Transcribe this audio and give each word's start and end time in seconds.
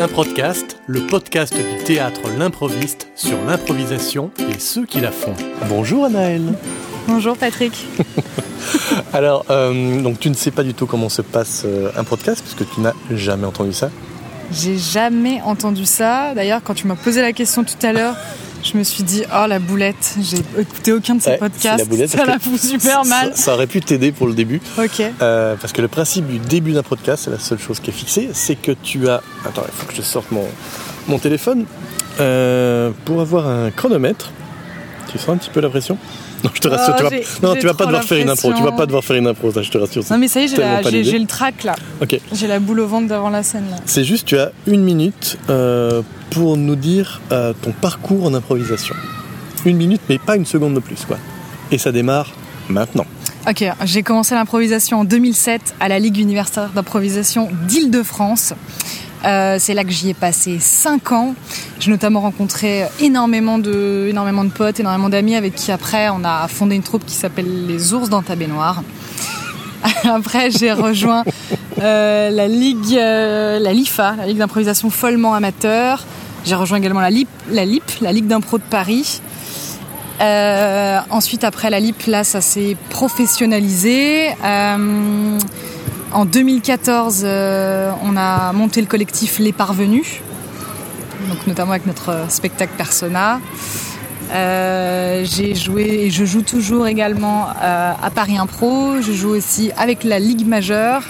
Un 0.00 0.08
podcast, 0.08 0.78
le 0.86 1.06
podcast 1.06 1.54
du 1.54 1.84
théâtre 1.84 2.22
L'improviste 2.38 3.08
sur 3.14 3.36
l'improvisation 3.44 4.30
et 4.38 4.58
ceux 4.58 4.86
qui 4.86 4.98
la 4.98 5.12
font. 5.12 5.34
Bonjour 5.68 6.06
Anaëlle. 6.06 6.54
Bonjour 7.06 7.36
Patrick. 7.36 7.86
Alors, 9.12 9.44
euh, 9.50 10.00
donc 10.00 10.18
tu 10.18 10.30
ne 10.30 10.34
sais 10.34 10.52
pas 10.52 10.62
du 10.62 10.72
tout 10.72 10.86
comment 10.86 11.10
se 11.10 11.20
passe 11.20 11.64
euh, 11.66 11.90
un 11.98 12.04
podcast 12.04 12.42
parce 12.42 12.54
que 12.54 12.64
tu 12.64 12.80
n'as 12.80 12.94
jamais 13.10 13.44
entendu 13.44 13.74
ça. 13.74 13.90
J'ai 14.50 14.78
jamais 14.78 15.42
entendu 15.42 15.84
ça. 15.84 16.34
D'ailleurs, 16.34 16.62
quand 16.64 16.72
tu 16.72 16.86
m'as 16.86 16.96
posé 16.96 17.20
la 17.20 17.34
question 17.34 17.62
tout 17.62 17.86
à 17.86 17.92
l'heure, 17.92 18.16
je 18.62 18.76
me 18.76 18.82
suis 18.84 19.02
dit, 19.02 19.22
oh 19.32 19.46
la 19.48 19.58
boulette, 19.58 20.16
j'ai 20.20 20.38
écouté 20.60 20.92
aucun 20.92 21.14
de 21.16 21.22
ces 21.22 21.30
Ouais, 21.30 21.38
podcasts. 21.38 21.62
c'est 21.62 21.76
la 21.78 21.84
boulette, 21.84 22.10
ça 22.16 22.24
la 22.24 22.38
fout 22.38 22.58
super 22.60 23.04
mal. 23.04 23.30
Ça, 23.34 23.42
ça 23.42 23.54
aurait 23.54 23.66
pu 23.66 23.80
t'aider 23.80 24.12
pour 24.12 24.26
le 24.26 24.34
début. 24.34 24.60
Ok. 24.78 25.02
Euh, 25.22 25.56
parce 25.60 25.72
que 25.72 25.80
le 25.82 25.88
principe 25.88 26.26
du 26.26 26.38
début 26.38 26.72
d'un 26.72 26.82
podcast, 26.82 27.24
c'est 27.24 27.30
la 27.30 27.38
seule 27.38 27.58
chose 27.58 27.80
qui 27.80 27.90
est 27.90 27.94
fixée, 27.94 28.30
c'est 28.32 28.56
que 28.56 28.72
tu 28.72 29.08
as. 29.08 29.22
Attends, 29.44 29.62
il 29.66 29.72
faut 29.72 29.86
que 29.86 29.94
je 29.94 30.02
sorte 30.02 30.30
mon, 30.30 30.46
mon 31.08 31.18
téléphone. 31.18 31.64
Euh, 32.18 32.90
pour 33.04 33.20
avoir 33.20 33.46
un 33.48 33.70
chronomètre, 33.70 34.30
tu 35.10 35.18
sens 35.18 35.30
un 35.30 35.36
petit 35.38 35.50
peu 35.50 35.60
la 35.60 35.70
pression 35.70 35.96
Non, 36.44 36.50
je 36.54 36.60
te 36.60 36.68
rassure, 36.68 36.94
Oh, 36.98 37.08
tu 37.08 37.16
vas, 37.18 37.48
non, 37.48 37.54
tu 37.56 37.66
vas 37.66 37.74
pas 37.74 37.86
devoir 37.86 38.04
faire 38.04 38.18
une 38.18 38.30
impro. 38.30 38.52
Tu 38.54 38.62
vas 38.62 38.72
pas 38.72 38.86
devoir 38.86 39.04
faire 39.04 39.16
une 39.16 39.26
impro, 39.26 39.50
ça, 39.52 39.62
je 39.62 39.70
te 39.70 39.78
rassure. 39.78 40.02
Non 40.10 40.18
mais 40.18 40.28
ça 40.28 40.40
y 40.40 40.44
est, 40.44 41.04
j'ai 41.04 41.18
le 41.18 41.26
trac 41.26 41.64
là. 41.64 41.74
Ok, 42.00 42.18
J'ai 42.32 42.46
la 42.46 42.58
boule 42.60 42.80
au 42.80 42.86
ventre 42.86 43.08
devant 43.08 43.30
la 43.30 43.42
scène 43.42 43.66
là. 43.70 43.76
c'est 43.84 44.04
juste, 44.04 44.26
tu 44.26 44.38
as 44.38 44.52
une 44.66 44.82
minute 44.82 45.38
euh, 45.50 46.02
pour 46.30 46.56
nous 46.56 46.76
dire 46.76 47.20
euh, 47.32 47.52
ton 47.60 47.72
parcours 47.72 48.24
en 48.24 48.34
improvisation. 48.34 48.94
Une 49.66 49.76
minute, 49.76 50.00
mais 50.08 50.18
pas 50.18 50.36
une 50.36 50.46
seconde 50.46 50.74
de 50.74 50.80
plus, 50.80 51.04
quoi. 51.06 51.18
Et 51.70 51.76
ça 51.78 51.92
démarre 51.92 52.32
maintenant. 52.68 53.04
Ok, 53.48 53.64
j'ai 53.84 54.02
commencé 54.02 54.34
l'improvisation 54.34 55.00
en 55.00 55.04
2007 55.04 55.74
à 55.80 55.88
la 55.88 55.98
Ligue 55.98 56.18
universitaire 56.18 56.70
d'improvisation 56.74 57.48
d'Île-de-France. 57.68 58.54
Euh, 59.24 59.56
c'est 59.58 59.74
là 59.74 59.84
que 59.84 59.90
j'y 59.90 60.10
ai 60.10 60.14
passé 60.14 60.58
5 60.58 61.12
ans. 61.12 61.34
J'ai 61.78 61.90
notamment 61.90 62.20
rencontré 62.20 62.86
énormément 63.00 63.58
de, 63.58 64.06
énormément 64.08 64.48
potes, 64.48 64.80
énormément 64.80 65.08
d'amis 65.08 65.36
avec 65.36 65.54
qui 65.54 65.72
après 65.72 66.08
on 66.08 66.24
a 66.24 66.48
fondé 66.48 66.74
une 66.74 66.82
troupe 66.82 67.04
qui 67.04 67.14
s'appelle 67.14 67.66
les 67.66 67.92
Ours 67.92 68.08
dans 68.08 68.22
ta 68.22 68.36
baignoire. 68.36 68.82
Après 70.04 70.50
j'ai 70.50 70.72
rejoint 70.72 71.24
euh, 71.80 72.28
la 72.28 72.48
Ligue, 72.48 72.96
euh, 72.96 73.58
la 73.58 73.72
LIFA, 73.72 74.16
la 74.16 74.26
Ligue 74.26 74.36
d'improvisation 74.36 74.90
follement 74.90 75.34
amateur. 75.34 76.04
J'ai 76.44 76.54
rejoint 76.54 76.78
également 76.78 77.00
la 77.00 77.10
LIP, 77.10 77.28
la 77.50 78.12
Ligue 78.12 78.26
d'impro 78.26 78.58
de 78.58 78.62
Paris. 78.62 79.20
Ensuite, 80.20 81.44
après 81.44 81.70
la 81.70 81.80
LIP, 81.80 82.04
là, 82.06 82.24
ça 82.24 82.42
s'est 82.42 82.76
professionnalisé. 82.90 84.28
Euh, 86.12 86.16
en 86.16 86.24
2014, 86.24 87.22
euh, 87.24 87.90
on 88.04 88.16
a 88.16 88.52
monté 88.52 88.80
le 88.80 88.86
collectif 88.86 89.38
Les 89.38 89.52
Parvenus, 89.52 90.20
donc 91.28 91.46
notamment 91.46 91.72
avec 91.72 91.86
notre 91.86 92.26
spectacle 92.28 92.72
Persona. 92.76 93.40
Euh, 94.32 95.24
j'ai 95.24 95.56
joué 95.56 95.82
et 96.04 96.10
je 96.10 96.24
joue 96.24 96.42
toujours 96.42 96.86
également 96.86 97.46
euh, 97.62 97.92
à 98.00 98.10
Paris 98.10 98.38
Impro. 98.38 99.00
Je 99.00 99.12
joue 99.12 99.30
aussi 99.30 99.72
avec 99.76 100.04
la 100.04 100.20
Ligue 100.20 100.46
majeure. 100.46 101.02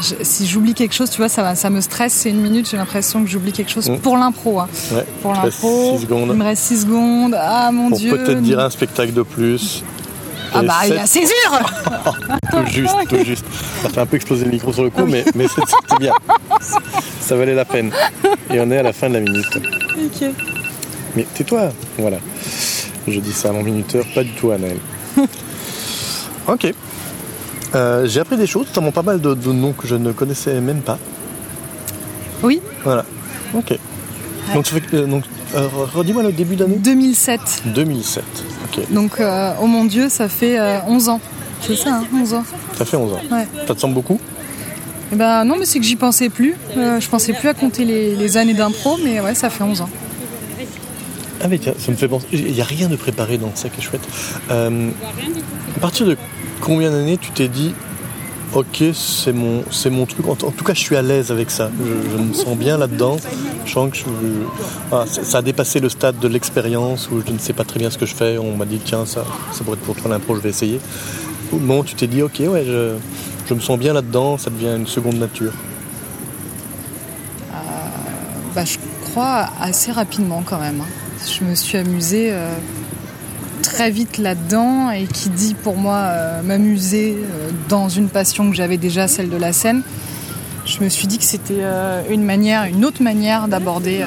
Je- 0.00 0.14
si 0.22 0.46
j'oublie 0.46 0.72
quelque 0.74 0.94
chose, 0.94 1.10
tu 1.10 1.18
vois, 1.18 1.28
ça, 1.28 1.70
me 1.70 1.80
stresse. 1.82 2.12
C'est 2.14 2.30
une 2.30 2.40
minute, 2.40 2.68
j'ai 2.70 2.76
l'impression 2.78 3.22
que 3.22 3.28
j'oublie 3.28 3.52
quelque 3.52 3.70
chose 3.70 3.90
Mm. 3.90 3.98
pour 3.98 4.16
l'impro. 4.16 4.60
hein. 4.60 4.68
Ouais, 4.92 5.04
Pour 5.20 5.34
l'impro, 5.34 5.98
il 6.00 6.32
me 6.34 6.44
reste 6.44 6.62
6 6.62 6.82
secondes. 6.82 7.36
Ah 7.38 7.70
mon 7.72 7.90
Pour 7.90 7.98
dieu. 7.98 8.16
peut-être 8.16 8.40
dire 8.40 8.60
un 8.60 8.70
spectacle 8.70 9.12
de 9.12 9.22
plus. 9.22 9.82
Ah 10.54 10.62
bah, 10.62 10.74
il 10.84 10.88
y 10.88 10.92
sept- 10.92 10.98
a 11.00 11.06
césure 11.06 11.60
Tout 12.50 12.66
juste, 12.72 12.94
tout 13.08 13.24
juste. 13.24 13.44
Ça 13.82 13.88
fait 13.90 14.00
un 14.00 14.06
peu 14.06 14.16
exploser 14.16 14.44
le 14.44 14.50
micro 14.50 14.72
sur 14.72 14.82
le 14.84 14.90
coup, 14.90 15.04
mais, 15.06 15.24
mais 15.34 15.46
c'était 15.48 15.96
bien. 16.00 16.12
Ça 17.20 17.36
valait 17.36 17.54
la 17.54 17.64
peine. 17.64 17.92
Et 18.50 18.60
on 18.60 18.70
est 18.70 18.78
à 18.78 18.82
la 18.82 18.92
fin 18.92 19.08
de 19.08 19.14
la 19.14 19.20
minute. 19.20 19.56
Ok. 19.56 20.28
Mais 21.16 21.26
tais-toi, 21.34 21.70
voilà. 21.98 22.18
Je 23.06 23.20
dis 23.20 23.32
ça 23.32 23.50
à 23.50 23.52
mon 23.52 23.62
minuteur, 23.62 24.04
pas 24.14 24.22
du 24.24 24.32
tout 24.32 24.50
à 24.50 24.54
Anaël. 24.56 24.78
ok. 26.46 26.72
Euh, 27.74 28.06
J'ai 28.06 28.20
appris 28.20 28.36
des 28.36 28.46
choses, 28.46 28.66
notamment 28.68 28.92
pas 28.92 29.02
mal 29.02 29.20
de, 29.20 29.34
de 29.34 29.52
noms 29.52 29.72
que 29.72 29.86
je 29.86 29.94
ne 29.94 30.12
connaissais 30.12 30.60
même 30.60 30.80
pas. 30.80 30.98
Oui, 32.42 32.60
Voilà. 32.84 33.04
Ok. 33.54 33.76
Donc, 34.54 34.66
ça 34.66 34.74
fait 34.74 34.80
que- 34.80 34.96
euh, 34.96 35.06
donc 35.06 35.24
euh, 35.54 35.68
redis-moi 35.94 36.22
le 36.22 36.32
début 36.32 36.56
d'année 36.56 36.76
2007. 36.76 37.40
2007. 37.66 38.24
Donc, 38.90 39.20
euh, 39.20 39.52
oh 39.60 39.66
mon 39.66 39.84
dieu, 39.84 40.08
ça 40.08 40.28
fait 40.28 40.58
euh, 40.58 40.78
11 40.86 41.08
ans. 41.08 41.20
C'est 41.60 41.76
ça, 41.76 41.94
hein, 41.96 42.04
11 42.14 42.34
ans. 42.34 42.44
Ça 42.76 42.84
fait 42.84 42.96
11 42.96 43.12
ans. 43.12 43.20
Ouais. 43.30 43.46
Ça 43.66 43.74
te 43.74 43.80
semble 43.80 43.94
beaucoup 43.94 44.20
Eh 45.12 45.16
ben 45.16 45.44
non, 45.44 45.56
mais 45.58 45.64
c'est 45.64 45.78
que 45.80 45.84
j'y 45.84 45.96
pensais 45.96 46.28
plus. 46.28 46.54
Euh, 46.76 47.00
je 47.00 47.08
pensais 47.08 47.32
plus 47.32 47.48
à 47.48 47.54
compter 47.54 47.84
les, 47.84 48.14
les 48.14 48.36
années 48.36 48.54
d'impro, 48.54 48.96
mais 49.02 49.20
ouais, 49.20 49.34
ça 49.34 49.50
fait 49.50 49.64
11 49.64 49.80
ans. 49.80 49.90
Ah 51.40 51.46
mais 51.48 51.58
tiens, 51.58 51.74
ça 51.78 51.90
me 51.92 51.96
fait 51.96 52.08
penser. 52.08 52.26
Il 52.32 52.52
n'y 52.52 52.60
a 52.60 52.64
rien 52.64 52.88
de 52.88 52.96
préparé 52.96 53.38
dans 53.38 53.54
ça 53.54 53.68
qui 53.68 53.80
est 53.80 53.84
chouette. 53.84 54.06
Euh, 54.50 54.90
à 55.76 55.80
partir 55.80 56.06
de 56.06 56.16
combien 56.60 56.90
d'années 56.90 57.16
tu 57.16 57.30
t'es 57.30 57.48
dit 57.48 57.74
Ok, 58.54 58.82
c'est 58.94 59.32
mon, 59.32 59.62
c'est 59.70 59.90
mon 59.90 60.06
truc. 60.06 60.26
En, 60.26 60.34
tout 60.34 60.64
cas, 60.64 60.72
je 60.72 60.80
suis 60.80 60.96
à 60.96 61.02
l'aise 61.02 61.30
avec 61.30 61.50
ça. 61.50 61.70
Je, 61.78 62.16
me 62.16 62.32
sens 62.32 62.56
bien 62.56 62.78
là-dedans. 62.78 63.18
Je 63.66 63.72
sens 63.72 63.90
que 63.90 63.96
je, 63.98 64.04
ah, 64.90 65.04
ça 65.06 65.38
a 65.38 65.42
dépassé 65.42 65.80
le 65.80 65.90
stade 65.90 66.18
de 66.18 66.28
l'expérience 66.28 67.10
où 67.10 67.20
je 67.26 67.30
ne 67.30 67.38
sais 67.38 67.52
pas 67.52 67.64
très 67.64 67.78
bien 67.78 67.90
ce 67.90 67.98
que 67.98 68.06
je 68.06 68.14
fais. 68.14 68.38
On 68.38 68.56
m'a 68.56 68.64
dit 68.64 68.80
tiens, 68.82 69.04
ça, 69.04 69.24
ça 69.52 69.64
pourrait 69.64 69.76
être 69.76 69.84
pour 69.84 69.96
toi 69.96 70.10
l'impro, 70.10 70.34
je 70.34 70.40
vais 70.40 70.48
essayer. 70.48 70.80
Au 71.52 71.56
moment 71.56 71.80
où 71.80 71.84
tu 71.84 71.94
t'es 71.94 72.06
dit 72.06 72.22
ok, 72.22 72.40
ouais, 72.40 72.64
je, 72.66 72.94
je 73.46 73.54
me 73.54 73.60
sens 73.60 73.78
bien 73.78 73.92
là-dedans, 73.92 74.38
ça 74.38 74.48
devient 74.50 74.76
une 74.76 74.86
seconde 74.86 75.18
nature. 75.18 75.52
Bah, 78.54 78.64
je 78.64 78.78
crois 79.10 79.50
assez 79.60 79.92
rapidement 79.92 80.42
quand 80.44 80.58
même. 80.58 80.80
hein. 80.80 80.86
Je 81.26 81.44
me 81.44 81.54
suis 81.54 81.78
amusée 81.78 82.30
euh, 82.32 82.50
très 83.62 83.90
vite 83.90 84.18
là-dedans 84.18 84.90
et 84.90 85.06
qui 85.06 85.28
dit 85.30 85.54
pour 85.54 85.76
moi 85.76 85.96
euh, 85.96 86.42
m'amuser 86.42 87.16
euh, 87.18 87.50
dans 87.68 87.88
une 87.88 88.08
passion 88.08 88.48
que 88.50 88.56
j'avais 88.56 88.76
déjà, 88.76 89.08
celle 89.08 89.28
de 89.30 89.36
la 89.36 89.52
scène. 89.52 89.82
Je 90.66 90.82
me 90.82 90.88
suis 90.88 91.06
dit 91.06 91.18
que 91.18 91.24
c'était 91.24 91.54
euh, 91.60 92.02
une 92.10 92.24
manière, 92.24 92.64
une 92.64 92.84
autre 92.84 93.02
manière 93.02 93.48
d'aborder. 93.48 94.02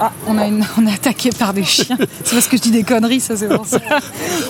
Ah, 0.00 0.10
on 0.26 0.36
a, 0.38 0.46
une- 0.46 0.64
on 0.78 0.86
est 0.86 0.92
attaqué 0.94 1.30
par 1.30 1.54
des 1.54 1.64
chiens. 1.64 1.96
C'est 2.24 2.34
parce 2.34 2.48
que 2.48 2.56
je 2.56 2.62
dis 2.62 2.70
des 2.70 2.82
conneries, 2.82 3.20
ça 3.20 3.36
c'est 3.36 3.48
pour 3.48 3.66
ça. 3.66 3.78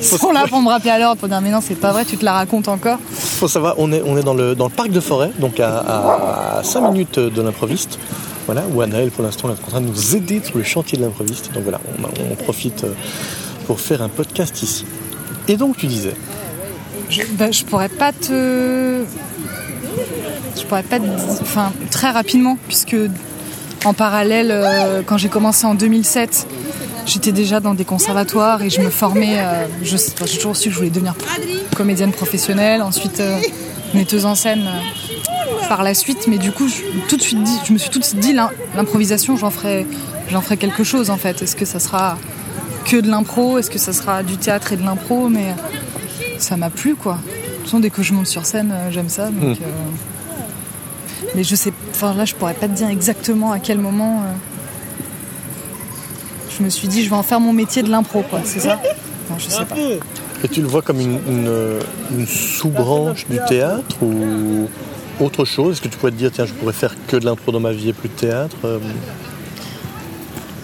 Ils 0.01 0.05
sont 0.05 0.33
là 0.33 0.47
pour 0.49 0.61
me 0.61 0.69
rappeler 0.69 0.91
à 0.91 0.99
l'ordre 0.99 1.19
pour 1.21 1.29
dire 1.29 1.41
mais 1.41 1.51
non 1.51 1.61
c'est 1.63 1.75
pas 1.75 1.93
vrai, 1.93 2.05
tu 2.05 2.17
te 2.17 2.25
la 2.25 2.33
racontes 2.33 2.69
encore. 2.69 2.99
faut 3.13 3.49
savoir, 3.49 3.75
on 3.79 3.93
est, 3.93 4.03
on 4.05 4.17
est 4.17 4.23
dans, 4.23 4.35
le, 4.35 4.55
dans 4.55 4.65
le 4.65 4.71
parc 4.73 4.91
de 4.91 5.01
forêt, 5.01 5.31
donc 5.39 5.61
à, 5.61 6.61
5 6.65 6.81
minutes 6.93 7.19
de 7.19 7.43
l'improviste. 7.43 7.99
Voilà, 8.47 8.65
où 8.73 8.81
Anaël, 8.83 9.11
pour 9.11 9.25
l'instant, 9.25 9.49
est 9.49 9.53
en 9.53 9.69
train 9.69 9.81
de 9.81 9.87
nous 9.87 10.17
aider 10.17 10.43
sur 10.45 10.59
le 10.59 10.65
chantier 10.65 10.99
de 10.99 11.03
l'improviste. 11.03 11.51
Donc 11.55 11.63
voilà, 11.63 11.81
on, 12.31 12.35
profite 12.35 12.85
euh, 12.85 12.93
pour 13.67 13.81
faire 13.81 14.03
un 14.03 14.11
podcast 14.11 14.63
ici. 14.63 14.85
Et 15.49 15.57
donc, 15.57 15.79
tu 15.79 15.87
disais, 15.87 16.15
Je, 17.09 17.23
bah, 17.33 17.51
je 17.51 17.65
pourrais 17.65 17.89
pas 17.89 18.13
te. 18.13 19.05
Je 20.57 20.63
pourrais 20.65 20.83
pas 20.83 20.99
te. 21.01 21.07
Enfin, 21.41 21.73
très 21.91 22.11
rapidement, 22.11 22.59
puisque 22.67 22.97
en 23.85 23.95
parallèle, 23.95 24.51
euh, 24.51 25.03
quand 25.07 25.17
j'ai 25.17 25.31
commencé 25.31 25.67
en 25.67 25.75
2007, 25.75 26.47
j'étais 27.07 27.33
déjà 27.33 27.61
dans 27.61 27.75
des 27.75 27.87
conservatoires 27.87 28.63
et 28.63 28.69
je 28.69 28.83
me 28.83 28.91
formais. 28.91 29.39
euh, 29.39 29.67
j'ai 29.83 29.99
toujours 30.27 30.55
su 30.55 30.69
que 30.69 30.75
je 30.75 30.79
voulais 30.79 30.91
devenir 30.91 31.15
comédienne 31.75 32.13
professionnelle, 32.13 32.83
ensuite 32.83 33.23
metteuse 33.95 34.27
en 34.27 34.35
scène 34.35 34.69
par 35.69 35.83
la 35.83 35.95
suite. 35.95 36.27
Mais 36.29 36.39
du 36.39 36.53
coup, 36.53 36.69
je, 36.69 36.83
tout 37.09 37.17
de 37.17 37.23
suite 37.23 37.43
dit, 37.43 37.59
je 37.65 37.73
me 37.73 37.79
suis 37.79 37.91
tout 37.91 37.99
de 37.99 38.05
suite 38.05 38.21
dit 38.21 38.33
l'im- 38.33 38.51
l'improvisation, 38.77 39.37
j'en 39.37 39.51
ferai, 39.51 39.87
j'en 40.31 40.41
ferai 40.41 40.57
quelque 40.57 40.85
chose 40.85 41.11
en 41.11 41.17
fait. 41.17 41.43
Est-ce 41.43 41.57
que 41.57 41.65
ça 41.65 41.79
sera 41.81 42.17
que 42.85 42.97
de 43.01 43.09
l'impro? 43.11 43.59
Est-ce 43.59 43.71
que 43.71 43.79
ça 43.79 43.93
sera 43.93 44.23
du 44.23 44.37
théâtre 44.37 44.73
et 44.73 44.77
de 44.77 44.85
l'impro? 44.85 45.29
Mais 45.29 45.55
ça 46.39 46.57
m'a 46.57 46.71
plu 46.71 46.95
quoi. 46.95 47.15
De 47.15 47.57
toute 47.57 47.65
façon, 47.65 47.81
dès 47.81 47.91
que 47.91 48.03
je 48.03 48.13
monte 48.13 48.27
sur 48.27 48.45
scène, 48.45 48.71
euh, 48.73 48.91
j'aime 48.91 49.09
ça. 49.09 49.27
Donc, 49.31 49.57
euh, 49.61 49.65
Mais 51.35 51.43
je 51.45 51.55
sais, 51.57 51.73
enfin 51.91 52.15
là, 52.15 52.25
je 52.27 52.35
pourrais 52.35 52.55
pas 52.55 52.69
te 52.69 52.73
dire 52.75 52.89
exactement 52.89 53.53
à 53.53 53.59
quel 53.59 53.79
moment. 53.79 54.21
euh, 54.27 54.33
Je 56.57 56.63
me 56.63 56.69
suis 56.71 56.87
dit, 56.89 57.03
je 57.03 57.11
vais 57.11 57.17
en 57.17 57.23
faire 57.23 57.41
mon 57.41 57.53
métier 57.53 57.83
de 57.83 57.91
l'impro, 57.91 58.23
quoi. 58.23 58.41
C'est 58.45 58.61
ça? 58.61 58.81
Non, 59.31 59.37
je 59.39 59.49
sais 59.49 59.65
pas. 59.65 59.75
et 60.45 60.49
tu 60.49 60.61
le 60.61 60.67
vois 60.69 60.83
comme 60.83 61.01
une, 61.01 61.19
une- 61.27 61.79
une 62.19 62.27
sous-branche 62.27 63.27
du 63.29 63.39
théâtre 63.49 63.97
ou 64.03 64.69
autre 65.21 65.45
chose 65.45 65.73
Est-ce 65.75 65.83
que 65.83 65.89
tu 65.89 65.97
pourrais 65.99 66.13
te 66.13 66.17
dire, 66.17 66.31
tiens, 66.33 66.45
je 66.47 66.53
pourrais 66.53 66.73
faire 66.73 66.95
que 67.09 67.17
de 67.17 67.25
l'impro 67.25 67.53
dans 67.53 67.61
ma 67.61 67.73
vie 67.73 67.91
et 67.91 67.93
plus 67.93 68.09
de 68.09 68.15
théâtre 68.15 68.57
Euh, 68.65 68.79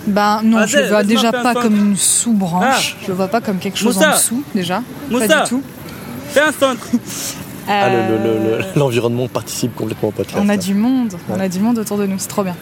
Ben 0.07 0.41
non, 0.43 0.59
Ah, 0.63 0.67
je 0.67 0.79
le 0.79 0.89
vois 0.89 1.03
déjà 1.05 1.31
pas 1.31 1.55
comme 1.55 1.77
une 1.77 1.97
sous-branche. 1.97 2.97
Ah. 2.97 3.01
Je 3.03 3.09
le 3.09 3.15
vois 3.15 3.29
pas 3.29 3.41
comme 3.41 3.59
quelque 3.59 3.79
chose 3.79 3.99
en 3.99 4.11
dessous 4.13 4.43
déjà. 4.55 4.83
Moussa. 5.11 5.27
Pas 5.29 5.43
du 5.45 5.49
tout. 5.51 5.63
Fais 6.31 6.41
un 6.41 6.53
centre. 6.53 6.87
ah, 7.69 7.89
le- 7.89 7.97
le- 7.97 8.19
le- 8.19 8.31
Euh, 8.55 8.59
le- 8.59 8.79
l'environnement 8.81 9.29
participe 9.29 9.75
complètement 9.75 10.09
au 10.09 10.13
podcast. 10.13 10.39
On 10.41 10.49
a 10.49 10.53
là. 10.53 10.57
du 10.57 10.75
monde, 10.75 11.15
on 11.29 11.39
a 11.39 11.49
du 11.49 11.61
monde 11.61 11.79
autour 11.79 11.99
de 11.99 12.07
nous, 12.07 12.19
c'est 12.19 12.29
trop 12.29 12.43
bien. 12.45 12.57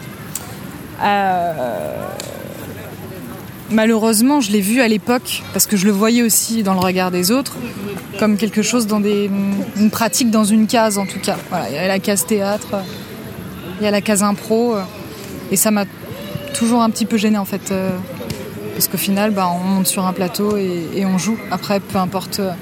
Euh, 1.03 1.53
Malheureusement, 3.71 4.41
je 4.41 4.51
l'ai 4.51 4.61
vu 4.61 4.81
à 4.81 4.89
l'époque, 4.89 5.43
parce 5.53 5.67
que 5.67 5.77
je 5.77 5.85
le 5.85 5.93
voyais 5.93 6.23
aussi 6.23 6.63
dans 6.63 6.73
le 6.73 6.81
regard 6.81 7.11
des 7.11 7.31
autres, 7.31 7.57
comme 8.19 8.37
quelque 8.37 8.63
chose 8.63 8.87
dans 8.87 9.03
une 9.03 9.91
pratique 9.91 10.31
dans 10.31 10.45
une 10.45 10.67
case 10.67 10.97
en 10.97 11.05
tout 11.05 11.21
cas. 11.21 11.37
Il 11.69 11.75
y 11.75 11.79
avait 11.79 11.89
la 11.89 11.99
case 11.99 12.25
théâtre. 12.25 12.77
il 13.79 13.85
y 13.85 13.87
a 13.87 13.91
la 13.91 14.01
case 14.01 14.23
impro. 14.23 14.75
euh, 14.75 14.83
et 15.51 15.57
ça 15.57 15.71
m'a 15.71 15.85
toujours 16.55 16.83
un 16.83 16.91
petit 16.91 17.07
peu 17.07 17.17
gêné 17.17 17.39
en 17.39 17.45
fait. 17.45 17.71
euh, 17.71 17.91
parce 18.75 18.87
qu'au 18.87 18.97
final, 18.97 19.33
bah, 19.33 19.51
on 19.53 19.59
monte 19.59 19.87
sur 19.89 20.07
un 20.07 20.13
plateau 20.13 20.57
et, 20.57 21.05
on 21.05 21.19
joue. 21.19 21.37
Après, 21.51 21.81
peu 21.81 21.99
importe 21.99 22.39
euh, 22.39 22.53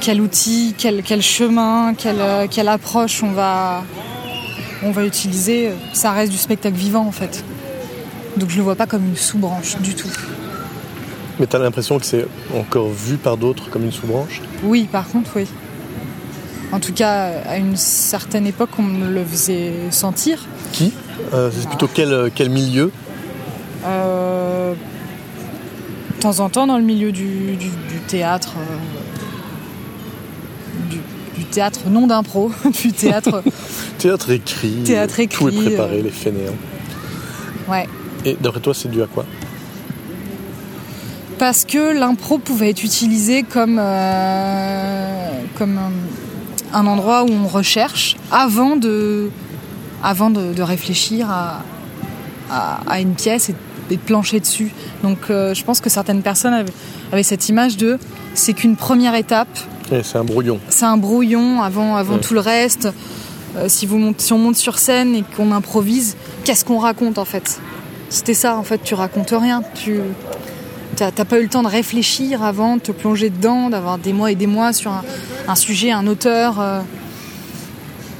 quel 0.00 0.20
outil, 0.20 0.74
quel, 0.78 1.02
chemin, 1.20 1.94
quelle, 1.94 2.68
approche 2.68 3.22
on 3.22 3.32
va, 3.32 3.82
utiliser, 5.04 5.70
ça 5.92 6.12
reste 6.12 6.30
du 6.30 6.38
spectacle 6.38 6.76
vivant 6.76 7.06
en 7.06 7.12
fait. 7.12 7.44
Donc 8.36 8.48
je 8.50 8.56
le 8.56 8.62
vois 8.62 8.76
pas 8.76 8.86
comme 8.86 9.04
une 9.06 9.16
sous-branche 9.16 9.76
du 9.78 9.94
tout. 9.94 10.08
Mais 11.38 11.46
t'as 11.46 11.58
l'impression 11.58 11.98
que 11.98 12.04
c'est 12.04 12.26
encore 12.54 12.88
vu 12.90 13.16
par 13.16 13.36
d'autres 13.36 13.70
comme 13.70 13.84
une 13.84 13.92
sous-branche? 13.92 14.40
Oui, 14.62 14.88
par 14.90 15.08
contre, 15.08 15.30
oui. 15.36 15.46
En 16.72 16.78
tout 16.80 16.92
cas, 16.92 17.30
à 17.48 17.56
une 17.56 17.76
certaine 17.76 18.46
époque, 18.46 18.70
on 18.78 18.82
me 18.82 19.10
le 19.12 19.24
faisait 19.24 19.72
sentir. 19.90 20.46
Qui? 20.72 20.92
Euh, 21.34 21.50
C'est 21.52 21.66
plutôt 21.68 21.88
quel, 21.92 22.12
euh, 22.12 22.28
quel 22.32 22.50
milieu? 22.50 22.92
Euh, 23.86 24.74
de 24.74 26.20
temps 26.20 26.38
en 26.40 26.48
temps, 26.50 26.66
dans 26.66 26.76
le 26.78 26.84
milieu 26.84 27.10
du, 27.10 27.56
du- 27.56 27.70
du 27.70 27.98
théâtre, 28.06 28.52
euh, 28.58 28.76
du, 30.90 30.98
du 31.38 31.44
théâtre 31.46 31.80
non 31.88 32.06
d'impro, 32.06 32.52
du 32.82 32.92
théâtre, 32.92 33.42
Théâtre 33.98 34.30
écrit. 34.30 34.82
Théâtre 34.84 35.14
euh, 35.20 35.26
Tout 35.26 35.48
est 35.48 35.52
écrit, 35.52 35.64
préparé, 35.66 36.02
les 36.02 36.10
fainéants. 36.10 36.54
ouais. 37.68 37.88
Et 38.24 38.36
d'après 38.40 38.60
toi, 38.60 38.74
c'est 38.74 38.90
dû 38.90 39.02
à 39.02 39.06
quoi 39.06 39.24
Parce 41.38 41.64
que 41.64 41.98
l'impro 41.98 42.38
pouvait 42.38 42.70
être 42.70 42.84
utilisé 42.84 43.42
comme, 43.42 43.78
euh, 43.80 45.28
comme 45.56 45.78
un, 46.72 46.86
endroit 46.86 47.24
où 47.24 47.30
on 47.30 47.46
recherche 47.48 48.16
avant 48.30 48.76
de, 48.76 49.30
avant 50.02 50.28
de, 50.30 50.52
de 50.52 50.62
réfléchir 50.62 51.30
à, 51.30 51.62
à, 52.50 52.80
à 52.86 53.00
une 53.00 53.14
pièce 53.14 53.48
et, 53.48 53.54
et 53.90 53.96
de 53.96 54.00
plancher 54.02 54.38
dessus. 54.40 54.70
Donc 55.02 55.18
euh, 55.30 55.54
je 55.54 55.64
pense 55.64 55.80
que 55.80 55.88
certaines 55.88 56.22
personnes 56.22 56.52
avaient, 56.54 56.72
avaient 57.12 57.22
cette 57.22 57.48
image 57.48 57.76
de 57.78 57.98
c'est 58.34 58.52
qu'une 58.52 58.76
première 58.76 59.14
étape, 59.14 59.48
C'est 60.04 60.18
un 60.18 60.24
brouillon. 60.24 60.60
c'est 60.68 60.84
un 60.84 60.96
brouillon 60.98 61.62
avant, 61.62 61.96
avant 61.96 62.14
Ouais. 62.14 62.20
tout 62.20 62.34
le 62.34 62.40
reste. 62.40 62.88
Euh, 63.56 63.64
si, 63.68 63.84
vous 63.86 64.14
si 64.18 64.32
on 64.32 64.38
monte 64.38 64.54
sur 64.56 64.78
scène 64.78 65.16
et 65.16 65.24
qu'on 65.36 65.50
improvise, 65.50 66.16
qu'est-ce 66.44 66.64
qu'on 66.64 66.78
raconte 66.78 67.18
en 67.18 67.24
fait? 67.24 67.58
C'était 68.10 68.34
ça 68.34 68.56
en 68.56 68.64
fait, 68.64 68.82
tu 68.82 68.94
racontes 68.94 69.30
rien. 69.30 69.62
Tu 69.74 70.00
t'as 70.96 71.24
pas 71.24 71.38
eu 71.38 71.44
le 71.44 71.48
temps 71.48 71.62
de 71.62 71.68
réfléchir 71.68 72.42
avant, 72.42 72.76
de 72.76 72.82
te 72.82 72.92
plonger 72.92 73.30
dedans, 73.30 73.70
d'avoir 73.70 73.96
des 73.96 74.12
mois 74.12 74.30
et 74.30 74.34
des 74.34 74.46
mois 74.46 74.72
sur 74.72 74.92
un, 75.48 75.54
sujet, 75.54 75.92
un 75.92 76.06
auteur. 76.06 76.60
euh. 76.60 76.80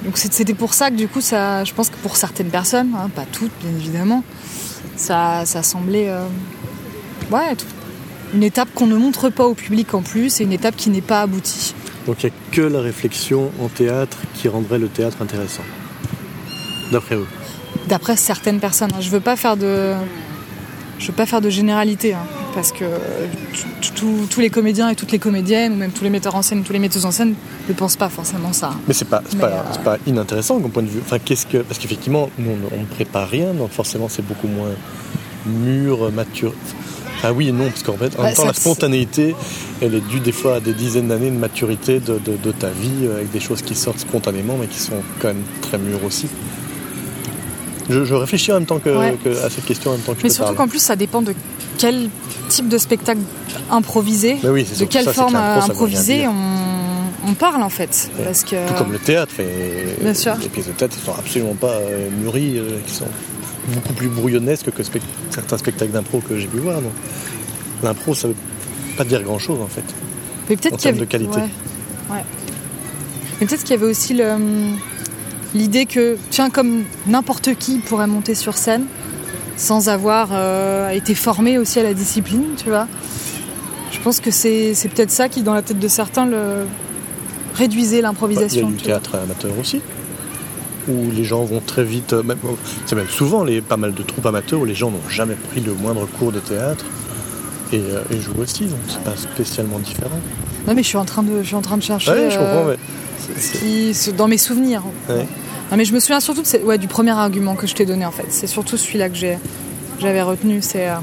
Donc 0.04 0.16
c'était 0.16 0.54
pour 0.54 0.72
ça 0.72 0.90
que 0.90 0.96
du 0.96 1.08
coup, 1.08 1.20
ça, 1.20 1.62
je 1.64 1.74
pense 1.74 1.90
que 1.90 1.96
pour 1.96 2.16
certaines 2.16 2.48
personnes, 2.48 2.92
hein, 2.96 3.10
pas 3.14 3.26
toutes 3.30 3.52
bien 3.60 3.70
évidemment, 3.78 4.24
ça, 4.96 5.44
ça 5.44 5.62
semblait 5.62 6.08
euh, 6.08 6.24
ouais, 7.30 7.54
une 8.32 8.44
étape 8.44 8.68
qu'on 8.74 8.86
ne 8.86 8.96
montre 8.96 9.28
pas 9.28 9.44
au 9.44 9.54
public 9.54 9.92
en 9.92 10.00
plus 10.00 10.40
et 10.40 10.44
une 10.44 10.52
étape 10.52 10.76
qui 10.76 10.88
n'est 10.88 11.02
pas 11.02 11.20
aboutie. 11.20 11.74
Donc 12.06 12.22
il 12.22 12.26
n'y 12.26 12.32
a 12.32 12.34
que 12.52 12.62
la 12.62 12.80
réflexion 12.80 13.50
en 13.60 13.68
théâtre 13.68 14.18
qui 14.34 14.48
rendrait 14.48 14.78
le 14.78 14.88
théâtre 14.88 15.18
intéressant. 15.20 15.64
D'après 16.92 17.16
eux. 17.16 17.26
D'après 17.88 18.16
certaines 18.16 18.60
personnes. 18.60 18.90
hein. 18.94 19.00
Je 19.00 19.10
veux 19.10 19.20
pas 19.20 19.36
faire 19.36 19.56
de, 19.56 19.92
je 20.98 21.06
veux 21.06 21.12
pas 21.12 21.26
faire 21.26 21.40
de 21.40 21.50
généralité, 21.50 22.14
hein, 22.14 22.18
parce 22.54 22.72
que 22.72 22.84
t- 22.84 24.26
tous 24.30 24.40
les 24.40 24.50
comédiens 24.50 24.88
et 24.90 24.94
toutes 24.94 25.12
les 25.12 25.18
comédiennes, 25.18 25.72
ou 25.72 25.76
même 25.76 25.90
tous 25.92 26.04
les 26.04 26.10
metteurs 26.10 26.34
en 26.34 26.42
scène, 26.42 26.62
tous 26.62 26.72
les 26.72 26.78
metteuses 26.78 27.06
en 27.06 27.10
scène, 27.10 27.34
ne 27.68 27.74
pensent 27.74 27.96
pas 27.96 28.08
forcément 28.08 28.52
ça. 28.52 28.70
Mais 28.86 28.94
c'est 28.94 29.04
pas, 29.06 29.22
c'est 29.28 29.34
Mais, 29.36 29.40
pas, 29.42 29.48
euh, 29.48 29.82
pas 29.84 29.96
inintéressant 30.06 30.58
comme 30.60 30.70
point 30.70 30.82
de 30.82 30.88
vue. 30.88 31.00
Enfin, 31.04 31.18
qu'est-ce 31.18 31.46
que, 31.46 31.58
parce 31.58 31.78
qu'effectivement, 31.78 32.30
nous, 32.38 32.50
on 32.72 32.80
ne 32.80 32.86
prépare 32.86 33.28
rien, 33.28 33.52
donc 33.54 33.70
forcément, 33.70 34.08
c'est 34.08 34.26
beaucoup 34.26 34.48
moins 34.48 34.70
mûr, 35.46 36.10
mature. 36.12 36.52
Ah 37.22 37.32
oui 37.34 37.48
et 37.48 37.52
non, 37.52 37.68
parce 37.68 37.82
qu'en 37.82 37.96
fait, 37.98 38.14
en 38.18 38.22
Bah, 38.22 38.24
même 38.28 38.34
temps, 38.34 38.46
la 38.46 38.54
spontanéité, 38.54 39.34
elle 39.82 39.94
est 39.94 40.00
due 40.08 40.20
des 40.20 40.32
fois 40.32 40.54
à 40.56 40.60
des 40.60 40.72
dizaines 40.72 41.08
d'années 41.08 41.30
de 41.30 41.36
maturité 41.36 42.00
de, 42.00 42.14
de- 42.18 42.36
de 42.42 42.52
ta 42.52 42.68
vie, 42.70 43.04
euh, 43.04 43.16
avec 43.16 43.30
des 43.30 43.40
choses 43.40 43.60
qui 43.60 43.74
sortent 43.74 43.98
spontanément, 43.98 44.56
mais 44.58 44.66
qui 44.66 44.78
sont 44.78 45.02
quand 45.20 45.28
même 45.28 45.42
très 45.60 45.76
mûres 45.76 46.02
aussi. 46.04 46.28
Je, 47.90 48.04
je 48.04 48.14
réfléchis 48.14 48.50
en 48.52 48.54
même 48.54 48.66
temps 48.66 48.78
que, 48.78 48.88
Ouais. 48.96 49.16
que- 49.22 49.28
à 49.44 49.50
cette 49.50 49.64
question 49.64 49.90
en 49.90 49.94
même 49.94 50.02
temps 50.02 50.12
que 50.14 50.20
je 50.20 50.24
Mais 50.24 50.30
surtout 50.30 50.54
qu'en 50.54 50.68
plus, 50.68 50.78
ça 50.78 50.96
dépend 50.96 51.22
de 51.22 51.34
quel 51.78 52.08
type 52.48 52.68
de 52.68 52.78
spectacle 52.78 53.20
improvisé, 53.70 54.36
oui, 54.44 54.64
de 54.78 54.84
quelle 54.84 55.04
ça, 55.04 55.12
forme 55.12 55.34
rien 55.36 55.62
improvisée 55.62 56.26
on, 56.28 57.28
on 57.30 57.34
parle 57.34 57.62
en 57.62 57.68
fait, 57.68 58.10
Ouais. 58.18 58.24
parce 58.24 58.44
que 58.44 58.68
Tout 58.68 58.74
comme 58.74 58.92
le 58.92 58.98
théâtre. 58.98 59.34
et 59.40 60.02
Bien 60.02 60.14
sûr. 60.14 60.34
Les 60.42 60.48
pièces 60.48 60.66
de 60.68 60.72
théâtre 60.72 60.96
ne 60.98 61.04
sont 61.12 61.18
absolument 61.18 61.54
pas 61.54 61.72
euh, 61.74 62.08
mûries, 62.22 62.58
euh, 62.58 62.78
qui 62.86 62.94
sont 62.94 63.06
beaucoup 63.74 63.92
plus 63.92 64.08
brouillonnesques 64.08 64.70
que 64.70 64.82
certains 65.30 65.58
spectacles 65.58 65.92
d'impro 65.92 66.20
que 66.20 66.36
j'ai 66.38 66.46
pu 66.46 66.58
voir. 66.58 66.80
L'impro, 67.82 68.14
ça 68.14 68.28
veut 68.28 68.34
pas 68.96 69.04
dire 69.04 69.22
grand-chose 69.22 69.60
en 69.62 69.66
fait. 69.68 69.84
Mais 70.48 70.56
peut-être 70.56 70.74
En 70.74 70.76
qu'il 70.76 70.80
y 70.90 70.92
termes 70.92 70.96
avait... 70.96 71.06
de 71.06 71.10
qualité. 71.10 71.36
Ouais. 71.38 72.16
Ouais. 72.16 72.24
Mais 73.40 73.46
peut-être 73.46 73.62
qu'il 73.62 73.70
y 73.76 73.78
avait 73.78 73.86
aussi 73.90 74.14
le- 74.14 74.36
l'idée 75.54 75.86
que, 75.86 76.16
tiens, 76.30 76.50
comme 76.50 76.84
n'importe 77.06 77.54
qui 77.54 77.78
pourrait 77.78 78.06
monter 78.06 78.34
sur 78.34 78.56
scène 78.56 78.84
sans 79.56 79.88
avoir 79.88 80.28
euh, 80.32 80.88
été 80.90 81.14
formé 81.14 81.58
aussi 81.58 81.78
à 81.78 81.82
la 81.82 81.92
discipline, 81.94 82.44
tu 82.56 82.70
vois. 82.70 82.86
Je 83.92 83.98
pense 84.00 84.20
que 84.20 84.30
c'est 84.30 84.72
c'est 84.74 84.88
peut-être 84.88 85.10
ça 85.10 85.28
qui, 85.28 85.42
dans 85.42 85.52
la 85.54 85.62
tête 85.62 85.78
de 85.78 85.88
certains, 85.88 86.24
le 86.26 86.64
réduisait 87.54 87.90
Bah, 87.90 87.92
Il 87.92 87.96
y 87.96 87.98
a 87.98 88.02
l'improvisation. 88.08 88.70
du 88.70 88.76
théâtre 88.76 89.16
amateur 89.16 89.50
aussi, 89.60 89.82
où 90.88 91.10
les 91.10 91.24
gens 91.24 91.44
vont 91.44 91.60
très 91.64 91.84
vite. 91.84 92.12
euh, 92.14 92.22
même- 92.22 92.38
C'est 92.86 92.94
même 92.94 93.08
souvent 93.08 93.44
les, 93.44 93.60
pas 93.60 93.76
mal 93.76 93.92
de 93.92 94.02
troupes 94.02 94.24
amateurs 94.26 94.60
où 94.60 94.64
les 94.64 94.74
gens 94.74 94.90
n'ont 94.90 95.08
jamais 95.10 95.34
pris 95.34 95.60
le 95.60 95.74
moindre 95.74 96.06
cours 96.06 96.32
de 96.32 96.38
théâtre 96.40 96.86
et, 97.72 97.80
euh, 97.80 98.00
et 98.10 98.18
jouent 98.20 98.40
aussi, 98.40 98.64
donc 98.64 98.78
c'est 98.88 99.02
pas 99.02 99.16
spécialement 99.16 99.78
différent. 99.80 100.20
Non, 100.66 100.74
mais 100.74 100.82
je 100.82 100.88
suis 100.88 100.96
en 100.98 101.04
train 101.04 101.22
de, 101.22 101.42
je 101.42 101.46
suis 101.48 101.56
en 101.56 101.62
train 101.62 101.76
de 101.76 101.82
chercher 101.82 102.10
Ouais, 102.12 102.30
je 102.30 102.38
euh, 102.38 102.38
comprends, 102.38 102.70
mais 102.70 103.40
ce 103.40 103.58
qui- 103.58 103.92
ce- 103.94 104.10
dans 104.10 104.28
mes 104.28 104.38
souvenirs. 104.38 104.82
Ouais. 105.08 105.26
Non, 105.70 105.76
mais 105.76 105.84
je 105.84 105.92
me 105.94 106.00
souviens 106.00 106.20
surtout 106.20 106.42
de 106.42 106.64
ouais, 106.64 106.78
du 106.78 106.88
premier 106.88 107.12
argument 107.12 107.54
que 107.54 107.66
je 107.66 107.74
t'ai 107.74 107.86
donné 107.86 108.04
en 108.04 108.10
fait. 108.10 108.26
C'est 108.30 108.46
surtout 108.48 108.76
celui-là 108.76 109.08
que 109.08 109.16
j'avais 110.00 110.22
retenu. 110.22 110.60
C'est 110.62 110.88
euh, 110.88 110.94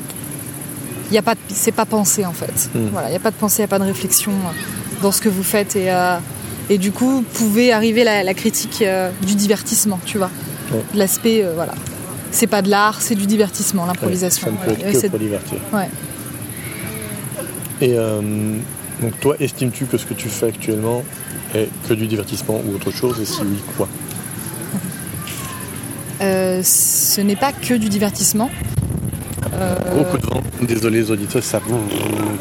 a 1.18 1.22
pas, 1.22 1.36
c'est 1.48 1.72
pas 1.72 1.86
pensé 1.86 2.25
en 2.25 2.34
fait. 2.34 2.69
Mm. 2.75 2.88
Voilà, 2.92 3.10
il 3.10 3.14
y 3.14 3.16
a 3.16 3.19
pas 3.19 3.31
de 3.31 3.36
pensée, 3.38 3.60
il 3.60 3.62
y 3.62 3.66
a 3.66 3.69
pas 3.69 3.80
de 3.80 3.86
réflexion 3.86 4.31
euh, 4.31 5.02
dans 5.02 5.12
ce 5.14 5.22
que 5.22 5.30
vous 5.30 5.44
faites 5.44 5.75
et 5.78 5.90
euh, 5.92 6.18
et 6.69 6.78
du 6.78 6.92
coup 6.92 7.24
pouvait 7.34 7.72
arriver 7.72 8.04
la, 8.04 8.24
la 8.24 8.34
critique 8.34 8.81
euh, 8.81 9.10
du 9.25 9.36
divertissement, 9.36 10.00
tu 10.06 10.18
vois, 10.18 10.30
Ouais. 10.74 10.81
l'aspect 10.95 11.45
voilà. 11.56 11.74
C'est 12.31 12.47
pas 12.47 12.62
de 12.62 12.69
l'art, 12.69 13.02
c'est 13.02 13.16
du 13.16 13.26
divertissement, 13.26 13.83
ouais, 13.83 13.88
l'improvisation. 13.88 14.47
ça 14.47 14.52
ne 14.52 14.57
peut 14.57 14.71
être 14.71 14.94
Il 14.94 15.02
que 15.02 15.07
pour 15.07 15.19
divertir. 15.19 15.57
ouais. 15.71 15.88
Et 17.80 17.95
donc 19.02 19.18
toi, 19.21 19.36
estimes-tu 19.40 19.86
que 19.86 19.97
ce 19.97 20.06
que 20.06 20.14
tu 20.14 20.28
fais 20.28 20.47
actuellement 20.47 21.04
est 21.56 21.69
que 21.88 21.94
du 21.94 22.07
divertissement 22.07 22.62
ou 22.68 22.76
autre 22.76 22.92
chose 22.92 23.18
Et 23.21 23.26
si 23.26 23.40
oui, 23.44 23.59
quoi? 23.78 23.88
Euh, 26.21 26.62
ce 26.64 27.21
n'est 27.21 27.36
pas 27.36 27.52
que 27.54 27.74
du 27.76 27.90
divertissement. 27.90 28.50
Euh, 29.54 29.76
Beaucoup 30.04 30.18
de 30.18 30.26
vent. 30.26 30.42
Désolé 30.62 31.00
les 31.00 31.12
auditeurs, 31.12 31.44
ça, 31.44 31.59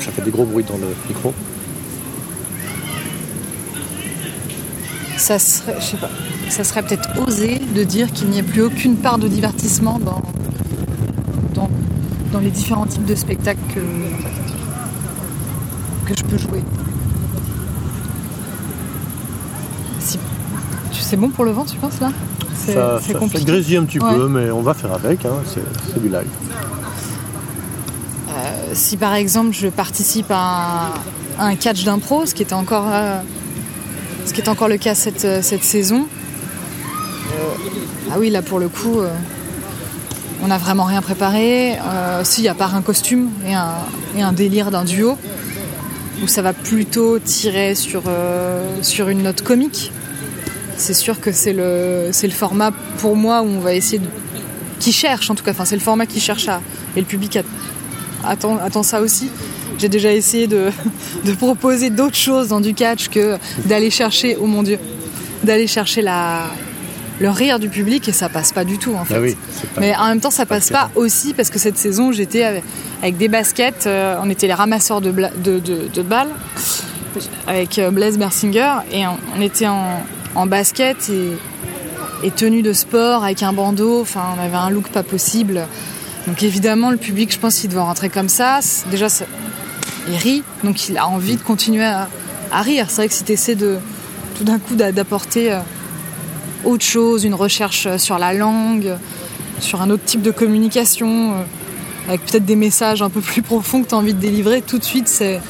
ça 0.00 0.10
fait 0.12 0.22
des 0.22 0.30
gros 0.30 0.44
bruits 0.44 0.64
dans 0.64 0.76
le 0.78 0.86
micro. 1.08 1.32
ça 5.18 5.38
serait, 5.38 5.76
je 5.80 5.84
sais 5.84 5.96
pas, 5.96 6.10
ça 6.50 6.62
serait 6.62 6.82
peut-être 6.82 7.08
osé 7.26 7.58
de 7.74 7.82
dire 7.84 8.12
qu'il 8.12 8.28
n'y 8.28 8.38
a 8.38 8.42
plus 8.44 8.62
aucune 8.62 8.96
part 8.96 9.18
de 9.18 9.26
divertissement 9.28 9.98
dans, 9.98 10.22
dans, 11.54 11.68
dans 12.32 12.38
les 12.38 12.50
différents 12.50 12.86
types 12.86 13.04
de 13.06 13.14
spectacles 13.16 13.58
que, 13.74 13.80
que 16.06 16.16
je 16.16 16.22
peux 16.22 16.38
jouer. 16.38 16.62
Si, 19.98 20.18
tu- 20.92 21.00
c'est 21.00 21.16
bon 21.16 21.30
pour 21.30 21.44
le 21.44 21.50
vent, 21.50 21.64
tu 21.64 21.76
penses 21.76 21.98
là? 22.00 22.12
Ça, 22.56 22.98
grésille 23.44 23.76
un 23.76 23.84
petit 23.84 23.98
Ouais. 24.00 24.14
peu, 24.14 24.28
mais 24.28 24.50
on 24.50 24.62
va 24.62 24.74
faire 24.74 24.92
avec, 24.92 25.24
hein, 25.24 25.34
c'est 25.52 26.00
du 26.02 26.08
live. 26.08 26.26
Euh, 28.28 28.70
si 28.74 28.96
par 28.96 29.14
exemple 29.14 29.54
je 29.54 29.68
participe 29.68 30.30
à 30.30 30.90
un, 31.38 31.42
à 31.42 31.46
un 31.46 31.54
catch 31.54 31.84
d'impro, 31.84 32.26
ce 32.26 32.34
qui 32.34 32.42
était 32.42 32.54
encore, 32.54 32.86
euh, 32.90 33.20
ce 34.26 34.32
qui 34.32 34.40
est 34.40 34.48
encore 34.48 34.68
le 34.68 34.76
cas 34.76 34.94
cette, 34.94 35.24
euh, 35.24 35.40
cette 35.42 35.64
saison, 35.64 36.06
ah 38.10 38.16
oui 38.18 38.30
là 38.30 38.42
pour 38.42 38.58
le 38.58 38.68
coup, 38.68 39.00
euh, 39.00 39.08
on 40.42 40.48
n'a 40.48 40.58
vraiment 40.58 40.84
rien 40.84 41.02
préparé. 41.02 41.78
Si 42.24 42.46
à 42.48 42.54
part 42.54 42.74
un 42.74 42.82
costume 42.82 43.30
et 43.46 43.54
un, 43.54 43.74
et 44.16 44.22
un 44.22 44.32
délire 44.32 44.70
d'un 44.70 44.84
duo, 44.84 45.16
où 46.22 46.26
ça 46.28 46.42
va 46.42 46.52
plutôt 46.52 47.18
tirer 47.18 47.74
sur, 47.74 48.02
sur 48.82 49.08
une 49.08 49.22
note 49.22 49.42
comique. 49.42 49.92
C'est 50.76 50.94
sûr 50.94 51.20
que 51.20 51.32
c'est 51.32 51.52
le, 51.52 52.08
c'est 52.12 52.26
le 52.26 52.32
format 52.32 52.70
pour 52.98 53.16
moi 53.16 53.42
où 53.42 53.46
on 53.46 53.60
va 53.60 53.74
essayer 53.74 53.98
de, 53.98 54.06
qui 54.78 54.92
cherche 54.92 55.30
en 55.30 55.34
tout 55.34 55.44
cas, 55.44 55.52
enfin 55.52 55.64
c'est 55.64 55.76
le 55.76 55.80
format 55.80 56.06
qui 56.06 56.20
cherche 56.20 56.48
à, 56.48 56.60
et 56.96 57.00
le 57.00 57.06
public 57.06 57.38
attend, 58.24 58.58
attend 58.58 58.82
ça 58.82 59.00
aussi. 59.00 59.30
J'ai 59.78 59.88
déjà 59.88 60.12
essayé 60.12 60.46
de, 60.46 60.70
de 61.24 61.32
proposer 61.32 61.90
d'autres 61.90 62.16
choses 62.16 62.48
dans 62.48 62.60
du 62.60 62.74
catch 62.74 63.08
que 63.08 63.38
d'aller 63.64 63.90
chercher, 63.90 64.36
oh 64.40 64.46
mon 64.46 64.62
dieu, 64.62 64.78
d'aller 65.44 65.66
chercher 65.66 66.02
la, 66.02 66.44
le 67.18 67.30
rire 67.30 67.58
du 67.58 67.68
public 67.68 68.08
et 68.08 68.12
ça 68.12 68.28
passe 68.28 68.52
pas 68.52 68.64
du 68.64 68.78
tout 68.78 68.94
en 68.94 69.04
fait. 69.04 69.14
Bah 69.14 69.20
oui, 69.20 69.36
Mais 69.78 69.94
en 69.96 70.08
même 70.08 70.20
temps, 70.20 70.30
ça 70.30 70.46
passe 70.46 70.70
pas 70.70 70.90
aussi 70.94 71.34
parce 71.34 71.50
que 71.50 71.58
cette 71.58 71.78
saison, 71.78 72.12
j'étais 72.12 72.44
avec, 72.44 73.16
des 73.16 73.28
baskets, 73.28 73.86
euh, 73.86 74.16
on 74.22 74.30
était 74.30 74.46
les 74.46 74.54
ramasseurs 74.54 75.00
de, 75.00 75.10
de, 75.10 75.58
de, 75.58 76.02
balles 76.02 76.30
avec 77.46 77.78
euh, 77.78 77.90
Blaise 77.90 78.18
Bersinger 78.18 78.74
et 78.92 79.04
on, 79.06 79.40
était 79.40 79.66
en, 79.66 80.02
en, 80.36 80.46
basket 80.46 81.10
et, 82.22 82.30
tenue 82.30 82.62
de 82.62 82.72
sport 82.72 83.24
avec 83.24 83.42
un 83.42 83.52
bandeau. 83.52 84.00
Enfin, 84.00 84.22
on 84.36 84.42
avait 84.42 84.56
un 84.56 84.70
look 84.70 84.88
pas 84.88 85.02
possible. 85.02 85.66
Donc 86.26 86.42
évidemment, 86.42 86.90
le 86.90 86.96
public, 86.96 87.32
je 87.32 87.38
pense 87.38 87.58
qu'il 87.58 87.70
doit 87.70 87.84
rentrer 87.84 88.08
comme 88.08 88.28
ça. 88.28 88.60
Déjà, 88.90 89.06
il 90.08 90.16
rit, 90.16 90.42
donc 90.64 90.88
il 90.88 90.98
a 90.98 91.06
envie 91.06 91.36
de 91.36 91.42
continuer 91.42 91.84
à, 91.84 92.08
à 92.50 92.62
rire. 92.62 92.86
C'est 92.88 92.96
vrai 92.96 93.08
que 93.08 93.14
si 93.14 93.24
tu 93.24 93.32
essaies 93.32 93.54
de 93.54 93.78
tout 94.36 94.44
d'un 94.44 94.58
coup 94.58 94.74
d'apporter 94.74 95.52
euh, 95.52 95.60
autre 96.64 96.84
chose, 96.84 97.24
une 97.24 97.34
recherche 97.34 97.86
euh, 97.86 97.98
sur 97.98 98.18
la 98.18 98.34
langue, 98.34 98.96
sur 99.60 99.80
un 99.82 99.90
autre 99.90 100.04
type 100.04 100.22
de 100.22 100.30
communication, 100.30 101.32
euh, 101.32 101.42
avec 102.08 102.24
peut-être 102.24 102.44
des 102.44 102.56
messages 102.56 103.02
un 103.02 103.10
peu 103.10 103.20
plus 103.20 103.42
profonds 103.42 103.82
que 103.82 103.88
tu 103.88 103.94
as 103.94 103.98
envie 103.98 104.14
de 104.14 104.20
délivrer, 104.20 104.62
tout 104.62 104.78
de 104.78 104.84
suite, 104.84 105.08
c'est 105.08 105.40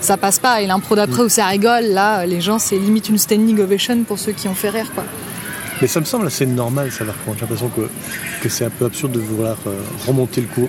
ça 0.00 0.16
passe 0.16 0.38
pas. 0.38 0.60
Et 0.62 0.66
l'impro 0.66 0.96
d'après 0.96 1.22
mm. 1.22 1.26
où 1.26 1.28
ça 1.28 1.46
rigole, 1.46 1.84
là, 1.84 2.26
les 2.26 2.40
gens, 2.40 2.58
c'est 2.58 2.76
limite 2.76 3.08
une 3.08 3.18
standing 3.18 3.60
ovation 3.60 4.02
pour 4.04 4.18
ceux 4.18 4.32
qui 4.32 4.48
ont 4.48 4.54
fait 4.54 4.70
rire, 4.70 4.90
quoi. 4.94 5.04
Mais 5.80 5.86
ça 5.86 5.98
me 5.98 6.04
semble 6.04 6.26
assez 6.26 6.44
normal, 6.44 6.92
ça, 6.92 7.04
par 7.04 7.14
contre. 7.24 7.38
J'ai 7.38 7.40
l'impression 7.42 7.68
que, 7.68 7.88
que 8.42 8.48
c'est 8.50 8.66
un 8.66 8.70
peu 8.70 8.84
absurde 8.84 9.12
de 9.12 9.18
vouloir 9.18 9.56
euh, 9.66 9.80
remonter 10.06 10.42
le 10.42 10.46
cours, 10.46 10.68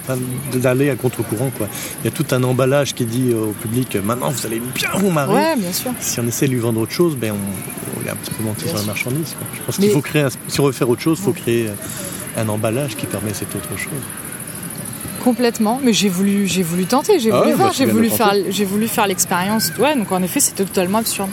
d'aller 0.53 0.89
à 0.89 0.95
contre-courant, 0.95 1.51
quoi. 1.57 1.67
Il 2.01 2.05
y 2.05 2.07
a 2.07 2.11
tout 2.11 2.25
un 2.31 2.41
emballage 2.43 2.93
qui 2.93 3.05
dit 3.05 3.33
au 3.33 3.51
public 3.51 3.97
maintenant 3.97 4.29
vous 4.29 4.45
allez 4.45 4.61
bien 4.73 4.89
vous 4.95 5.09
marrer. 5.09 5.33
Ouais, 5.33 5.55
bien 5.57 5.73
sûr. 5.73 5.91
Si 5.99 6.19
on 6.21 6.27
essaie 6.27 6.47
de 6.47 6.51
lui 6.53 6.59
vendre 6.59 6.79
autre 6.79 6.93
chose, 6.93 7.17
ben 7.17 7.33
on, 7.33 8.07
est 8.07 8.09
un 8.09 8.15
petit 8.15 8.31
peu 8.31 8.43
monté 8.43 8.67
sur 8.67 8.77
la 8.77 8.83
marchandise. 8.83 9.35
Je 9.53 9.61
pense 9.63 9.75
qu'il 9.75 9.91
faut 9.91 10.01
créer, 10.01 10.27
si 10.47 10.59
on 10.61 10.65
veut 10.65 10.71
faire 10.71 10.89
autre 10.89 11.01
chose, 11.01 11.17
il 11.19 11.25
faut 11.25 11.33
créer 11.33 11.69
un 12.37 12.47
emballage 12.47 12.95
qui 12.95 13.05
permet 13.05 13.33
cette 13.33 13.53
autre 13.53 13.77
chose. 13.77 13.91
Complètement, 15.23 15.79
mais 15.83 15.93
j'ai 15.93 16.09
voulu, 16.09 16.47
j'ai 16.47 16.63
voulu 16.63 16.85
tenter, 16.85 17.19
j'ai 17.19 17.31
ah 17.31 17.41
voulu 17.41 17.53
voir, 17.53 17.69
bah, 17.69 17.75
j'ai 17.77 17.85
voulu 17.85 18.09
faire, 18.09 18.33
j'ai 18.49 18.65
voulu 18.65 18.87
faire 18.87 19.07
l'expérience. 19.07 19.71
Ouais, 19.77 19.95
donc 19.95 20.11
en 20.11 20.23
effet, 20.23 20.39
c'était 20.39 20.65
totalement 20.65 20.99
absurde. 20.99 21.29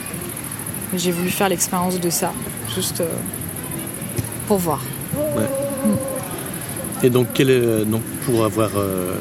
Mais 0.92 0.98
j'ai 0.98 1.12
voulu 1.12 1.30
faire 1.30 1.48
l'expérience 1.48 1.98
de 1.98 2.10
ça, 2.10 2.32
juste. 2.74 3.00
Euh, 3.00 3.08
pour 4.48 4.58
voir. 4.58 4.80
Et 7.02 7.10
donc, 7.10 7.28
quel 7.34 7.50
est, 7.50 7.60
euh, 7.60 7.84
donc 7.84 8.02
pour 8.24 8.44
avoir 8.44 8.70
euh, 8.76 9.14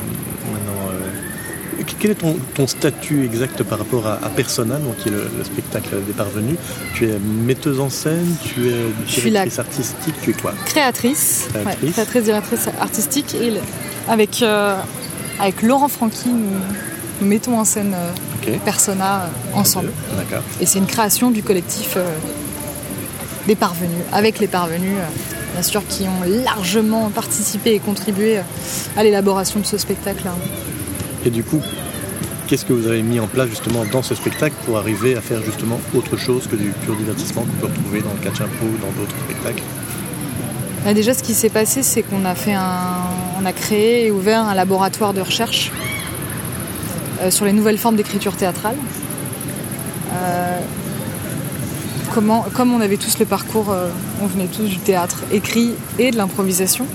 quel 2.00 2.12
est 2.12 2.16
ton, 2.16 2.36
ton, 2.56 2.68
statut 2.68 3.26
exact 3.26 3.64
par 3.64 3.80
rapport 3.80 4.08
à, 4.08 4.18
Persona, 4.36 4.78
donc 4.78 4.98
qui 4.98 5.10
est 5.10 5.12
le, 5.12 5.30
spectacle 5.44 5.90
des 6.06 6.14
parvenus? 6.14 6.58
Tu 6.94 7.06
es 7.06 7.18
metteuse 7.20 7.80
en 7.80 7.90
scène, 7.90 8.36
tu 8.44 8.68
es 8.68 9.22
directrice 9.22 9.60
artistique, 9.60 10.16
tu 10.22 10.32
es 10.32 10.34
quoi? 10.34 10.54
Créatrice, 10.66 11.48
créatrice, 11.94 12.24
directrice 12.24 12.68
artistique, 12.80 13.36
et 13.36 13.54
avec 14.08 14.44
avec 15.40 15.62
Laurent 15.62 15.88
Franqui, 15.88 16.30
nous, 16.30 17.28
mettons 17.28 17.60
en 17.60 17.66
scène 17.66 17.96
Persona 18.64 19.30
ensemble. 19.54 19.92
Et 20.62 20.66
c'est 20.66 20.80
une 20.80 20.88
création 20.88 21.32
du 21.32 21.44
collectif 21.44 21.98
des 23.48 23.56
parvenus, 23.56 24.04
avec 24.12 24.40
les 24.40 24.48
parvenus, 24.48 24.98
euh, 24.98 25.54
bien 25.54 25.64
sûr, 25.64 25.82
qui 25.88 26.04
ont 26.04 26.44
largement 26.44 27.10
participé 27.10 27.74
et 27.74 27.80
contribué 27.80 28.38
euh, 28.38 28.42
à 28.98 29.04
l'élaboration 29.04 29.62
de 29.62 29.66
ce 29.66 29.78
spectacle. 29.78 30.24
Et 31.28 31.30
du 31.30 31.44
coup, 31.44 31.62
qu'est-ce 32.48 32.64
que 32.64 32.72
vous 32.72 32.88
avez 32.88 33.02
mis 33.02 33.20
en 33.20 33.28
place 33.28 33.50
justement 33.50 33.84
dans 33.92 34.02
ce 34.02 34.16
spectacle 34.16 34.56
pour 34.66 34.78
arriver 34.78 35.18
à 35.18 35.20
faire 35.20 35.44
justement 35.44 35.78
autre 35.94 36.16
chose 36.16 36.48
que 36.48 36.56
du 36.56 36.70
pur 36.70 36.96
divertissement 36.96 37.42
qu'on 37.42 37.68
peut 37.68 37.74
retrouver 37.74 38.00
dans 38.00 38.14
le 38.14 38.20
catch 38.20 38.40
impro 38.40 38.66
ou 38.66 38.78
dans 38.78 38.94
d'autres 38.98 39.16
spectacles? 39.26 39.64
Bah, 40.86 40.94
Déjà, 40.94 41.14
ce 41.14 41.22
qui 41.22 41.34
s'est 41.34 41.50
passé, 41.50 41.84
c'est 41.84 42.02
qu'on 42.02 42.24
a 42.24 42.34
fait 42.34 42.54
un, 42.54 43.02
on 43.42 43.46
a 43.46 43.52
créé 43.52 44.06
et 44.06 44.12
ouvert 44.12 44.44
un 44.44 44.54
laboratoire 44.54 45.14
de 45.14 45.20
recherche 45.20 45.70
euh, 47.22 47.30
sur 47.30 47.44
les 47.44 47.52
nouvelles 47.52 47.78
formes 47.78 47.98
d'écriture 47.98 48.38
théâtrale. 48.38 48.78
Comme 52.14 52.74
on 52.74 52.80
avait 52.80 52.98
tous 52.98 53.20
le 53.20 53.26
parcours, 53.26 53.70
euh, 53.70 53.90
on 54.22 54.28
venait 54.28 54.48
tous 54.48 54.64
du 54.64 54.80
théâtre 54.80 55.24
écrit 55.34 55.74
et 56.00 56.10
de 56.10 56.18
l'improvisation, 56.18 56.88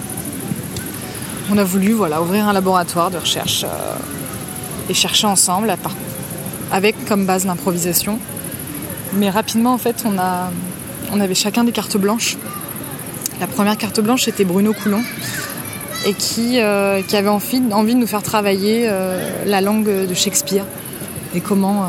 on 1.52 1.58
a 1.58 1.64
voulu 1.64 1.92
voilà, 1.92 2.22
ouvrir 2.22 2.48
un 2.48 2.52
laboratoire 2.52 3.10
de 3.10 3.18
recherche 3.18 3.64
euh, 3.64 3.94
chercher 4.94 5.26
ensemble, 5.26 5.74
avec 6.70 7.04
comme 7.06 7.26
base 7.26 7.46
l'improvisation. 7.46 8.18
Mais 9.14 9.30
rapidement, 9.30 9.72
en 9.74 9.78
fait, 9.78 10.04
on, 10.04 10.18
a, 10.18 10.50
on 11.12 11.20
avait 11.20 11.34
chacun 11.34 11.64
des 11.64 11.72
cartes 11.72 11.96
blanches. 11.96 12.36
La 13.40 13.46
première 13.46 13.76
carte 13.76 14.00
blanche, 14.00 14.24
c'était 14.24 14.44
Bruno 14.44 14.72
Coulon, 14.72 15.02
et 16.06 16.14
qui, 16.14 16.60
euh, 16.60 17.02
qui 17.02 17.16
avait 17.16 17.28
envie, 17.28 17.62
envie, 17.72 17.94
de 17.94 18.00
nous 18.00 18.06
faire 18.06 18.22
travailler 18.22 18.90
la 19.46 19.60
langue 19.60 20.06
de 20.06 20.14
Shakespeare 20.14 20.64
et 21.34 21.40
comment 21.40 21.86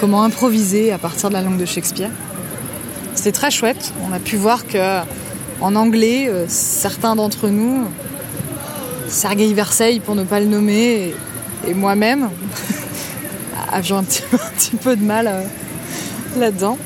comment 0.00 0.22
improviser 0.22 0.92
à 0.92 0.98
partir 0.98 1.30
de 1.30 1.34
la 1.34 1.40
langue 1.40 1.56
de 1.56 1.64
Shakespeare. 1.64 2.10
C'était 3.14 3.32
très 3.32 3.50
chouette. 3.50 3.92
On 4.06 4.12
a 4.12 4.18
pu 4.18 4.36
voir 4.36 4.66
que 4.66 5.00
en 5.60 5.76
anglais, 5.76 6.26
euh, 6.28 6.44
certains 6.48 7.16
d'entre 7.16 7.48
nous, 7.48 7.84
Sergei 9.08 9.52
Versailles 9.54 10.00
pour 10.00 10.14
ne 10.14 10.24
pas 10.24 10.40
le 10.40 10.46
nommer, 10.46 11.14
et, 11.66 11.74
moi-même, 11.74 12.30
avions 13.72 13.98
un 13.98 14.04
petit, 14.04 14.76
peu 14.82 14.96
de 14.96 15.04
mal 15.04 15.26
euh, 15.26 15.42
là-dedans. 16.38 16.78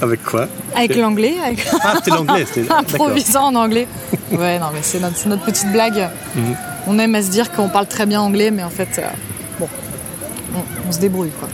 Avec 0.00 0.22
quoi? 0.22 0.48
Avec 0.74 0.96
l'anglais. 0.96 1.34
Ah, 1.82 1.94
c'était 1.96 2.10
l'anglais. 2.10 2.44
Improvisant 2.68 3.46
en 3.46 3.54
anglais. 3.54 3.86
Ouais, 4.32 4.58
non, 4.58 4.66
mais 4.72 4.80
c'est 4.82 5.00
notre, 5.00 5.44
petite 5.44 5.70
blague. 5.72 6.10
Mhm. 6.34 6.56
On 6.86 6.98
aime 6.98 7.14
à 7.14 7.22
se 7.22 7.30
dire 7.30 7.50
qu'on 7.52 7.68
parle 7.68 7.86
très 7.86 8.04
bien 8.06 8.20
anglais, 8.20 8.50
mais 8.50 8.62
en 8.62 8.70
fait, 8.70 8.98
euh, 8.98 9.08
bon, 9.58 9.68
on, 10.86 10.92
se 10.92 10.98
débrouille, 10.98 11.30
quoi. 11.38 11.48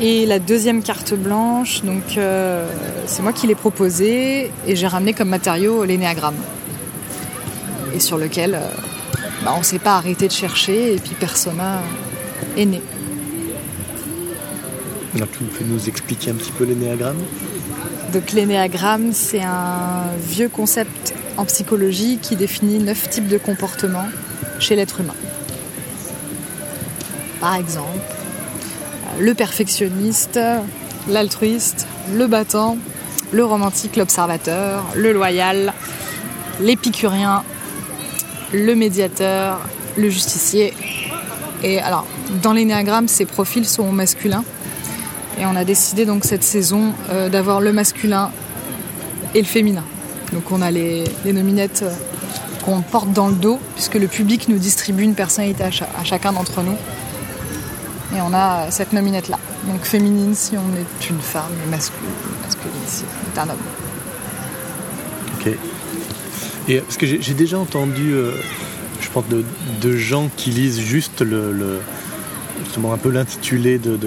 Et 0.00 0.24
la 0.24 0.38
deuxième 0.38 0.82
carte 0.82 1.12
blanche, 1.12 1.82
donc 1.82 2.16
euh, 2.16 2.66
c'est 3.04 3.22
moi 3.22 3.34
qui 3.34 3.46
l'ai 3.46 3.54
proposée 3.54 4.50
et 4.66 4.74
j'ai 4.74 4.86
ramené 4.86 5.12
comme 5.12 5.28
matériau 5.28 5.84
l'énéagramme. 5.84 6.36
Et 7.94 8.00
sur 8.00 8.16
lequel 8.16 8.58
bah, 9.44 9.52
on 9.54 9.60
ne 9.60 9.64
s'est 9.64 9.78
pas 9.78 9.96
arrêté 9.96 10.28
de 10.28 10.32
chercher 10.32 10.94
et 10.94 10.98
puis 10.98 11.14
Persona 11.14 11.80
est 12.56 12.66
né. 12.66 12.82
tu 15.14 15.44
peux 15.44 15.64
nous 15.64 15.88
expliquer 15.88 16.30
un 16.30 16.34
petit 16.34 16.52
peu 16.52 16.64
l'énéagramme? 16.64 17.18
Donc 18.12 18.32
l'énéagramme, 18.32 19.12
c'est 19.12 19.42
un 19.42 20.04
vieux 20.18 20.48
concept 20.48 21.14
en 21.36 21.44
psychologie 21.44 22.18
qui 22.20 22.36
définit 22.36 22.78
neuf 22.78 23.08
types 23.08 23.28
de 23.28 23.38
comportements 23.38 24.08
chez 24.58 24.76
l'être 24.76 25.00
humain. 25.00 25.14
Par 27.40 27.54
exemple, 27.54 27.86
le 29.18 29.32
perfectionniste, 29.34 30.38
l'altruiste, 31.08 31.86
le 32.12 32.26
battant, 32.26 32.76
le 33.32 33.44
romantique, 33.44 33.96
l'observateur, 33.96 34.84
le 34.94 35.12
loyal, 35.12 35.72
l'épicurien, 36.60 37.42
le 38.52 38.74
médiateur, 38.74 39.60
le 39.96 40.08
justicier. 40.08 40.74
Et 41.62 41.80
alors, 41.80 42.06
dans 42.42 42.52
l'énéagramme, 42.52 43.08
ces 43.08 43.26
profils 43.26 43.66
sont 43.66 43.92
masculins. 43.92 44.44
Et 45.38 45.46
on 45.46 45.56
a 45.56 45.64
décidé 45.64 46.04
donc 46.04 46.24
cette 46.24 46.42
saison 46.42 46.92
euh, 47.10 47.28
d'avoir 47.28 47.60
le 47.60 47.72
masculin 47.72 48.30
et 49.34 49.40
le 49.40 49.46
féminin. 49.46 49.84
Donc 50.32 50.50
on 50.50 50.62
a 50.62 50.70
les, 50.70 51.04
nominettes 51.24 51.82
euh, 51.82 51.92
qu'on 52.64 52.82
porte 52.82 53.12
dans 53.12 53.28
le 53.28 53.34
dos, 53.34 53.58
puisque 53.74 53.94
le 53.94 54.06
public 54.06 54.48
nous 54.48 54.58
distribue 54.58 55.02
une 55.02 55.14
personnalité 55.14 55.64
à 55.64 56.04
chacun 56.04 56.32
d'entre 56.32 56.62
nous. 56.62 56.76
Et 58.16 58.20
on 58.20 58.34
a 58.34 58.70
cette 58.70 58.92
nominette-là. 58.92 59.38
Donc 59.66 59.82
féminine 59.82 60.34
si 60.34 60.56
on 60.56 60.76
est 60.76 61.08
une 61.08 61.20
femme, 61.20 61.52
masculine, 61.70 62.10
si 62.86 63.04
on 63.04 63.36
est 63.36 63.42
un 63.42 63.50
homme. 63.50 63.58
Ok. 65.38 65.56
Et 66.70 66.80
parce 66.80 66.96
que 66.96 67.06
j'ai 67.06 67.34
déjà 67.34 67.58
entendu, 67.58 68.12
euh, 68.12 68.32
je 69.00 69.08
pense, 69.10 69.24
de, 69.28 69.96
gens 69.96 70.30
qui 70.36 70.50
lisent 70.50 70.80
juste 70.80 71.22
un 71.22 72.96
peu 72.96 73.10
l'intitulé 73.10 73.78
de, 73.78 73.98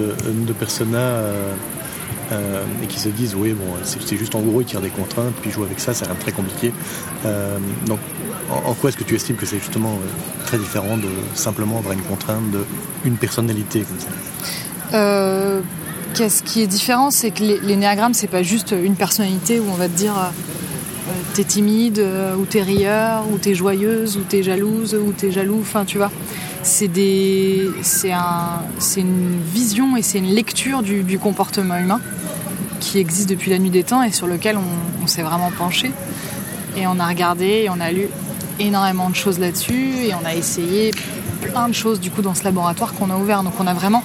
Persona 0.58 0.98
euh, 0.98 1.52
euh, 2.32 2.64
et 2.82 2.86
qui 2.86 2.98
se 2.98 3.10
disent 3.10 3.34
oui 3.36 3.52
bon 3.52 3.66
c'est 3.82 4.16
juste 4.16 4.34
en 4.34 4.40
gros 4.40 4.62
ils 4.62 4.64
tirent 4.64 4.80
des 4.80 4.88
contraintes 4.88 5.34
puis 5.42 5.50
jouent 5.50 5.64
avec 5.64 5.78
ça, 5.78 5.92
c'est 5.92 6.06
rien 6.06 6.14
de 6.14 6.20
très 6.20 6.32
compliqué. 6.32 6.72
donc 7.86 7.98
en, 8.50 8.74
quoi 8.74 8.90
est-ce 8.90 8.96
que 8.96 9.04
tu 9.04 9.14
estimes 9.14 9.36
que 9.36 9.46
c'est 9.46 9.58
justement 9.58 9.92
euh, 9.92 10.46
très 10.46 10.58
différent 10.58 10.96
de 10.96 11.08
simplement 11.34 11.78
avoir 11.78 11.94
une 11.94 12.02
contrainte 12.02 12.50
de 12.50 12.64
une 13.04 13.16
personnalité 13.16 13.80
comme 13.80 14.00
ça? 14.00 14.96
Euh, 14.96 15.60
Qu'est-ce 16.14 16.44
qui 16.44 16.62
est 16.62 16.68
différent, 16.68 17.10
c'est 17.10 17.32
que 17.32 17.42
l'énéagramme, 17.42 18.14
c'est 18.14 18.28
pas 18.28 18.44
juste 18.44 18.72
une 18.72 18.94
personnalité 18.94 19.58
où 19.58 19.64
on 19.68 19.74
va 19.74 19.88
te 19.88 19.96
dire 19.96 20.16
euh, 20.16 20.30
t'es 21.34 21.44
timide, 21.44 22.02
ou 22.38 22.44
t'es 22.46 22.62
rieur, 22.62 23.24
ou 23.30 23.38
t'es 23.38 23.54
joyeuse, 23.54 24.16
ou 24.16 24.20
t'es 24.20 24.42
jalouse, 24.42 24.94
ou 24.94 25.12
t'es 25.12 25.30
jaloux, 25.30 25.58
enfin 25.60 25.84
tu 25.84 25.98
vois. 25.98 26.10
C'est 26.62 26.88
des, 26.88 27.68
c'est 27.82 28.12
un, 28.12 28.62
c'est 28.78 29.00
une 29.00 29.38
vision 29.52 29.96
et 29.96 30.02
c'est 30.02 30.18
une 30.18 30.32
lecture 30.32 30.82
du, 30.82 31.02
du 31.02 31.18
comportement 31.18 31.76
humain 31.76 32.00
qui 32.84 32.98
existe 32.98 33.28
depuis 33.28 33.50
la 33.50 33.58
nuit 33.58 33.70
des 33.70 33.82
temps 33.82 34.02
et 34.02 34.12
sur 34.12 34.26
lequel 34.26 34.56
on, 35.02 35.06
s'est 35.06 35.22
vraiment 35.22 35.50
penché. 35.50 35.90
Et 36.76 36.86
on 36.86 36.98
a 36.98 37.06
regardé 37.06 37.64
et 37.64 37.70
on 37.70 37.78
a 37.78 37.92
lu 37.92 38.08
énormément 38.58 39.10
de 39.10 39.14
choses 39.14 39.38
là-dessus 39.38 40.06
et 40.06 40.14
on 40.14 40.24
a 40.24 40.34
essayé 40.34 40.92
plein 41.42 41.68
de 41.68 41.74
choses 41.74 42.00
du 42.00 42.10
coup 42.10 42.22
dans 42.22 42.34
ce 42.34 42.42
laboratoire 42.42 42.94
qu'on 42.94 43.10
a 43.10 43.16
ouvert. 43.16 43.42
Donc 43.42 43.52
on 43.60 43.66
a 43.66 43.74
vraiment, 43.74 44.02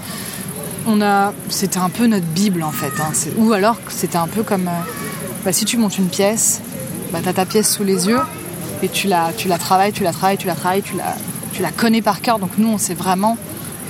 on 0.87 1.01
a, 1.01 1.33
c'était 1.49 1.77
un 1.77 1.89
peu 1.89 2.05
notre 2.07 2.25
bible 2.25 2.63
en 2.63 2.71
fait. 2.71 2.91
Hein. 2.99 3.11
Ou 3.37 3.53
alors 3.53 3.77
c'était 3.87 4.17
un 4.17 4.27
peu 4.27 4.43
comme, 4.43 4.67
euh, 4.67 4.91
bah, 5.45 5.53
si 5.53 5.63
tu 5.63 5.77
montes 5.77 5.97
une 5.97 6.09
pièce, 6.09 6.61
bah, 7.11 7.19
tu 7.21 7.29
as 7.29 7.33
ta 7.33 7.45
pièce 7.45 7.69
sous 7.71 7.83
les 7.83 8.07
yeux 8.07 8.21
et 8.81 8.89
tu 8.89 9.07
la, 9.07 9.31
tu 9.35 9.47
la 9.47 9.57
travailles, 9.57 9.91
tu 9.91 10.03
la 10.03 10.11
travailles, 10.11 10.37
tu 10.37 10.47
la 10.47 10.55
travailles, 10.55 10.81
tu 10.81 10.95
la, 10.95 11.15
tu 11.53 11.61
la 11.61 11.71
connais 11.71 12.01
par 12.01 12.21
cœur. 12.21 12.39
Donc 12.39 12.51
nous 12.57 12.69
on 12.69 12.77
s'est 12.77 12.93
vraiment 12.93 13.37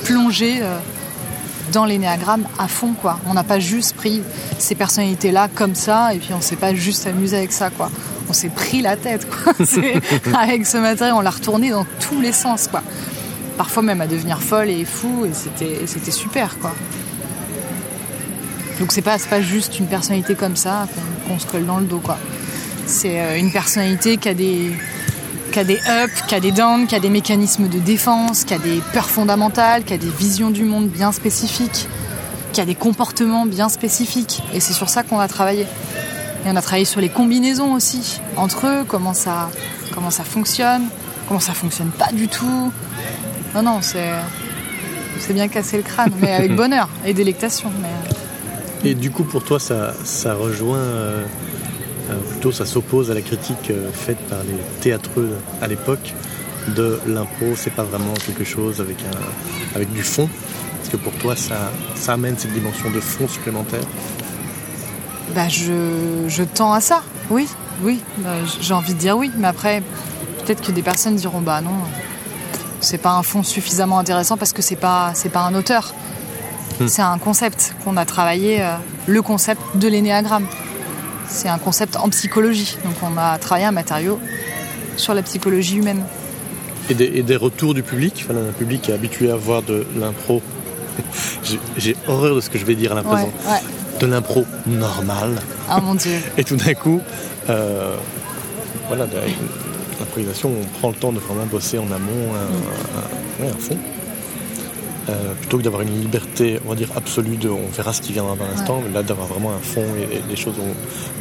plongé. 0.04 0.60
Euh, 0.62 0.80
dans 1.72 1.86
l'énéagramme 1.86 2.46
à 2.58 2.68
fond 2.68 2.94
quoi. 2.94 3.20
On 3.28 3.34
n'a 3.34 3.44
pas 3.44 3.60
juste 3.60 3.96
pris 3.96 4.22
ces 4.58 4.76
personnalités 4.76 5.32
là 5.32 5.48
comme 5.54 5.76
ça 5.76 6.14
et 6.14 6.18
puis 6.18 6.34
on 6.34 6.42
s'est 6.42 6.56
pas 6.56 6.74
juste 6.74 7.08
amusé 7.08 7.38
avec 7.38 7.52
ça 7.52 7.70
quoi. 7.70 7.90
On 8.30 8.34
s'est 8.34 8.50
pris 8.50 8.82
la 8.82 8.96
tête 8.96 9.28
quoi. 9.30 9.54
avec 10.40 10.66
ce 10.66 10.78
matériel, 10.78 11.16
on 11.16 11.22
l'a 11.22 11.30
retourné 11.30 11.72
dans 11.72 11.86
tous 12.00 12.20
les 12.20 12.32
sens 12.32 12.68
quoi. 12.68 12.82
Parfois 13.58 13.84
même 13.84 14.02
à 14.02 14.08
devenir 14.08 14.42
folle 14.42 14.70
et 14.70 14.86
fou 14.86 15.26
et 15.26 15.34
c'était 15.34 15.86
c'était 15.86 16.12
super 16.12 16.58
quoi. 16.60 16.74
Donc 18.80 18.92
c'est 18.92 19.02
pas 19.02 19.18
pas 19.30 19.42
juste 19.42 19.80
une 19.80 19.88
personnalité 19.88 20.36
comme 20.36 20.56
ça 20.56 20.88
qu'on 21.28 21.40
se 21.40 21.46
colle 21.46 21.66
dans 21.66 21.80
le 21.80 21.86
dos 21.86 22.00
quoi. 22.00 22.18
C'est 22.90 23.22
euh, 23.22 23.38
une 23.38 23.52
personnalité 23.52 24.18
qui 24.18 24.30
a 24.30 24.34
des 24.34 24.72
qui 25.52 25.60
a 25.60 25.64
des 25.64 25.76
ups, 25.76 26.22
qui 26.28 26.36
a 26.36 26.40
des 26.40 26.52
downs, 26.52 26.88
qui 26.88 26.96
a 26.96 27.00
des 27.00 27.10
mécanismes 27.10 27.68
de 27.68 27.78
défense, 27.78 28.44
qui 28.44 28.54
a 28.56 28.58
des 28.58 28.82
peurs 28.94 29.10
fondamentales, 29.10 29.84
qui 29.84 29.94
a 29.94 29.98
des 29.98 30.10
visions 30.10 30.50
du 30.50 30.64
monde 30.64 30.88
bien 30.88 31.12
spécifiques, 31.12 31.88
qui 32.52 32.62
a 32.62 32.66
des 32.66 32.74
comportements 32.74 33.46
bien 33.46 33.70
spécifiques. 33.70 34.42
Et 34.56 34.60
c'est 34.60 34.74
sur 34.74 34.90
ça 34.90 35.04
qu'on 35.04 35.20
a 35.20 35.28
travaillé. 35.28 35.68
Et 36.46 36.48
on 36.48 36.56
a 36.56 36.62
travaillé 36.62 36.86
sur 36.86 37.00
les 37.00 37.10
combinaisons 37.10 37.74
aussi, 37.74 38.22
entre 38.36 38.66
eux, 38.66 38.84
comment 38.88 39.14
ça, 39.14 39.52
comment 39.94 40.12
ça 40.12 40.24
fonctionne, 40.24 40.84
comment 41.28 41.40
ça 41.40 41.54
fonctionne 41.54 41.90
pas 41.90 42.12
du 42.12 42.28
tout. 42.28 42.72
Non, 43.54 43.62
non, 43.62 43.80
c'est, 43.82 44.10
c'est 45.20 45.34
bien 45.34 45.48
casser 45.48 45.78
le 45.78 45.84
crâne, 45.84 46.12
mais 46.20 46.34
avec 46.34 46.56
bonheur 46.56 46.90
et 47.06 47.14
délectation. 47.14 47.72
Et 48.84 48.96
du 48.96 49.12
coup, 49.12 49.24
pour 49.24 49.44
toi, 49.44 49.60
ça, 49.60 49.94
ça 50.06 50.34
rejoint 50.34 50.78
euh, 50.78 51.24
euh, 51.24 51.26
plutôt 52.16 52.52
ça 52.52 52.66
s'oppose 52.66 53.12
à 53.12 53.14
la 53.14 53.22
critique 53.22 53.72
euh, 53.72 53.90
faite 53.92 54.18
par 54.30 54.40
les 54.44 54.58
théâtreux 54.82 55.30
à 55.62 55.68
l'époque 55.68 56.14
de 56.76 57.00
l'impro, 57.08 57.56
c'est 57.56 57.74
pas 57.74 57.84
vraiment 57.84 58.14
quelque 58.26 58.44
chose 58.44 58.82
avec, 58.82 58.98
un, 59.02 59.76
avec 59.76 59.92
du 59.92 60.04
fond. 60.04 60.30
Est-ce 60.82 60.92
que 60.92 60.98
pour 60.98 61.14
toi 61.14 61.36
ça, 61.36 61.72
ça 61.96 62.14
amène 62.14 62.38
cette 62.38 62.54
dimension 62.54 62.90
de 62.92 63.00
fond 63.00 63.28
supplémentaire 63.28 63.84
bah 65.36 65.48
je, 65.48 66.26
je 66.28 66.44
tends 66.44 66.74
à 66.74 66.82
ça, 66.82 67.04
oui, 67.30 67.48
oui. 67.84 68.00
Bah, 68.18 68.32
j'ai 68.62 68.74
envie 68.74 68.96
de 68.96 69.00
dire 69.00 69.16
oui, 69.16 69.32
mais 69.38 69.48
après, 69.48 69.84
peut-être 70.44 70.66
que 70.66 70.72
des 70.72 70.82
personnes 70.82 71.16
diront 71.16 71.42
bah 71.42 71.62
non, 71.62 71.76
c'est 72.82 72.98
pas 72.98 73.12
un 73.12 73.24
fond 73.24 73.44
suffisamment 73.44 74.00
intéressant 74.00 74.38
parce 74.38 74.54
que 74.54 74.62
c'est 74.62 74.76
pas, 74.76 75.12
c'est 75.14 75.30
pas 75.30 75.42
un 75.42 75.54
auteur. 75.54 75.94
Hmm. 76.80 76.88
C'est 76.88 77.02
un 77.02 77.18
concept 77.18 77.76
qu'on 77.84 77.98
a 77.98 78.06
travaillé, 78.06 78.64
euh, 78.64 78.74
le 79.06 79.22
concept 79.22 79.62
de 79.76 79.88
l'énéagramme. 79.88 80.48
C'est 81.30 81.48
un 81.48 81.58
concept 81.58 81.96
en 81.96 82.10
psychologie. 82.10 82.78
Donc 82.84 82.96
on 83.04 83.18
a 83.18 83.38
travaillé 83.38 83.66
un 83.66 83.72
matériau 83.72 84.20
sur 84.98 85.14
la 85.14 85.22
psychologie 85.22 85.78
humaine. 85.78 86.04
Et 86.90 86.96
des, 86.96 87.36
retours 87.36 87.76
du 87.76 87.84
public? 87.84 88.26
Enfin, 88.26 88.40
Un 88.40 88.52
public 88.52 88.82
qui 88.82 88.92
est 88.92 88.96
habitué 88.96 89.30
à 89.30 89.36
voir 89.36 89.62
de 89.62 89.86
l'impro. 89.96 90.42
J'ai 91.78 91.96
horreur 92.08 92.36
de 92.36 92.42
ce 92.42 92.50
que 92.50 92.58
je 92.58 92.66
vais 92.66 92.76
dire 92.76 92.94
à 92.94 92.96
l'impression. 92.96 93.32
De 94.00 94.08
l'impro 94.08 94.46
normal. 94.66 95.36
Ah 95.70 95.80
mon 95.80 95.94
dieu. 95.94 96.18
Et 96.38 96.44
tout 96.44 96.56
d'un 96.56 96.74
coup, 96.74 97.00
euh, 97.50 97.96
voilà, 98.88 99.06
l'improvisation, 100.00 100.50
on 100.50 100.80
prend 100.80 100.90
le 100.90 100.96
temps 100.96 101.12
de 101.12 101.20
vraiment 101.20 101.46
bosser 101.46 101.78
en 101.78 101.92
amont, 101.92 102.34
un, 102.34 103.46
un 103.46 103.54
fond. 103.60 103.78
Euh, 105.10 105.34
plutôt 105.34 105.58
que 105.58 105.64
d'avoir 105.64 105.82
une 105.82 106.02
liberté, 106.02 106.60
on 106.66 106.70
va 106.70 106.76
dire, 106.76 106.90
absolue 106.96 107.38
de 107.38 107.50
on 107.50 107.68
verra 107.76 107.94
ce 107.94 108.02
qui 108.02 108.14
viendra 108.14 108.36
dans 108.36 108.46
l'instant, 108.46 108.82
mais 108.86 108.94
là 108.94 109.02
d'avoir 109.02 109.28
vraiment 109.28 109.52
un 109.52 109.60
fond 109.60 109.86
et, 109.96 110.20
des 110.30 110.36
choses 110.36 110.56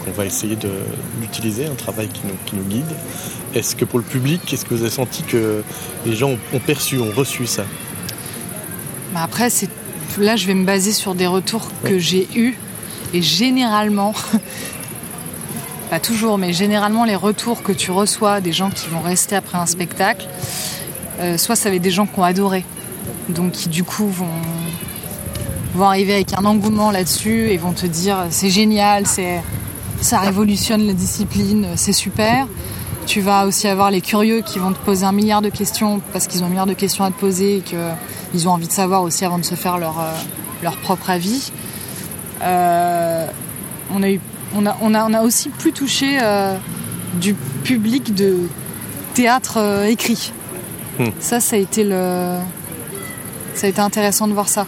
qu'on 0.04 0.10
va 0.10 0.26
essayer 0.26 0.56
d'utiliser, 1.20 1.66
un 1.66 1.74
travail 1.74 2.08
qui 2.08 2.20
nous, 2.24 2.34
qui 2.44 2.56
nous 2.56 2.64
guide. 2.64 2.90
Est-ce 3.54 3.76
que 3.76 3.86
pour 3.86 3.98
le 3.98 4.04
public, 4.04 4.52
est-ce 4.52 4.66
que 4.66 4.74
vous 4.74 4.82
avez 4.82 4.90
senti 4.90 5.22
que 5.22 5.62
les 6.04 6.14
gens 6.14 6.32
ont, 6.52 6.58
perçu, 6.58 6.98
ont 6.98 7.12
reçu 7.12 7.46
ça? 7.46 7.64
Bah 9.14 9.20
Après, 9.22 9.48
là 10.18 10.36
je 10.36 10.46
vais 10.46 10.54
me 10.54 10.66
baser 10.66 10.92
sur 10.92 11.14
des 11.14 11.26
retours 11.26 11.68
que 11.84 11.98
j'ai 11.98 12.28
eus. 12.34 12.58
Et 13.14 13.22
généralement, 13.22 14.12
pas 15.90 16.00
toujours, 16.00 16.36
mais 16.36 16.52
généralement 16.52 17.04
les 17.04 17.16
retours 17.16 17.62
que 17.62 17.72
tu 17.72 17.90
reçois 17.90 18.42
des 18.42 18.52
gens 18.52 18.70
qui 18.70 18.88
vont 18.88 19.00
rester 19.00 19.34
après 19.34 19.56
un 19.56 19.66
spectacle, 19.66 20.26
euh, 21.20 21.38
soit 21.38 21.56
ça 21.56 21.70
va 21.70 21.76
être 21.76 21.82
des 21.82 21.90
gens 21.90 22.06
qui 22.06 22.18
ont 22.18 22.24
adoré 22.24 22.64
donc 23.28 23.52
qui 23.52 23.68
du 23.68 23.84
coup 23.84 24.08
vont, 24.08 24.26
vont 25.74 25.86
arriver 25.86 26.14
avec 26.14 26.32
un 26.36 26.44
engouement 26.44 26.90
là-dessus 26.90 27.50
et 27.50 27.56
vont 27.56 27.72
te 27.72 27.86
dire 27.86 28.26
c'est 28.30 28.50
génial, 28.50 29.06
c'est 29.06 29.40
ça 30.00 30.18
révolutionne 30.20 30.86
la 30.86 30.92
discipline, 30.92 31.68
c'est 31.76 31.92
super. 31.92 32.46
Tu 33.06 33.20
vas 33.20 33.46
aussi 33.46 33.68
avoir 33.68 33.90
les 33.90 34.00
curieux 34.00 34.42
qui 34.42 34.58
vont 34.58 34.72
te 34.72 34.78
poser 34.78 35.06
un 35.06 35.12
milliard 35.12 35.42
de 35.42 35.48
questions 35.48 36.00
parce 36.12 36.26
qu'ils 36.26 36.42
ont 36.42 36.46
un 36.46 36.50
milliard 36.50 36.66
de 36.66 36.74
questions 36.74 37.04
à 37.04 37.10
te 37.10 37.18
poser 37.18 37.56
et 37.56 37.60
qu'ils 37.60 38.48
ont 38.48 38.52
envie 38.52 38.68
de 38.68 38.72
savoir 38.72 39.02
aussi 39.02 39.24
avant 39.24 39.38
de 39.38 39.44
se 39.44 39.54
faire 39.54 39.78
leur, 39.78 39.98
euh, 39.98 40.12
leur 40.62 40.76
propre 40.76 41.10
avis. 41.10 41.50
Euh, 42.42 43.26
on, 43.94 44.02
a 44.02 44.10
eu, 44.10 44.20
on, 44.54 44.66
a, 44.66 44.76
on, 44.82 44.94
a, 44.94 45.04
on 45.04 45.14
a 45.14 45.22
aussi 45.22 45.48
plus 45.48 45.72
touché 45.72 46.18
euh, 46.20 46.56
du 47.14 47.34
public 47.64 48.14
de 48.14 48.36
théâtre 49.14 49.86
écrit. 49.88 50.32
Hmm. 50.98 51.08
Ça, 51.18 51.40
ça 51.40 51.56
a 51.56 51.58
été 51.58 51.84
le, 51.84 52.36
ça 53.58 53.66
a 53.66 53.70
été 53.70 53.80
intéressant 53.80 54.28
de 54.28 54.32
voir 54.32 54.48
ça. 54.48 54.66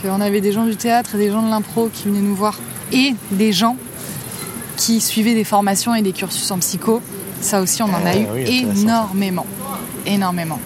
Qu'on 0.00 0.22
avait 0.22 0.40
des 0.40 0.52
gens 0.52 0.64
du 0.64 0.74
théâtre 0.74 1.16
et 1.16 1.18
des 1.18 1.30
gens 1.30 1.42
de 1.42 1.50
l'impro 1.50 1.90
qui 1.92 2.04
venaient 2.04 2.20
nous 2.20 2.34
voir. 2.34 2.58
Et 2.92 3.14
des 3.30 3.52
gens 3.52 3.76
qui 4.78 5.02
suivaient 5.02 5.34
des 5.34 5.44
formations 5.44 5.94
et 5.94 6.00
des 6.00 6.12
cursus 6.12 6.50
en 6.50 6.58
psycho. 6.60 7.02
Ça 7.42 7.60
aussi, 7.60 7.82
on 7.82 7.86
en 7.86 8.06
a 8.06 8.12
ah 8.12 8.38
eu 8.38 8.44
énormément. 8.46 9.44
Énormément. 10.06 10.58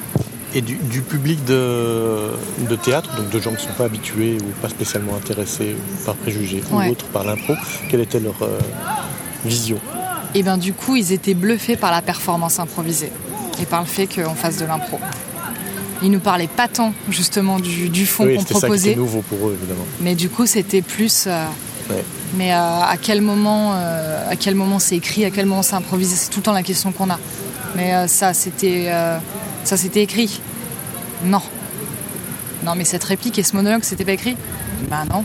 Et 0.54 0.60
du, 0.60 0.76
public 1.02 1.44
de, 1.44 2.30
théâtre, 2.80 3.16
donc 3.16 3.28
de 3.30 3.40
gens 3.40 3.50
qui 3.50 3.66
ne 3.66 3.72
sont 3.72 3.76
pas 3.76 3.86
habitués 3.86 4.38
ou 4.40 4.62
pas 4.62 4.68
spécialement 4.68 5.16
intéressés 5.16 5.74
par 6.06 6.14
préjugés 6.14 6.62
ou 6.70 6.80
autres 6.80 7.06
par 7.06 7.24
l'impro, 7.24 7.54
quelle 7.90 8.02
était 8.02 8.20
leur 8.20 8.40
euh, 8.42 8.60
vision? 9.44 9.78
Et 10.34 10.38
eh 10.38 10.42
bien 10.44 10.56
du 10.56 10.72
coup, 10.72 10.94
ils 10.94 11.10
étaient 11.10 11.34
bluffés 11.34 11.76
par 11.76 11.90
la 11.90 12.00
performance 12.00 12.60
improvisée 12.60 13.10
et 13.60 13.66
par 13.66 13.80
le 13.80 13.88
fait 13.88 14.06
qu'on 14.06 14.34
fasse 14.36 14.58
de 14.58 14.66
l'impro 14.66 15.00
ils 16.02 16.10
nous 16.10 16.20
parlaient 16.20 16.48
pas 16.48 16.68
tant 16.68 16.92
justement 17.08 17.58
du, 17.58 17.88
du 17.88 18.06
fond 18.06 18.26
qu'on 18.26 18.44
proposait. 18.44 18.88
C'était 18.90 18.96
nouveau 18.96 19.22
pour 19.22 19.48
eux 19.48 19.56
évidemment. 19.58 19.86
Mais 20.00 20.14
du 20.14 20.28
coup 20.28 20.46
c'était 20.46 20.82
plus. 20.82 21.24
Euh, 21.26 21.44
mais 22.36 22.52
euh, 22.52 22.56
à 22.56 22.96
quel 23.00 23.20
moment, 23.20 23.72
euh, 23.74 24.30
à 24.30 24.36
quel 24.36 24.54
moment 24.54 24.78
c'est 24.78 24.96
écrit, 24.96 25.24
à 25.24 25.30
quel 25.30 25.46
moment 25.46 25.62
c'est 25.62 25.76
improvisé, 25.76 26.16
c'est 26.16 26.30
tout 26.30 26.40
le 26.40 26.44
temps 26.44 26.52
la 26.52 26.62
question 26.62 26.92
qu'on 26.92 27.10
a. 27.10 27.18
Mais 27.76 28.06
ça 28.08 28.34
c'était, 28.34 28.92
ça 29.64 29.76
c'était 29.76 30.02
écrit. 30.02 30.40
Non. 31.24 31.42
Non 32.64 32.74
mais 32.76 32.84
cette 32.84 33.04
réplique 33.04 33.38
et 33.38 33.42
ce 33.42 33.56
monologue 33.56 33.82
c'était 33.82 34.04
pas 34.04 34.12
écrit. 34.12 34.36
Ben 34.88 35.04
non. 35.10 35.24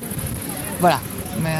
Voilà. 0.79 0.99
Mais 1.43 1.55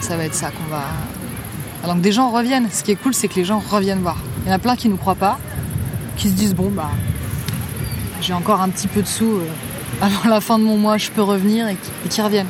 ça 0.00 0.16
va 0.16 0.24
être 0.24 0.34
ça 0.34 0.50
qu'on 0.50 0.74
va. 0.74 1.92
Donc 1.92 2.00
des 2.00 2.12
gens 2.12 2.30
reviennent. 2.30 2.68
Ce 2.72 2.82
qui 2.82 2.92
est 2.92 2.96
cool 2.96 3.14
c'est 3.14 3.28
que 3.28 3.34
les 3.34 3.44
gens 3.44 3.58
reviennent 3.58 4.00
voir. 4.00 4.16
Il 4.44 4.48
y 4.48 4.52
en 4.52 4.54
a 4.54 4.58
plein 4.58 4.76
qui 4.76 4.88
nous 4.88 4.96
croient 4.96 5.14
pas, 5.14 5.38
qui 6.16 6.30
se 6.30 6.34
disent 6.34 6.54
bon 6.54 6.70
bah 6.70 6.90
j'ai 8.24 8.32
encore 8.32 8.62
un 8.62 8.70
petit 8.70 8.88
peu 8.88 9.02
de 9.02 9.06
sous 9.06 9.36
euh, 9.36 9.46
avant 10.00 10.28
la 10.28 10.40
fin 10.40 10.58
de 10.58 10.64
mon 10.64 10.78
mois, 10.78 10.96
je 10.96 11.10
peux 11.10 11.22
revenir 11.22 11.68
et, 11.68 11.76
qui 12.08 12.22
reviennent. 12.22 12.48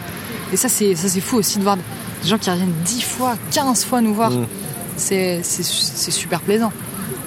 Et 0.53 0.57
ça, 0.57 0.69
c'est 0.69 0.95
ça 0.95 1.09
c'est 1.09 1.21
fou 1.21 1.37
aussi 1.37 1.59
de 1.59 1.65
voir 1.65 1.77
des 1.77 2.29
gens 2.29 2.39
qui 2.39 2.49
reviennent 2.49 2.75
10 2.85 3.03
fois, 3.03 3.37
15 3.51 3.85
fois 3.85 4.01
nous 4.01 4.15
voir. 4.15 4.31
Mmh. 4.31 4.47
C'est 4.97 5.43
super 5.43 6.41
plaisant, 6.41 6.73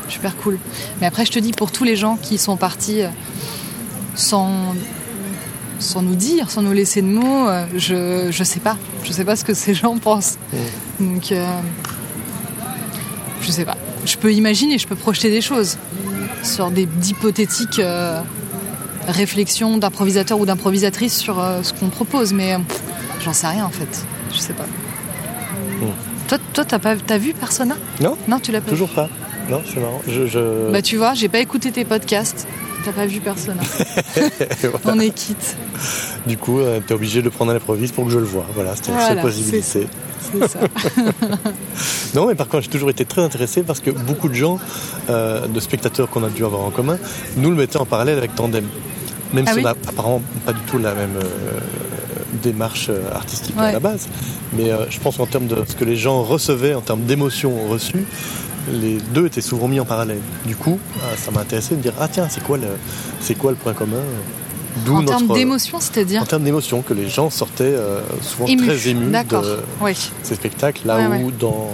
super 0.07 0.38
cool. 0.38 0.57
Mais 1.01 1.07
après, 1.07 1.25
je 1.25 1.31
te 1.31 1.39
dis, 1.39 1.51
pour 1.51 1.71
tous 1.71 1.83
les 1.83 1.97
gens 1.97 2.15
qui 2.15 2.38
sont 2.38 2.55
partis 2.55 3.01
euh, 3.01 3.10
sans, 4.15 4.73
sans 5.79 6.01
nous 6.01 6.15
dire, 6.15 6.49
sans 6.49 6.62
nous 6.62 6.71
laisser 6.71 7.01
de 7.01 7.07
mots, 7.07 7.49
euh, 7.49 7.65
je, 7.75 8.31
je 8.31 8.43
sais 8.45 8.62
pas. 8.62 8.77
Je 9.03 9.12
sais 9.12 9.25
pas 9.25 9.36
ce 9.36 9.43
que 9.43 9.53
ces 9.53 9.73
gens 9.73 9.97
pensent. 9.97 10.38
Mmh. 11.01 11.13
Donc, 11.13 11.33
je 13.41 13.51
sais 13.51 13.65
pas. 13.65 13.77
Je 14.05 14.15
peux 14.15 14.33
imaginer, 14.33 14.77
je 14.77 14.88
peux 14.88 14.95
projeter 14.95 15.29
des 15.29 15.41
choses 15.41 15.77
sur 16.43 16.71
des 16.71 16.88
hypothétiques 17.06 17.82
réflexion 19.12 19.78
d'improvisateur 19.78 20.39
ou 20.39 20.45
d'improvisatrice 20.45 21.17
sur 21.17 21.39
euh, 21.39 21.63
ce 21.63 21.73
qu'on 21.73 21.89
propose, 21.89 22.34
mais 22.34 22.58
j'en 23.23 23.34
sais 23.34 23.47
rien 23.47 23.65
en 23.65 23.69
fait. 23.69 24.06
Je 24.34 24.39
sais 24.39 24.54
pas. 24.54 24.65
Toi, 26.28 26.39
toi, 26.54 26.65
t'as 26.65 26.80
pas, 26.80 26.95
as 27.10 27.17
vu 27.17 27.34
Persona? 27.34 27.76
Non. 28.02 28.17
Non, 28.28 28.39
tu 28.39 28.52
l'as 28.52 28.60
pas. 28.60 28.69
Toujours 28.69 28.89
pas. 28.89 29.08
Non, 29.50 29.62
c'est 29.65 29.80
marrant. 29.80 30.02
Je, 30.08 30.71
Bah 30.71 30.82
tu 30.82 30.97
vois, 30.97 31.13
j'ai 31.13 31.30
pas 31.30 31.39
écouté 31.39 31.71
tes 31.71 31.86
podcasts. 31.86 32.45
T'as 32.84 32.91
pas 32.91 33.06
vu 33.06 33.21
Persona. 33.21 33.62
On 34.86 35.00
est 35.00 35.12
quitte. 35.12 35.56
Du 36.26 36.38
coup, 36.38 36.60
tu 36.60 36.65
euh, 36.65 36.80
t'es 36.86 36.93
obligé 36.93 37.19
de 37.19 37.26
le 37.26 37.32
prendre 37.32 37.52
à 37.52 37.54
l'improviste 37.54 37.95
pour 37.95 38.06
que 38.06 38.12
je 38.12 38.19
le 38.19 38.26
voie. 38.26 38.45
Voilà, 38.56 38.76
c'était 38.76 38.91
la 38.91 39.08
seule 39.08 39.21
possibilité. 39.21 39.88
C'est 40.19 40.47
ça. 40.47 40.60
non, 42.15 42.27
mais 42.27 42.36
par 42.36 42.47
contre, 42.47 42.63
j'ai 42.63 42.69
toujours 42.69 42.89
été 42.89 43.06
très 43.06 43.21
intéressé 43.21 43.63
parce 43.63 43.80
que 43.80 43.91
beaucoup 43.91 44.30
de 44.30 44.34
gens, 44.34 44.60
euh, 45.10 45.47
de 45.47 45.60
spectateurs 45.60 46.10
qu'on 46.10 46.23
a 46.23 46.30
dû 46.30 46.43
avoir 46.45 46.62
en 46.62 46.71
commun, 46.71 46.97
nous 47.38 47.49
le 47.49 47.56
mettaient 47.56 47.77
en 47.77 47.86
parallèle 47.86 48.17
avec 48.17 48.36
Tandem. 48.36 48.65
Même 49.34 49.45
Ah 49.47 49.51
si 49.51 49.58
oui 49.58 49.63
on 49.63 49.67
n'a 49.67 49.75
apparemment 49.88 50.21
pas 50.45 50.53
du 50.53 50.62
tout 50.62 50.77
la 50.77 50.93
même 50.93 51.17
euh, 51.17 51.60
démarche 52.43 52.88
euh, 52.89 53.13
artistique 53.13 53.56
à 53.58 53.71
la 53.71 53.80
base. 53.80 54.08
Mais 54.53 54.71
euh, 54.71 54.89
je 54.89 54.99
pense 54.99 55.17
qu'en 55.17 55.25
termes 55.25 55.47
de 55.47 55.58
ce 55.67 55.75
que 55.75 55.84
les 55.86 55.97
gens 55.97 56.23
recevaient, 56.23 56.73
en 56.73 56.82
termes 56.82 57.01
d'émotions 57.01 57.67
reçues, 57.67 58.06
les 58.71 58.97
deux 59.13 59.25
étaient 59.27 59.41
souvent 59.41 59.67
mis 59.67 59.80
en 59.80 59.86
parallèle. 59.86 60.19
Du 60.45 60.56
coup, 60.56 60.80
ça 61.17 61.32
m'a 61.32 61.41
intéressé 61.41 61.71
de 61.71 61.77
me 61.77 61.84
dire 61.84 61.93
ah 61.99 62.08
tiens, 62.08 62.27
c'est 62.30 62.43
quoi 62.43 62.58
le, 62.58 62.67
c'est 63.21 63.36
quoi 63.36 63.51
le 63.51 63.58
point 63.58 63.73
commun? 63.73 64.01
En 64.89 65.03
termes 65.03 65.27
d'émotion, 65.33 65.77
en 65.77 65.81
c'est-à-dire 65.81 66.25
termes 66.27 66.43
d'émotion, 66.43 66.81
que 66.81 66.93
les 66.93 67.07
gens 67.09 67.29
sortaient 67.29 67.63
euh, 67.65 67.99
souvent 68.21 68.45
ému. 68.47 68.65
très 68.67 68.89
émus 68.89 69.11
de 69.11 69.57
Oui. 69.81 69.93
ces 70.23 70.35
spectacles, 70.35 70.81
là 70.85 70.97
Ouais, 70.97 71.05
où 71.21 71.25
ouais. 71.27 71.33
dans 71.39 71.69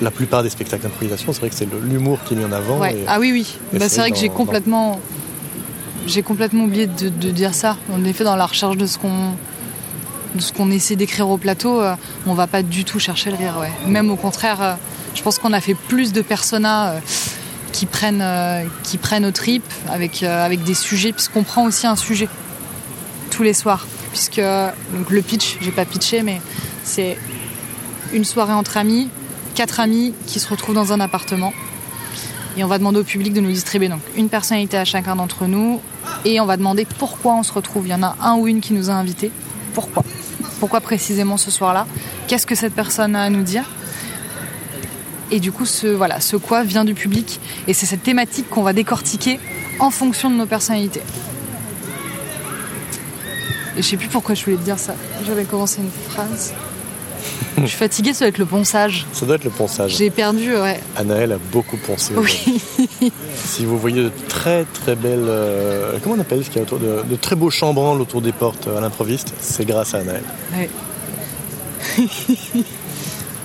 la 0.00 0.10
plupart 0.10 0.42
des 0.42 0.50
spectacles 0.50 0.82
d'improvisation, 0.82 1.32
c'est 1.32 1.40
vrai 1.40 1.50
que 1.50 1.54
c'est 1.56 1.68
l'humour 1.84 2.18
qui 2.24 2.34
est 2.34 2.36
mis 2.36 2.44
en 2.44 2.52
avant. 2.52 2.78
Ouais. 2.78 2.94
et- 2.94 3.04
Ah 3.06 3.18
oui, 3.20 3.30
oui. 3.32 3.56
Bah, 3.78 3.88
c'est 3.88 4.00
vrai 4.00 4.10
que 4.10 4.16
j'ai 4.18 4.28
dans- 4.28 4.34
complètement, 4.34 5.00
j'ai 6.06 6.22
complètement 6.22 6.64
oublié 6.64 6.86
de, 6.86 7.08
de 7.08 7.30
dire 7.30 7.54
ça. 7.54 7.76
En 7.92 8.04
effet, 8.04 8.24
dans 8.24 8.36
la 8.36 8.46
recherche 8.46 8.76
de 8.76 8.86
ce 8.86 8.98
qu'on, 8.98 9.30
de 10.34 10.40
ce 10.40 10.52
qu'on 10.52 10.70
essaie 10.70 10.96
d'écrire 10.96 11.28
au 11.28 11.36
plateau, 11.36 11.80
euh, 11.80 11.94
on 12.26 12.34
va 12.34 12.46
pas 12.46 12.62
du 12.62 12.84
tout 12.84 12.98
chercher 12.98 13.30
le 13.30 13.36
rire. 13.36 13.54
Ouais. 13.60 13.70
Même 13.88 14.10
au 14.10 14.16
contraire, 14.16 14.58
euh, 14.60 14.74
je 15.14 15.22
pense 15.22 15.38
qu'on 15.38 15.52
a 15.52 15.60
fait 15.60 15.74
plus 15.74 16.12
de 16.12 16.22
personas 16.22 16.90
euh, 16.92 16.98
qui 17.72 17.86
prennent, 17.86 18.22
euh, 18.22 18.64
qui 18.82 18.98
prennent 18.98 19.24
aux 19.24 19.32
tripes 19.32 19.72
avec 19.90 20.22
euh, 20.22 20.44
avec 20.44 20.62
des 20.62 20.74
sujets, 20.74 21.12
puisqu'on 21.12 21.42
prend 21.42 21.64
aussi 21.64 21.86
un 21.86 21.96
sujet 21.96 22.28
tous 23.30 23.42
les 23.42 23.54
soirs. 23.54 23.86
Puisque 24.10 24.42
donc 24.92 25.10
le 25.10 25.22
pitch, 25.22 25.56
j'ai 25.62 25.72
pas 25.72 25.86
pitché, 25.86 26.22
mais 26.22 26.40
c'est 26.84 27.16
une 28.12 28.24
soirée 28.24 28.52
entre 28.52 28.76
amis, 28.76 29.08
quatre 29.54 29.80
amis 29.80 30.12
qui 30.26 30.38
se 30.38 30.48
retrouvent 30.48 30.74
dans 30.74 30.92
un 30.92 31.00
appartement. 31.00 31.52
Et 32.58 32.64
on 32.64 32.66
va 32.66 32.76
demander 32.76 32.98
au 33.00 33.04
public 33.04 33.32
de 33.32 33.40
nous 33.40 33.50
distribuer 33.50 33.88
donc 33.88 34.02
une 34.14 34.28
personnalité 34.28 34.76
à 34.76 34.84
chacun 34.84 35.16
d'entre 35.16 35.46
nous. 35.46 35.80
Et 36.26 36.38
on 36.40 36.44
va 36.44 36.58
demander 36.58 36.84
pourquoi 36.98 37.34
on 37.34 37.42
se 37.42 37.52
retrouve. 37.52 37.86
Il 37.86 37.90
y 37.90 37.94
en 37.94 38.02
a 38.02 38.14
un 38.20 38.34
ou 38.34 38.46
une 38.46 38.60
qui 38.60 38.74
nous 38.74 38.90
a 38.90 38.92
invités. 38.92 39.32
Pourquoi? 39.72 40.04
Pourquoi 40.60 40.80
précisément 40.80 41.38
ce 41.38 41.50
soir-là? 41.50 41.86
Qu'est-ce 42.28 42.46
que 42.46 42.54
cette 42.54 42.74
personne 42.74 43.16
a 43.16 43.22
à 43.22 43.30
nous 43.30 43.42
dire? 43.42 43.64
Et 45.32 45.40
du 45.40 45.50
coup, 45.50 45.64
ce, 45.66 45.86
voilà, 45.86 46.20
ce 46.20 46.36
quoi 46.36 46.62
vient 46.62 46.84
du 46.84 46.94
public. 46.94 47.40
Et 47.66 47.72
c'est 47.74 47.86
cette 47.86 48.02
thématique 48.02 48.48
qu'on 48.50 48.62
va 48.62 48.72
décortiquer 48.74 49.40
en 49.80 49.90
fonction 49.90 50.30
de 50.30 50.36
nos 50.36 50.46
personnalités. 50.46 51.02
Et 53.76 53.82
je 53.82 53.88
sais 53.88 53.96
plus 53.96 54.08
pourquoi 54.08 54.34
je 54.34 54.44
voulais 54.44 54.58
te 54.58 54.62
dire 54.62 54.78
ça. 54.78 54.94
J'avais 55.26 55.44
commencé 55.44 55.80
une 55.80 55.90
phrase. 56.12 56.52
je 57.56 57.64
suis 57.66 57.78
fatiguée, 57.78 58.12
ça 58.12 58.26
va 58.26 58.28
être 58.28 58.36
le 58.36 58.44
ponçage. 58.44 59.06
Ça 59.14 59.24
doit 59.24 59.36
être 59.36 59.44
le 59.44 59.50
ponçage. 59.50 59.96
J'ai 59.96 60.10
perdu, 60.10 60.54
ouais. 60.54 60.78
Anaël 60.96 61.32
a 61.32 61.38
beaucoup 61.50 61.78
poncé. 61.78 62.12
Oui. 62.16 62.60
Si 63.44 63.64
vous 63.64 63.76
voyez 63.78 64.04
de 64.04 64.10
très 64.28 64.64
très 64.64 64.94
belles. 64.94 65.24
euh, 65.26 65.98
comment 66.02 66.14
on 66.14 66.20
appelle 66.20 66.44
ce 66.44 66.48
qu'il 66.48 66.56
y 66.56 66.60
a 66.60 66.62
autour 66.62 66.78
de, 66.78 67.02
de 67.08 67.16
très 67.16 67.34
beaux 67.36 67.50
chambranles 67.50 68.00
autour 68.00 68.22
des 68.22 68.32
portes 68.32 68.66
euh, 68.66 68.78
à 68.78 68.80
l'improviste, 68.80 69.32
c'est 69.40 69.64
grâce 69.64 69.94
à 69.94 69.98
Anaël. 69.98 70.22
Ouais. 70.54 70.70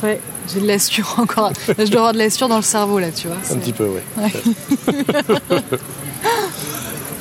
ouais, 0.03 0.21
j'ai 0.53 0.61
de 0.61 0.67
l'assure 0.67 1.15
encore. 1.17 1.51
Là, 1.67 1.73
je 1.85 1.91
dois 1.91 1.99
avoir 2.01 2.13
de 2.13 2.17
l'assure 2.19 2.47
dans 2.47 2.57
le 2.57 2.61
cerveau, 2.61 2.99
là, 2.99 3.11
tu 3.11 3.27
vois. 3.27 3.37
Un 3.51 3.57
petit 3.57 3.73
peu, 3.73 3.87
oui. 3.87 4.23
Ouais. 4.23 4.31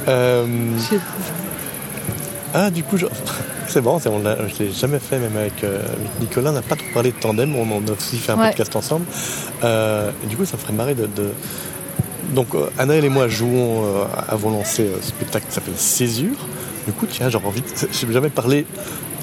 Euh, 0.09 0.47
ah, 2.55 2.71
du 2.71 2.85
coup, 2.85 2.97
je- 2.97 3.07
c'est 3.69 3.81
bon, 3.81 3.99
c'est- 3.99 4.09
on 4.09 4.21
je 4.23 4.63
l'ai 4.63 4.71
jamais 4.71 5.01
fait, 5.01 5.19
même 5.19 5.37
avec, 5.37 5.65
euh, 5.65 5.81
avec 5.81 6.21
Nicolas. 6.21 6.51
On 6.51 6.55
n'a 6.55 6.63
pas 6.63 6.77
trop 6.77 6.87
parlé 6.95 7.11
de 7.11 7.17
tandem, 7.17 7.55
on 7.57 7.63
en 7.77 7.81
a 7.89 7.93
aussi 7.93 8.17
fait 8.19 8.33
un 8.33 8.39
Ouais. 8.39 8.49
podcast 8.51 8.77
ensemble. 8.77 9.05
Euh, 9.65 10.11
du 10.29 10.37
coup, 10.37 10.45
ça 10.45 10.57
me 10.57 10.63
ferait 10.63 10.73
marrer 10.73 10.95
de. 10.95 11.07
de- 11.07 11.33
Donc, 12.35 12.49
Anaël 12.79 13.05
et 13.05 13.09
moi 13.09 13.27
jouons, 13.29 13.85
avons 14.29 14.51
lancé 14.51 14.89
ce 15.03 15.09
spectacle 15.09 15.47
qui 15.49 15.53
s'appelle 15.55 15.75
Césure. 15.77 16.37
Du 16.87 16.93
coup, 16.93 17.07
tiens, 17.11 17.29
j'aurais 17.29 17.47
envie. 17.47 17.63
de- 17.63 17.67
Je 17.93 18.07
n'ai 18.07 18.13
jamais 18.13 18.31
parlé 18.31 18.65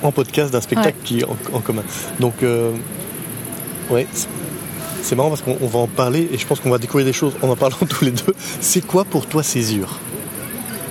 en 0.03 0.11
podcast 0.11 0.51
d'un 0.51 0.61
spectacle 0.61 0.97
qui 1.05 1.19
est 1.21 1.25
en, 1.25 1.37
en 1.53 1.59
commun. 1.59 1.83
Donc, 2.19 2.35
ouais. 3.89 4.08
c'est- 4.13 5.15
marrant 5.15 5.30
parce 5.30 5.41
qu'on 5.41 5.58
on 5.62 5.67
va 5.67 5.80
en 5.80 5.88
parler 5.88 6.28
et 6.32 6.38
je 6.38 6.46
pense 6.48 6.60
qu'on 6.60 6.69
va 6.72 6.78
découvrir 6.78 7.06
des 7.06 7.13
choses 7.13 7.34
en 7.41 7.50
en 7.50 7.56
parlant 7.56 7.78
tous 7.89 8.06
les 8.06 8.12
deux. 8.12 8.34
C'est 8.62 8.86
quoi 8.86 9.04
pour 9.06 9.26
toi 9.28 9.43
Césure 9.43 10.00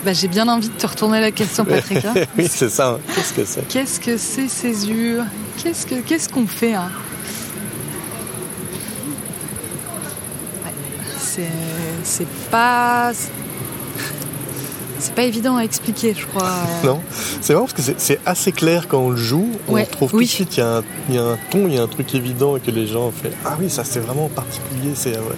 Bah, 0.04 0.12
j'ai 0.12 0.28
bien 0.28 0.48
envie 0.48 0.68
de 0.68 0.74
te 0.74 0.86
retourner 0.86 1.20
la 1.20 1.30
question, 1.30 1.64
Patrick. 1.64 2.04
hein. 2.04 2.14
Oui, 2.38 2.48
c'est 2.50 2.68
ça. 2.68 2.90
hein. 2.90 2.98
Qu'est-ce 3.14 3.32
que 3.32 3.44
c'est? 3.44 3.68
Qu'est-ce 3.68 4.00
que 4.00 4.16
c'est 4.16 4.48
césure 4.48 5.24
Qu'est-ce 5.62 5.86
que 5.86 5.96
qu'est-ce 5.96 6.28
qu'on 6.28 6.46
fait 6.46 6.74
hein? 6.74 6.90
Ouais, 11.38 11.48
c'est 12.04 12.26
pas 12.50 13.12
c'est 15.02 15.14
pas 15.14 15.24
évident 15.24 15.56
à 15.56 15.62
expliquer, 15.64 16.14
je 16.18 16.26
crois. 16.26 16.48
Non, 16.84 17.00
c'est 17.40 17.52
marrant 17.52 17.66
parce 17.66 17.74
que 17.86 17.94
c'est- 17.96 18.20
assez 18.24 18.52
clair 18.52 18.86
quand 18.88 18.98
on 19.00 19.10
le 19.10 19.16
joue. 19.16 19.48
On 19.68 19.72
Ouais, 19.74 19.84
trouve 19.84 20.14
oui. 20.14 20.24
tout 20.26 20.30
de 20.30 20.34
suite 20.34 20.56
il 20.56 20.60
y, 20.60 20.62
a 20.62 20.76
un- 20.78 20.82
il 21.08 21.14
y 21.14 21.18
a 21.18 21.22
un 21.24 21.38
ton, 21.50 21.66
il 21.66 21.74
y 21.74 21.78
a 21.78 21.82
un 21.82 21.88
truc 21.88 22.14
évident 22.14 22.56
et 22.56 22.60
que 22.60 22.70
les 22.70 22.86
gens 22.86 23.10
font 23.10 23.28
Ah 23.44 23.56
oui, 23.60 23.68
ça 23.68 23.84
c'est 23.84 24.00
vraiment 24.00 24.28
particulier. 24.28 24.92
C'est 24.94 25.10
ouais. 25.16 25.36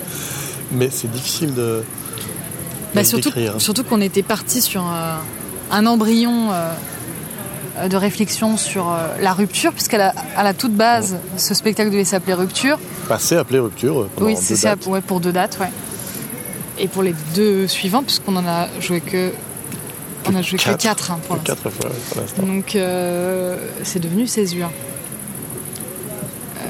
mais 0.73 0.89
c'est 0.91 1.11
difficile 1.11 1.55
de. 1.55 1.83
Bah, 2.95 3.03
de 3.03 3.07
surtout, 3.59 3.83
qu'on 3.85 4.01
était 4.01 4.23
parti 4.23 4.63
sur 4.63 4.83
un, 4.83 5.19
un 5.73 5.87
embryon 5.87 6.51
euh, 6.53 7.89
de 7.89 7.97
réflexion 7.97 8.57
sur 8.57 8.89
euh, 8.91 9.09
la 9.21 9.33
rupture, 9.33 9.73
puisqu'à 9.73 9.99
la, 9.99 10.15
à 10.37 10.45
la 10.45 10.55
toute 10.55 10.75
base, 10.75 11.17
ce 11.37 11.55
spectacle 11.55 11.91
devait 11.91 12.05
s'appeler 12.05 12.35
Rupture. 12.35 12.79
Bah, 13.09 13.17
c'est 13.19 13.37
appelé 13.37 13.59
rupture. 13.59 14.03
euh, 14.03 14.09
oui, 14.21 14.37
c'est 14.41 14.55
ça, 14.55 14.77
dates. 14.77 14.87
ouais, 14.87 15.01
pour 15.01 15.19
deux 15.19 15.33
dates, 15.33 15.59
ouais. 15.61 15.71
Et 16.79 16.87
pour 16.89 17.03
les 17.03 17.15
deux 17.35 17.67
suivants, 17.67 18.03
puisqu'on 18.05 18.37
en 18.37 18.47
a 18.47 18.69
joué 18.81 19.01
que. 19.01 19.33
On 20.27 20.35
a 20.35 20.43
joué 20.43 20.59
que 20.59 20.73
Quatre. 20.75 21.11
hein, 21.11 21.19
Que 21.29 21.35
l'instant. 21.35 21.45
Quatre 21.45 21.71
fois 21.71 21.91
pour 22.11 22.21
l'instant. 22.21 22.43
Donc 22.43 22.77
euh, 22.77 23.57
c'est 23.83 23.99
devenu 24.01 24.27
Césure. 24.27 24.71
Euh, 26.59 26.61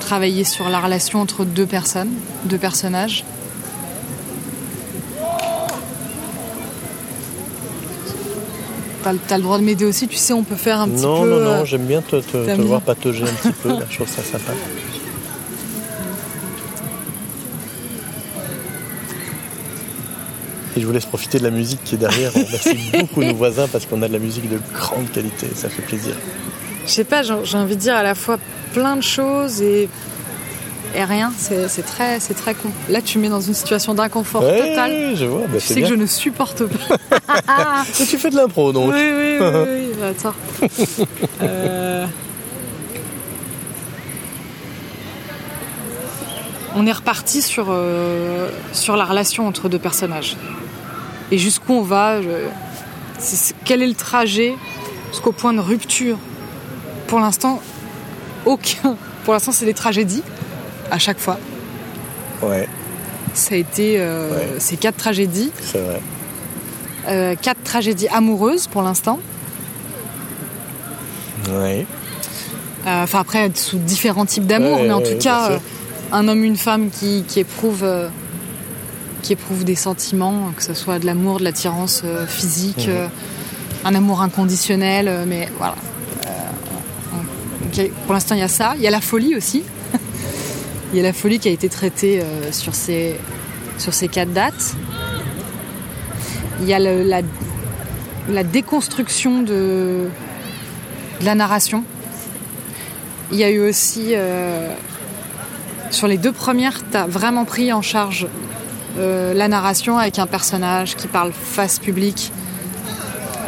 travailler 0.00 0.44
sur 0.44 0.68
la 0.68 0.80
relation 0.80 1.20
entre 1.20 1.44
deux 1.44 1.66
personnes, 1.66 2.10
deux 2.46 2.58
personnages. 2.58 3.24
T'as 9.28 9.36
le- 9.36 9.42
droit 9.42 9.58
de 9.58 9.64
m'aider 9.64 9.84
aussi, 9.84 10.08
tu 10.08 10.16
sais, 10.16 10.32
on 10.32 10.44
peut 10.44 10.56
faire 10.56 10.80
un 10.80 10.88
petit 10.88 11.02
Non, 11.02 11.22
peu. 11.22 11.28
non, 11.28 11.36
euh, 11.36 11.58
non, 11.58 11.64
j'aime 11.66 11.84
bien 11.84 12.00
te, 12.00 12.16
te- 12.16 12.22
te 12.22 12.46
t'aimes 12.46 12.62
voir 12.62 12.80
patauger 12.80 13.24
un 13.24 13.26
petit 13.26 13.52
peu. 13.62 13.68
Là, 13.68 13.80
je 13.90 13.96
trouve 13.96 14.08
ça 14.08 14.22
sympa. 14.22 14.52
Et 20.76 20.80
je 20.80 20.86
vous 20.86 20.92
laisse 20.92 21.06
profiter 21.06 21.38
de 21.38 21.44
la 21.44 21.50
musique 21.50 21.82
qui 21.84 21.94
est 21.94 21.98
derrière. 21.98 22.32
On 22.36 22.40
remercie 22.44 22.90
beaucoup 22.98 23.22
nos 23.22 23.34
voisins 23.34 23.68
parce 23.68 23.86
qu'on 23.86 24.02
a 24.02 24.08
de 24.08 24.12
la 24.12 24.18
musique 24.18 24.48
de 24.48 24.58
grande 24.74 25.10
qualité. 25.12 25.46
Ça 25.54 25.68
fait 25.68 25.82
plaisir. 25.82 26.14
Je 26.86 26.90
sais 26.92 27.04
pas, 27.04 27.22
j'ai 27.22 27.56
envie 27.56 27.76
de 27.76 27.80
dire 27.80 27.94
à 27.96 28.02
la 28.02 28.14
fois 28.14 28.38
plein 28.72 28.96
de 28.96 29.02
choses 29.02 29.62
et, 29.62 29.88
et 30.94 31.04
rien. 31.04 31.32
C'est 31.38 31.68
très, 31.86 32.20
c'est 32.20 32.34
très 32.34 32.54
con. 32.54 32.70
Là, 32.90 33.00
tu 33.00 33.18
mets 33.18 33.28
dans 33.30 33.40
une 33.40 33.54
situation 33.54 33.94
d'inconfort 33.94 34.42
Ouais, 34.42 34.68
total. 34.70 35.16
je 35.16 35.24
vois. 35.24 35.42
Bah, 35.42 35.46
Tu 35.54 35.60
c'est 35.60 35.74
sais 35.74 35.82
que 35.82 35.86
je 35.88 35.94
ne 35.94 36.06
supporte 36.06 36.64
pas. 36.64 36.96
Et 38.00 38.04
tu 38.04 38.18
fais 38.18 38.30
de 38.30 38.36
l'impro 38.36 38.72
donc. 38.72 38.92
Oui, 38.92 39.00
oui, 39.00 39.36
oui, 39.40 39.46
oui, 39.68 39.92
bah, 39.98 40.08
attends. 40.10 40.34
Euh, 41.42 42.06
On 46.76 46.86
est 46.86 46.92
reparti 46.92 47.40
sur, 47.40 47.66
euh, 47.70 48.48
sur 48.72 48.96
la 48.96 49.04
relation 49.04 49.46
entre 49.46 49.68
deux 49.68 49.78
personnages. 49.78 50.36
Et 51.30 51.38
jusqu'où 51.38 51.72
on 51.74 51.82
va 51.82 52.20
je- 52.22 52.28
Quel 53.64 53.82
est 53.82 53.86
le 53.86 53.94
trajet 53.94 54.54
jusqu'au 55.10 55.32
point 55.32 55.52
de 55.52 55.60
rupture? 55.60 56.18
Pour 57.06 57.20
l'instant, 57.20 57.60
aucun. 58.44 58.96
Pour 59.24 59.32
l'instant, 59.34 59.52
c'est 59.52 59.64
des 59.64 59.74
tragédies, 59.74 60.22
à 60.90 60.98
chaque 60.98 61.18
fois. 61.18 61.38
Ouais, 62.42 62.68
Ça 63.32 63.54
a 63.54 63.58
été 63.58 63.96
euh, 63.98 64.30
Ouais. 64.30 64.48
ces 64.58 64.76
quatre 64.76 64.96
tragédies. 64.96 65.50
c'est 65.60 65.78
vrai. 65.80 66.00
Euh, 67.08 67.34
quatre 67.40 67.62
tragédies 67.62 68.08
amoureuses 68.08 68.66
pour 68.66 68.82
l'instant. 68.82 69.18
Ouais. 71.50 71.86
Euh, 72.86 73.02
Enfin 73.02 73.20
après 73.20 73.50
sous 73.54 73.78
différents 73.78 74.26
types 74.26 74.46
d'amour, 74.46 74.78
Ouais, 74.80 74.86
mais 74.86 74.92
en 74.92 75.00
tout 75.00 75.16
cas 75.20 75.58
un 76.12 76.28
homme, 76.28 76.44
une 76.44 76.56
femme 76.56 76.90
qui, 76.90 77.24
qui 77.26 77.40
éprouve 77.40 77.82
qui 79.24 79.32
éprouve 79.32 79.64
des 79.64 79.74
sentiments, 79.74 80.52
que 80.54 80.62
ce 80.62 80.74
soit 80.74 80.98
de 80.98 81.06
l'amour, 81.06 81.38
de 81.38 81.44
l'attirance 81.44 82.02
euh, 82.04 82.26
physique, 82.26 82.86
Mhm. 82.86 82.94
euh, 82.94 83.06
un 83.86 83.94
amour 83.94 84.20
inconditionnel, 84.20 85.08
euh, 85.08 85.24
mais 85.26 85.48
voilà. 85.58 85.74
Donc, 87.62 87.90
pour 88.04 88.12
l'instant 88.14 88.34
il 88.34 88.40
y 88.40 88.44
a 88.44 88.48
ça, 88.48 88.74
il 88.76 88.82
y 88.82 88.86
a 88.86 88.90
la 88.90 89.00
folie 89.00 89.34
aussi. 89.34 89.62
il 90.92 90.96
y 90.98 91.00
a 91.00 91.02
la 91.02 91.12
folie 91.14 91.38
qui 91.38 91.48
a 91.48 91.52
été 91.52 91.68
traitée 91.68 92.22
sur 92.52 92.74
ces 92.74 93.16
sur 93.78 93.92
ces 93.94 94.08
quatre 94.08 94.32
dates. 94.32 94.74
Il 96.60 96.68
y 96.68 96.74
a 96.74 96.78
le- 96.78 97.02
la 97.02 97.22
la 98.30 98.44
déconstruction 98.44 99.42
de, 99.42 100.08
de 101.20 101.24
la 101.24 101.34
narration 101.34 101.82
il 103.32 103.38
y 103.38 103.44
a 103.44 103.50
eu 103.50 103.60
aussi. 103.60 104.08
euh, 104.12 104.68
sur 105.90 106.08
les 106.08 106.16
deux 106.18 106.32
premières, 106.32 106.78
tu 106.90 106.96
as 106.96 107.06
vraiment 107.06 107.44
pris 107.44 107.72
en 107.72 107.80
charge 107.82 108.26
euh, 108.98 109.34
la 109.34 109.48
narration 109.48 109.98
avec 109.98 110.18
un 110.18 110.26
personnage 110.26 110.94
qui 110.96 111.06
parle 111.08 111.32
face 111.32 111.78
public, 111.78 112.30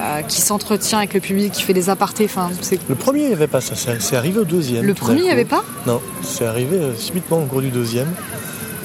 euh, 0.01 0.23
qui 0.23 0.41
s'entretient 0.41 0.99
avec 0.99 1.15
le 1.15 1.21
public, 1.21 1.53
qui 1.53 1.63
fait 1.63 1.73
des 1.73 1.89
apartés. 1.91 2.25
Enfin, 2.27 2.51
Le 2.89 2.95
premier, 2.95 3.23
il 3.23 3.27
n'y 3.29 3.33
avait 3.33 3.47
pas 3.47 3.61
ça. 3.61 3.75
C'est 4.01 4.17
arrivé 4.17 4.39
au 4.41 4.45
deuxième. 4.45 4.85
le 4.85 4.95
premier, 4.95 5.21
il 5.21 5.25
n'y 5.25 5.31
avait 5.31 5.45
pas 5.45 5.65
Non, 5.87 6.01
c'est 6.23 6.47
arrivé 6.47 6.77
euh, 6.77 6.95
subitement 6.97 7.39
au 7.39 7.47
cours 7.47 7.63
du 7.63 7.71
deuxième. 7.71 8.09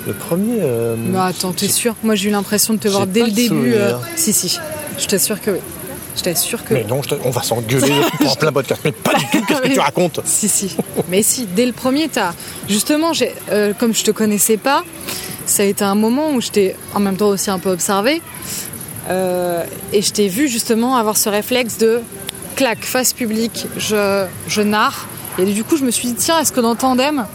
Le 0.07 0.13
premier. 0.13 0.59
euh, 0.61 0.95
Mais 0.97 1.19
attends, 1.19 1.51
t'es 1.53 1.67
sûr 1.67 1.95
Moi, 2.03 2.15
j'ai 2.15 2.29
eu 2.29 2.31
l'impression 2.31 2.73
de 2.73 2.79
te 2.79 2.87
voir 2.87 3.05
dès 3.07 3.23
le 3.23 3.31
début. 3.31 3.75
Si, 4.15 4.33
si. 4.33 4.57
Je 4.97 5.05
t'assure 5.05 5.39
que 5.41 5.51
oui. 5.51 5.59
Je 6.17 6.23
t'assure 6.23 6.63
que. 6.65 6.73
Mais 6.73 6.83
non, 6.83 6.99
on 7.23 7.29
va 7.29 7.41
s'engueuler 7.41 7.93
pour 8.19 8.31
en 8.31 8.35
plein 8.35 8.51
podcast. 8.51 8.81
Mais 8.83 8.91
pas 8.91 9.13
du 9.13 9.25
tout, 9.27 9.45
qu'est-ce 9.47 9.61
que 9.61 9.67
tu 9.69 9.79
racontes 9.91 10.19
Si, 10.25 10.49
si. 10.49 10.75
Mais 11.09 11.23
si, 11.23 11.45
dès 11.45 11.65
le 11.65 11.71
premier, 11.71 12.09
t'as. 12.09 12.33
Justement, 12.67 13.11
euh, 13.51 13.73
comme 13.79 13.93
je 13.93 14.03
te 14.03 14.11
connaissais 14.11 14.57
pas, 14.57 14.83
ça 15.45 15.63
a 15.63 15.65
été 15.65 15.83
un 15.83 15.95
moment 15.95 16.31
où 16.31 16.41
je 16.41 16.49
t'ai 16.49 16.75
en 16.93 16.99
même 16.99 17.17
temps 17.17 17.27
aussi 17.29 17.49
un 17.49 17.59
peu 17.59 17.69
observé. 17.71 18.21
euh, 19.09 19.63
et 19.93 20.01
je 20.01 20.11
t'ai 20.11 20.27
vu 20.27 20.47
justement 20.47 20.95
avoir 20.95 21.17
ce 21.17 21.29
réflexe 21.29 21.77
de 21.77 22.01
clac, 22.55 22.83
face 22.83 23.13
publique, 23.13 23.67
je, 23.77 24.25
je 24.47 24.61
narre. 24.61 25.07
Et 25.39 25.45
du 25.45 25.63
coup, 25.63 25.77
je 25.77 25.83
me 25.83 25.91
suis 25.91 26.09
dit, 26.09 26.15
tiens, 26.15 26.39
est-ce 26.39 26.51
que 26.51 26.59
dans 26.59 26.75
Tandem, 26.75 27.25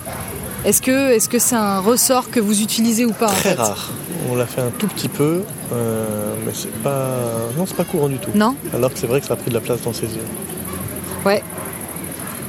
est-ce 0.64 0.81
que 0.83 1.38
c'est 1.38 1.55
un 1.57 1.81
ressort 1.81 2.31
que 2.31 2.40
vous 2.40 2.61
utilisez 2.62 3.05
ou 3.05 3.12
pas 3.12 3.27
en 3.27 3.31
Très 3.31 3.51
fait 3.51 3.55
rare. 3.55 3.90
On 4.31 4.35
l'a 4.35 4.47
fait 4.47 4.61
un 4.61 4.71
tout 4.71 4.87
petit 4.88 5.09
peu, 5.09 5.42
euh, 5.73 6.35
mais 6.45 6.53
c'est 6.55 6.73
pas. 6.83 7.11
Non, 7.57 7.64
c'est 7.66 7.77
pas 7.77 7.85
courant 7.85 8.09
du 8.09 8.19
tout. 8.19 8.31
Non 8.35 8.55
Alors 8.75 8.92
que 8.92 8.99
c'est 8.99 9.07
vrai 9.07 9.21
que 9.21 9.27
ça 9.27 9.35
a 9.35 9.37
pris 9.37 9.51
de 9.51 9.55
la 9.55 9.61
place 9.61 9.81
dans 9.83 9.92
ses 9.92 10.07
yeux. 10.07 10.25
Ouais. 11.25 11.42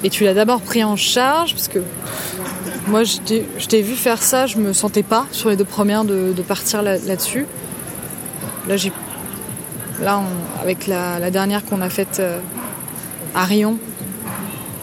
Et 0.04 0.10
tu 0.10 0.24
l'as 0.24 0.34
d'abord 0.34 0.62
pris 0.62 0.84
en 0.84 0.96
charge 0.96 1.54
parce 1.54 1.67
que 1.67 1.80
moi 2.88 3.04
je 3.04 3.17
t'ai 3.67 3.82
vu 3.82 3.95
faire 3.95 4.21
ça, 4.21 4.45
je 4.47 4.58
me 4.58 4.73
sentais 4.73 5.04
pas 5.04 5.26
sur 5.32 5.50
les 5.50 5.56
deux 5.56 5.65
premières 5.65 6.06
de, 6.06 6.34
de 6.34 6.41
partir 6.41 6.82
là- 6.82 6.97
là-dessus. 6.97 7.45
Là 8.67 8.78
j'ai 8.78 8.91
là 10.02 10.19
on- 10.19 10.62
avec 10.62 10.88
la, 10.88 11.19
la 11.19 11.32
dernière 11.32 11.65
qu'on 11.65 11.82
a 11.82 11.89
faite 11.89 12.17
euh, 12.19 12.39
à 13.36 13.43
Rion. 13.45 13.78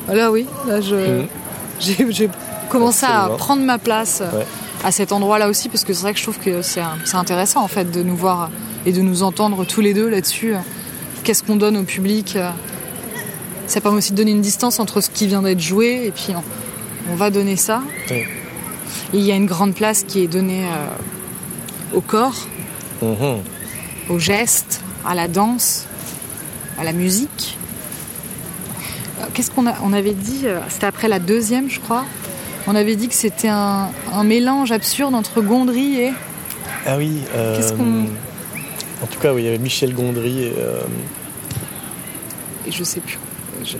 Là 0.08 0.30
oui, 0.30 0.46
là 0.66 0.80
je 0.80 0.94
Mhm. 0.96 2.10
j'ai 2.10 2.28
commencé 2.68 3.06
à 3.06 3.28
prendre 3.38 3.62
ma 3.62 3.78
place 3.78 4.20
euh, 4.22 4.38
Ouais. 4.38 4.46
à 4.84 4.90
cet 4.92 5.12
endroit-là 5.12 5.48
aussi 5.48 5.68
parce 5.68 5.84
que 5.84 5.92
c'est 5.92 6.02
vrai 6.02 6.12
que 6.12 6.18
je 6.18 6.24
trouve 6.24 6.38
que 6.38 6.62
c'est 6.62 6.82
intéressant 7.14 7.62
en 7.62 7.68
fait 7.68 7.90
de 7.90 8.02
nous 8.02 8.16
voir 8.16 8.50
et 8.86 8.92
de 8.92 9.00
nous 9.00 9.22
entendre 9.22 9.64
tous 9.64 9.80
les 9.80 9.94
deux 9.94 10.08
là-dessus. 10.08 10.54
Qu'est-ce 11.24 11.42
qu'on 11.42 11.56
donne 11.56 11.76
au 11.78 11.84
public 11.84 12.34
euh, 12.36 12.50
ça 13.66 13.80
permet 13.80 13.96
aussi 13.98 14.12
de 14.12 14.16
donner 14.18 14.32
une 14.32 14.42
distance 14.42 14.78
entre 14.78 15.00
ce 15.00 15.08
qui 15.08 15.26
vient 15.26 15.40
d'être 15.40 15.60
joué 15.60 16.04
et 16.06 16.10
puis 16.10 16.34
on, 16.36 16.42
on 17.10 17.14
va 17.16 17.30
donner 17.30 17.56
ça. 17.56 17.82
Oui. 18.10 18.16
Et 19.12 19.18
il 19.18 19.22
y 19.24 19.32
a 19.32 19.36
une 19.36 19.46
grande 19.46 19.74
place 19.74 20.02
qui 20.06 20.22
est 20.22 20.26
donnée 20.28 20.64
euh, 20.66 21.96
au 21.96 22.00
corps, 22.00 22.46
Mhm. 23.02 23.40
au 24.08 24.18
geste, 24.18 24.80
à 25.06 25.14
la 25.14 25.28
danse, 25.28 25.86
à 26.78 26.84
la 26.84 26.92
musique. 26.92 27.56
Euh, 29.20 29.24
Qu'est-ce 29.34 29.50
qu'on 29.50 29.66
a, 29.66 29.74
on 29.84 29.92
avait 29.92 30.14
dit 30.14 30.42
euh, 30.44 30.60
C'était 30.68 30.86
après 30.86 31.08
la 31.08 31.18
deuxième, 31.18 31.70
je 31.70 31.80
crois. 31.80 32.04
On 32.66 32.74
avait 32.74 32.96
dit 32.96 33.08
que 33.08 33.14
c'était 33.14 33.48
un, 33.48 33.88
un 34.12 34.24
mélange 34.24 34.72
absurde 34.72 35.14
entre 35.14 35.40
Gondry 35.42 36.00
et. 36.00 36.12
Ah 36.86 36.96
oui. 36.96 37.20
euh, 37.34 37.56
Qu'est-ce 37.56 37.72
qu'on- 37.74 38.08
En 39.02 39.06
tout 39.06 39.18
cas, 39.20 39.32
oui, 39.34 39.42
il 39.42 39.44
y 39.44 39.48
avait 39.48 39.58
Michel 39.58 39.92
Gondry 39.94 40.44
et. 40.44 40.54
euh, 40.58 40.80
et 42.66 42.72
je 42.72 42.82
sais 42.82 43.00
plus. 43.00 43.18
Je- 43.64 43.76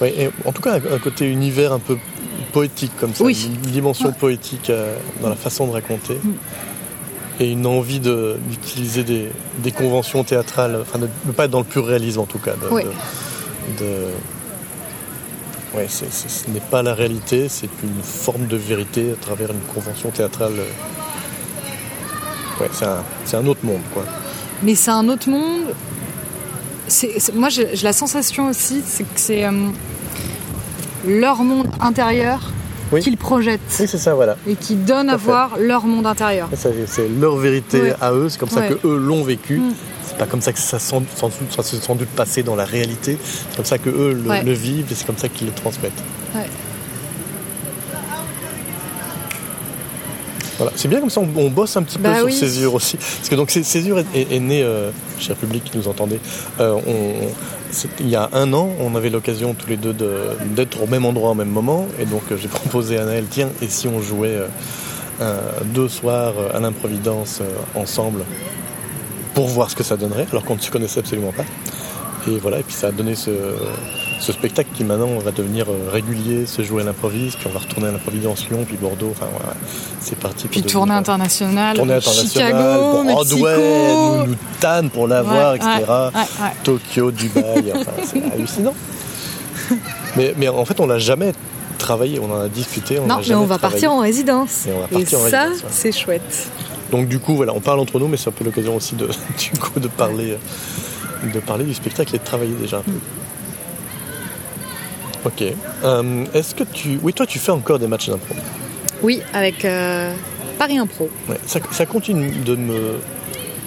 ouais, 0.00 0.14
et 0.18 0.30
en 0.44 0.52
tout 0.52 0.62
cas, 0.62 0.74
un, 0.76 0.98
côté 0.98 1.26
univers 1.30 1.72
un 1.72 1.78
peu 1.78 1.96
poétique 2.52 2.92
comme 2.98 3.14
ça. 3.14 3.24
Oui. 3.24 3.50
Une 3.64 3.70
dimension 3.70 4.08
Ouais. 4.08 4.14
poétique 4.18 4.70
euh, 4.70 4.96
dans 5.22 5.28
la 5.28 5.36
façon 5.36 5.66
de 5.66 5.72
raconter. 5.72 6.14
Mm. 6.22 6.32
Et 7.42 7.52
une 7.52 7.66
envie 7.66 8.00
de- 8.00 8.36
d'utiliser 8.50 9.02
des, 9.04 9.28
des 9.58 9.72
conventions 9.72 10.24
théâtrales, 10.24 10.78
enfin 10.82 10.98
de 10.98 11.08
ne 11.24 11.32
pas 11.32 11.44
être 11.46 11.50
dans 11.50 11.60
le 11.60 11.64
pur 11.64 11.86
réalisme 11.86 12.20
en 12.20 12.26
tout 12.26 12.38
cas. 12.38 12.52
De, 12.54 12.68
Ouais. 12.74 12.84
de- 12.84 13.84
de- 13.84 14.08
Ouais, 15.72 15.86
c'est- 15.88 16.10
c'est- 16.12 16.28
ce 16.28 16.50
n'est 16.50 16.58
pas 16.60 16.82
la 16.82 16.94
réalité, 16.94 17.48
c'est 17.48 17.70
une 17.84 18.02
forme 18.02 18.46
de 18.48 18.56
vérité 18.56 19.12
à 19.12 19.14
travers 19.24 19.52
une 19.52 19.60
convention 19.72 20.10
théâtrale. 20.10 20.54
Ouais, 22.60 22.68
c'est 22.72 22.84
un, 22.84 23.02
c'est 23.24 23.36
un 23.36 23.46
autre 23.46 23.64
monde, 23.64 23.80
quoi. 23.94 24.04
Mais 24.62 24.74
c'est 24.74 24.90
un 24.90 25.08
autre 25.08 25.28
monde. 25.30 25.72
C'est, 26.90 27.20
c'est- 27.20 27.34
moi, 27.34 27.48
j'ai, 27.48 27.68
j'ai 27.74 27.84
la 27.84 27.92
sensation 27.92 28.48
aussi, 28.48 28.82
c'est 28.84 29.04
que 29.04 29.08
c'est 29.14 29.44
euh, 29.44 29.52
leur 31.06 31.42
monde 31.44 31.68
intérieur 31.80 32.50
Oui. 32.92 33.00
qu'ils 33.00 33.16
projettent 33.16 33.60
Oui, 33.78 33.86
c'est 33.88 33.96
ça, 33.98 34.14
voilà. 34.14 34.36
et 34.46 34.56
qui 34.56 34.74
donnent 34.74 35.06
Tout 35.08 35.14
à 35.14 35.18
fait. 35.18 35.24
voir 35.24 35.56
leur 35.58 35.84
monde 35.86 36.06
intérieur. 36.06 36.48
Ça, 36.56 36.70
C'est 36.86 37.08
leur 37.08 37.36
vérité 37.36 37.80
Ouais. 37.80 37.94
à 38.00 38.12
eux, 38.12 38.28
c'est 38.28 38.38
comme 38.40 38.48
ça 38.48 38.60
Ouais. 38.60 38.68
que 38.82 38.86
eux 38.88 38.96
l'ont 38.96 39.22
vécu. 39.22 39.58
Mm. 39.58 39.72
C'est 40.06 40.18
pas 40.18 40.26
comme 40.26 40.40
ça 40.42 40.52
que 40.52 40.58
ça, 40.58 40.78
sans, 40.80 41.02
sans- 41.16 41.30
ça 41.50 41.62
s'est 41.62 41.76
sans 41.80 41.94
doute 41.94 42.08
passé 42.08 42.42
dans 42.42 42.56
la 42.56 42.64
réalité. 42.64 43.16
C'est 43.22 43.56
comme 43.56 43.64
ça 43.64 43.78
que 43.78 43.88
eux 43.88 44.12
le, 44.12 44.28
Ouais. 44.28 44.42
le 44.42 44.52
vivent 44.52 44.86
et 44.90 44.94
c'est 44.96 45.06
comme 45.06 45.16
ça 45.18 45.28
qu'ils 45.28 45.46
le 45.46 45.52
transmettent. 45.52 46.02
Voilà. 50.60 50.72
C'est 50.76 50.88
bien 50.88 51.00
comme 51.00 51.08
ça, 51.08 51.22
on, 51.22 51.28
on 51.40 51.48
bosse 51.48 51.74
un 51.78 51.82
petit 51.82 51.96
peu 51.96 52.04
Bah 52.04 52.18
sur. 52.18 52.30
Césure 52.32 52.74
aussi. 52.74 52.98
Parce 52.98 53.28
que 53.30 53.34
donc 53.34 53.50
Cé- 53.50 53.62
Césure 53.62 53.98
est, 53.98 54.04
est- 54.14 54.32
est 54.36 54.40
né, 54.40 54.62
euh, 54.62 54.90
cher 55.18 55.34
public 55.34 55.64
qui 55.64 55.78
nous 55.78 55.88
entendez, 55.88 56.20
euh, 56.60 56.74
on- 56.86 57.28
il 58.00 58.08
y 58.10 58.14
a 58.16 58.28
un 58.34 58.52
an, 58.52 58.68
on 58.78 58.94
avait 58.94 59.08
l'occasion 59.08 59.54
tous 59.54 59.68
les 59.70 59.78
deux 59.78 59.94
de- 59.94 60.36
d'être 60.54 60.82
au 60.82 60.86
même 60.86 61.06
endroit 61.06 61.30
au 61.30 61.34
même 61.34 61.48
moment. 61.48 61.86
Et 61.98 62.04
donc 62.04 62.22
euh, 62.30 62.36
j'ai 62.36 62.48
proposé 62.60 62.98
à 62.98 63.06
Naël, 63.06 63.24
tiens, 63.30 63.48
et 63.62 63.68
si 63.68 63.88
on 63.88 64.02
jouait 64.02 64.38
euh, 65.22 65.40
deux 65.64 65.88
soirs 65.88 66.34
à 66.54 66.60
l'improvidence 66.60 67.40
ensemble 67.74 68.24
pour 69.34 69.46
voir 69.48 69.70
ce 69.70 69.76
que 69.76 69.82
ça 69.82 69.96
donnerait, 69.96 70.26
alors 70.30 70.44
qu'on 70.44 70.56
ne 70.56 70.60
se 70.60 70.70
connaissait 70.70 71.00
absolument 71.00 71.32
pas. 71.32 71.44
Et 72.28 72.38
voilà, 72.38 72.58
et 72.58 72.62
puis 72.62 72.74
ça 72.74 72.88
a 72.88 72.92
donné 72.92 73.14
ce, 73.14 73.30
ce 74.20 74.32
spectacle 74.32 74.68
qui 74.74 74.84
maintenant 74.84 75.18
va 75.20 75.30
devenir 75.30 75.66
euh, 75.70 75.88
régulier, 75.90 76.44
se 76.44 76.60
jouer 76.62 76.82
à 76.82 76.84
l'improvise, 76.84 77.34
puis 77.36 77.46
on 77.48 77.52
va 77.52 77.60
retourner 77.60 77.88
à 77.88 77.92
l'improvise 77.92 78.26
Lyon, 78.50 78.64
puis 78.66 78.76
Bordeaux, 78.76 79.08
enfin 79.12 79.26
voilà, 79.32 79.54
c'est 80.00 80.18
parti. 80.18 80.46
Puis 80.48 80.60
devenir, 80.60 80.72
tournée 80.72 80.92
euh, 80.92 80.96
internationale, 80.98 81.76
tournée 81.76 81.94
internationale, 81.94 82.50
Chicago, 82.52 83.02
Mexico. 83.04 83.38
Broadway, 83.38 84.26
nous, 84.26 84.26
nous 84.26 84.36
pour 84.90 85.06
l'avoir, 85.08 85.52
Ouais, 85.52 85.56
etc. 85.56 85.70
ouais, 85.78 85.86
ouais, 85.88 86.44
ouais. 86.46 86.52
Tokyo, 86.62 87.10
Dubaï, 87.10 87.72
enfin, 87.74 87.92
c'est 88.04 88.22
hallucinant. 88.34 88.74
Mais, 90.16 90.34
mais 90.36 90.48
en 90.48 90.64
fait, 90.64 90.78
on 90.80 90.86
l'a 90.86 90.98
jamais 90.98 91.32
travaillé, 91.78 92.18
on 92.18 92.30
en 92.30 92.40
a 92.40 92.48
discuté. 92.48 92.98
On 92.98 93.02
Non, 93.02 93.08
l'a 93.08 93.16
mais 93.18 93.22
jamais 93.22 93.40
on 93.40 93.46
va 93.46 93.56
travaillé. 93.56 93.80
partir 93.80 93.92
en 93.92 94.00
résidence. 94.00 94.66
Et 94.66 94.72
on 94.76 94.80
va 94.80 94.86
partir 94.88 95.20
en 95.20 95.28
ça, 95.28 95.46
c'est 95.70 95.92
chouette. 95.92 96.48
Donc 96.90 97.08
du 97.08 97.18
coup, 97.20 97.36
voilà, 97.36 97.54
on 97.54 97.60
parle 97.60 97.80
entre 97.80 97.98
nous, 97.98 98.08
mais 98.08 98.16
c'est 98.16 98.28
un 98.28 98.32
peu 98.32 98.44
l'occasion 98.44 98.74
aussi 98.76 98.96
de, 98.96 99.06
du 99.38 99.58
coup, 99.58 99.78
de 99.80 99.88
parler, 99.88 100.32
euh, 100.32 100.36
de 101.22 101.40
parler 101.40 101.64
du 101.64 101.74
spectacle 101.74 102.14
et 102.14 102.18
de 102.18 102.24
travailler 102.24 102.54
déjà 102.54 102.78
un 102.78 102.82
peu. 102.82 102.92
Ok. 105.24 105.44
Euh, 105.84 106.24
Est-ce 106.32 106.54
que 106.54 106.64
tu, 106.64 106.98
oui, 107.02 107.12
toi, 107.12 107.26
tu 107.26 107.38
fais 107.38 107.52
encore 107.52 107.78
des 107.78 107.86
matchs 107.86 108.08
d'impro 108.08 108.34
Oui, 109.02 109.20
avec 109.34 109.64
euh, 109.64 110.14
Paris 110.58 110.78
Impro. 110.78 111.10
Ouais, 111.28 111.38
ça, 111.46 111.60
ça 111.72 111.84
continue 111.86 112.30
de 112.30 112.56
me, 112.56 112.94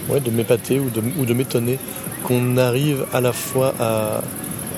ouais, 0.09 0.19
de 0.19 0.31
m'épater 0.31 0.79
ou 0.79 0.89
de, 0.89 1.01
ou 1.19 1.25
de 1.25 1.33
m'étonner 1.33 1.77
qu'on 2.23 2.57
arrive 2.57 3.05
à 3.13 3.21
la 3.21 3.33
fois 3.33 3.73
à 3.79 4.21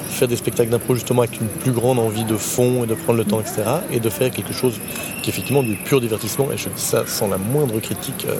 faire 0.09 0.27
des 0.27 0.35
spectacles 0.35 0.69
d'impro 0.69 0.95
justement 0.95 1.21
avec 1.23 1.39
une 1.41 1.47
plus 1.47 1.71
grande 1.71 1.99
envie 1.99 2.23
de 2.23 2.37
fond 2.37 2.83
et 2.83 2.87
de 2.87 2.93
prendre 2.93 3.19
le 3.19 3.25
temps, 3.25 3.39
etc. 3.39 3.63
Et 3.91 3.99
de 3.99 4.09
faire 4.09 4.31
quelque 4.31 4.53
chose 4.53 4.79
qui 5.21 5.29
est 5.29 5.33
effectivement 5.33 5.63
du 5.63 5.75
pur 5.75 6.01
divertissement. 6.01 6.51
Et 6.51 6.57
je 6.57 6.67
dis 6.69 6.81
ça 6.81 7.05
sans 7.07 7.27
la 7.29 7.37
moindre 7.37 7.79
critique. 7.79 8.25
euh, 8.27 8.35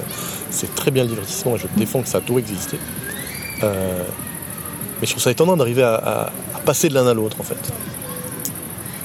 c'est 0.50 0.74
très 0.76 0.92
bien 0.92 1.04
le 1.04 1.10
divertissement 1.10 1.56
et 1.56 1.60
je 1.60 1.68
défends 1.78 2.02
que 2.02 2.08
ça 2.10 2.20
doit 2.20 2.40
exister. 2.40 2.78
Euh, 3.64 4.04
mais 5.02 5.06
je 5.08 5.12
trouve 5.12 5.24
ça 5.24 5.32
étonnant 5.32 5.56
d'arriver 5.58 5.84
à, 5.84 5.96
à- 5.96 6.22
à 6.56 6.60
passer 6.66 6.90
de 6.90 6.94
l'un 6.94 7.08
à 7.08 7.14
l'autre 7.14 7.38
en 7.40 7.44
fait. 7.44 7.58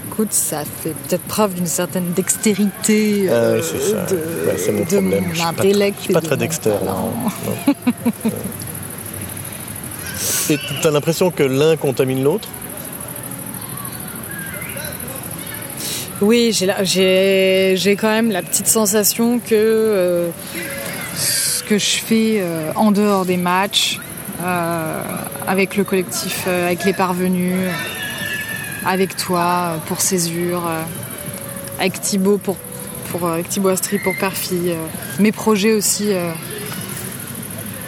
Écoute, 0.09 0.33
ça 0.33 0.64
fait 0.64 0.90
peut-être 1.09 1.22
preuve 1.22 1.55
d'une 1.55 1.66
certaine 1.66 2.12
dextérité 2.12 3.26
Ah 3.29 3.33
euh, 3.33 3.61
oui, 3.61 3.66
c'est 3.70 3.90
ça. 3.92 4.05
de, 4.07 4.18
c'est 4.59 4.72
mon 4.72 4.81
de 4.81 4.85
problème. 4.85 5.24
mon 5.24 5.31
je 5.31 5.35
suis 5.35 5.42
pas, 5.42 5.48
intellect. 5.50 5.96
je 5.98 6.05
suis 6.05 6.12
pas 6.12 6.18
et 6.18 6.22
de 6.22 6.26
très. 6.26 6.70
Non. 6.85 7.11
Et 10.50 10.59
tu 10.81 10.87
as 10.87 10.90
l'impression 10.90 11.31
que 11.31 11.42
l'un 11.44 11.76
contamine 11.76 12.22
l'autre? 12.22 12.48
Oui, 16.20 16.50
j'ai 16.53 16.66
la- 16.66 16.85
j'ai 16.85 17.74
j'ai 17.79 17.96
quand 17.96 18.09
même 18.11 18.31
la 18.31 18.42
petite 18.42 18.66
sensation 18.66 19.38
que 19.38 19.55
euh, 19.55 20.29
ce 21.16 21.62
que 21.62 21.79
je 21.79 21.96
fais 21.98 22.40
euh, 22.40 22.72
en 22.76 22.90
dehors 22.92 23.24
des 23.24 23.38
matchs, 23.38 23.98
euh, 23.98 24.03
avec 25.46 25.76
le 25.76 25.85
collectif, 25.85 26.44
euh, 26.46 26.66
avec 26.66 26.85
les 26.85 26.92
parvenus, 26.92 27.55
avec 28.87 29.16
toi 29.16 29.40
euh, 29.74 29.76
pour 29.87 30.00
Césure, 30.00 30.62
euh, 30.66 30.83
avec 31.79 32.00
Thibaut 32.00 32.38
pour, 32.38 32.57
pour 33.11 33.26
euh, 33.26 33.35
avec 33.35 33.48
Thibaut 33.48 33.68
Astri 33.68 33.98
pour 33.98 34.14
Perfi, 34.16 34.59
euh, 34.70 34.76
mes 35.18 35.33
projets 35.33 35.72
aussi 35.72 36.12
euh, 36.12 36.31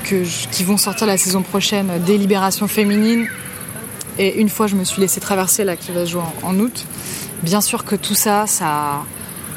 que 0.04 0.24
je- 0.24 0.48
qui 0.50 0.64
vont 0.64 0.76
sortir 0.76 1.06
la 1.06 1.16
saison 1.16 1.42
prochaine, 1.42 1.88
euh, 1.90 1.98
des 1.98 2.18
libérations 2.18 2.68
féminines. 2.68 3.26
Et 4.18 4.40
une 4.40 4.48
fois, 4.50 4.66
je 4.66 4.74
me 4.76 4.84
suis 4.84 5.00
laissé 5.00 5.20
traverser 5.20 5.64
là, 5.64 5.74
qui 5.76 5.90
va 5.92 6.04
se 6.04 6.10
jouer 6.10 6.22
en, 6.42 6.48
en 6.48 6.58
août. 6.58 6.84
Bien 7.42 7.60
sûr 7.62 7.84
que 7.84 7.94
tout 7.96 8.14
ça, 8.14 8.46
ça, 8.46 9.02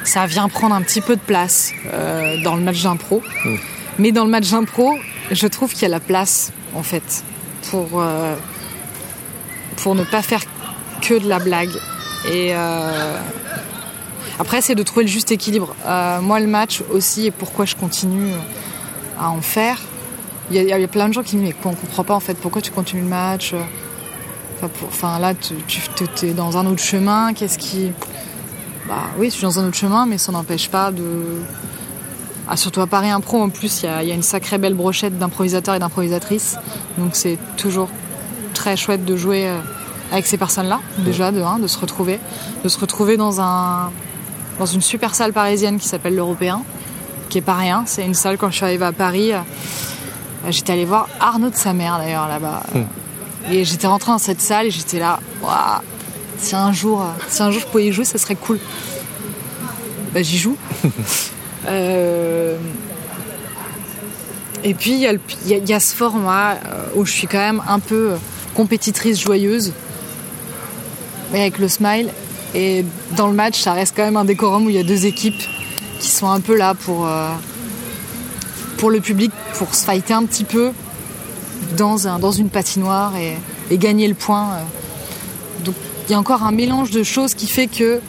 ça 0.05 0.25
vient 0.27 0.47
prendre 0.47 0.73
un 0.75 0.81
petit 0.81 1.01
peu 1.01 1.15
de 1.17 1.21
place 1.21 1.71
euh, 1.93 2.41
dans 2.43 2.55
le 2.55 2.61
match 2.61 2.81
d'impro. 2.81 3.21
Mm. 3.43 3.55
Mais 3.99 4.11
dans 4.13 4.23
le 4.23 4.29
match 4.31 4.49
d'impro, 4.49 4.95
je 5.31 5.47
trouve 5.47 5.73
qu'il 5.73 5.81
y 5.81 5.85
a 5.85 5.89
la 5.89 5.99
place, 5.99 6.51
en 6.75 6.83
fait, 6.83 7.23
pour, 7.71 7.87
euh, 8.01 8.35
pour 9.77 9.95
ne 9.95 10.03
pas 10.03 10.21
faire 10.21 10.41
que 11.01 11.15
de 11.19 11.27
la 11.27 11.39
blague. 11.39 11.71
Et 12.29 12.49
euh, 12.53 13.17
après, 14.39 14.61
c'est 14.61 14.75
de 14.75 14.83
trouver 14.83 15.03
le 15.05 15.11
juste 15.11 15.31
équilibre. 15.31 15.75
Euh, 15.85 16.21
moi, 16.21 16.39
le 16.39 16.47
match 16.47 16.81
aussi, 16.91 17.27
et 17.27 17.31
pourquoi 17.31 17.65
je 17.65 17.75
continue 17.75 18.33
à 19.19 19.29
en 19.29 19.41
faire, 19.41 19.79
il 20.51 20.61
y, 20.61 20.71
a- 20.73 20.87
plein 20.87 21.07
de 21.07 21.13
gens 21.13 21.23
qui 21.23 21.37
me 21.37 21.45
disent, 21.45 21.55
mais 21.63 21.69
on 21.71 21.73
comprend 21.75 22.03
pas, 22.03 22.13
en 22.13 22.19
fait, 22.19 22.35
pourquoi 22.35 22.61
tu 22.61 22.71
continues 22.71 23.01
le 23.01 23.07
match? 23.09 23.55
Enfin, 24.87 25.19
là, 25.19 25.33
tu, 25.33 25.53
tu 26.15 26.25
es 26.27 26.33
dans 26.33 26.57
un 26.57 26.65
autre 26.65 26.81
chemin, 26.83 27.33
qu'est-ce 27.33 27.57
qui... 27.57 27.91
Bah 28.87 29.03
oui, 29.17 29.27
je 29.29 29.35
suis 29.35 29.41
dans 29.43 29.59
un 29.59 29.67
autre 29.67 29.75
chemin, 29.77 30.05
mais 30.05 30.17
ça 30.19 30.31
n'empêche 30.31 30.69
pas 30.69 30.91
de... 30.91 31.41
Ah, 32.47 32.57
surtout 32.57 32.81
à 32.81 32.87
Paris 32.87 33.09
Impro, 33.09 33.41
en 33.41 33.49
plus, 33.49 33.81
il 33.81 33.85
y 33.85 33.89
a, 33.89 34.03
il 34.03 34.09
y 34.09 34.11
a 34.11 34.15
une 34.15 34.23
sacrée 34.23 34.57
belle 34.57 34.75
brochette 34.75 35.17
d'improvisateurs 35.17 35.75
et 35.75 35.79
d'improvisatrices. 35.79 36.57
Donc 36.97 37.11
c'est 37.13 37.37
toujours 37.57 37.89
très 38.53 38.77
chouette 38.77 39.03
de 39.03 39.15
jouer 39.15 39.47
euh, 39.49 39.59
avec 40.11 40.27
ces 40.27 40.37
personnes-là, 40.37 40.79
déjà, 40.99 41.31
de, 41.31 41.41
de 41.61 41.67
se 41.67 41.79
retrouver. 41.79 42.19
De 42.63 42.69
se 42.69 42.79
retrouver 42.79 43.17
dans, 43.17 43.41
un, 43.41 43.91
dans 44.59 44.65
une 44.65 44.81
super 44.81 45.15
salle 45.15 45.33
parisienne 45.33 45.79
qui 45.79 45.87
s'appelle 45.87 46.15
l'Européen, 46.15 46.61
qui 47.29 47.39
est 47.39 47.41
pas 47.41 47.55
rien. 47.55 47.83
C'est 47.87 48.05
une 48.05 48.13
salle, 48.13 48.37
quand 48.37 48.51
je 48.51 48.57
suis 48.57 48.65
arrivée 48.65 48.85
à 48.85 48.91
Paris, 48.91 49.33
euh, 49.33 49.39
j'étais 50.49 50.73
allée 50.73 50.85
voir 50.85 51.09
Arnaud 51.19 51.49
de 51.49 51.55
sa 51.55 51.73
mère, 51.73 51.97
d'ailleurs, 51.97 52.27
là-bas. 52.27 52.61
Et 53.51 53.65
j'étais 53.65 53.87
rentrée 53.87 54.11
dans 54.11 54.17
cette 54.19 54.41
salle 54.41 54.67
et 54.67 54.71
j'étais 54.71 54.99
là, 54.99 55.19
waouh, 55.41 55.81
si 56.37 56.55
un 56.55 56.71
jour, 56.71 57.01
euh, 57.01 57.05
si 57.27 57.41
un 57.41 57.49
jour 57.49 57.61
je 57.61 57.67
pouvais 57.67 57.87
y 57.87 57.91
jouer, 57.91 58.05
ça 58.05 58.19
serait 58.19 58.35
cool. 58.35 58.59
Bah, 60.13 60.21
j'y 60.21 60.37
joue. 60.37 60.57
Euh, 61.67 62.57
Et 64.63 64.73
puis 64.73 64.93
il 64.93 65.69
y, 65.69 65.73
a 65.73 65.79
ce 65.79 65.95
format 65.95 66.53
euh, 66.53 66.87
où 66.95 67.05
je 67.05 67.11
suis 67.11 67.27
quand 67.27 67.37
même 67.37 67.61
un 67.67 67.77
peu 67.77 68.13
compétitrice 68.55 69.19
joyeuse, 69.19 69.73
mais 71.31 71.41
avec 71.41 71.59
le 71.59 71.67
smile. 71.67 72.09
Et 72.55 72.83
dans 73.15 73.27
le 73.27 73.33
match, 73.33 73.61
ça 73.61 73.73
reste 73.73 73.93
quand 73.95 74.03
même 74.03 74.17
un 74.17 74.25
décorum 74.25 74.65
où 74.65 74.69
il 74.71 74.75
y 74.75 74.79
a 74.79 74.83
deux 74.83 75.05
équipes 75.05 75.43
qui 75.99 76.09
sont 76.09 76.31
un 76.31 76.39
peu 76.39 76.57
là 76.57 76.73
pour, 76.73 77.05
euh, 77.05 77.29
pour 78.77 78.89
le 78.89 79.01
public, 79.01 79.31
pour 79.53 79.75
se 79.75 79.85
fighter 79.85 80.15
un 80.15 80.25
petit 80.25 80.45
peu 80.45 80.71
dans, 81.77 82.17
dans 82.17 82.31
une 82.31 82.49
patinoire 82.49 83.15
et, 83.17 83.37
et 83.69 83.77
gagner 83.77 84.07
le 84.07 84.15
point. 84.15 84.47
Donc 85.63 85.75
il 86.07 86.13
y 86.13 86.15
a 86.15 86.19
encore 86.19 86.41
un 86.41 86.51
mélange 86.51 86.89
de 86.89 87.03
choses 87.03 87.35
qui 87.35 87.45
fait 87.45 87.67
que 87.67 88.01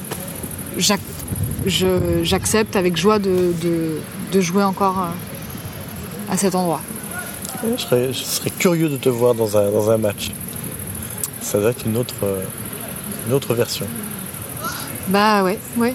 j'accepte 1.67 2.77
avec 2.77 2.97
joie 2.97 3.19
de, 3.19 3.53
de- 3.63 4.01
de 4.33 4.41
jouer 4.41 4.63
encore 4.63 4.99
euh, 5.03 6.33
à 6.33 6.37
cet 6.37 6.55
endroit. 6.55 6.81
Je 7.77 7.83
serais, 7.83 8.13
je 8.13 8.19
serais 8.23 8.51
curieux 8.51 8.89
de 8.89 8.97
te 8.97 9.09
voir 9.09 9.35
dans 9.35 9.57
un, 9.57 9.71
dans 9.71 9.91
un 9.91 9.99
match. 9.99 10.31
Ça 11.41 11.59
doit 11.59 11.71
être 11.71 11.87
une 11.87 11.97
autre, 11.97 12.15
une 13.27 13.33
autre 13.33 13.55
version. 13.55 13.87
Bah 15.09 15.43
ouais, 15.45 15.59
ouais. 15.77 15.95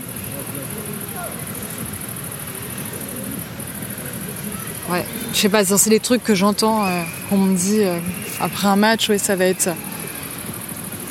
Ouais, 4.89 5.05
je 5.33 5.37
sais 5.37 5.49
pas, 5.49 5.63
c'est 5.63 5.89
des 5.89 5.99
trucs 5.99 6.23
que 6.23 6.35
j'entends, 6.35 6.85
euh, 6.85 7.01
qu'on 7.29 7.37
me 7.37 7.55
dit 7.55 7.81
euh, 7.83 7.97
après 8.41 8.67
un 8.67 8.75
match, 8.75 9.07
ouais, 9.09 9.17
ça 9.17 9.35
va 9.35 9.45
être. 9.45 9.67
euh, 9.67 9.73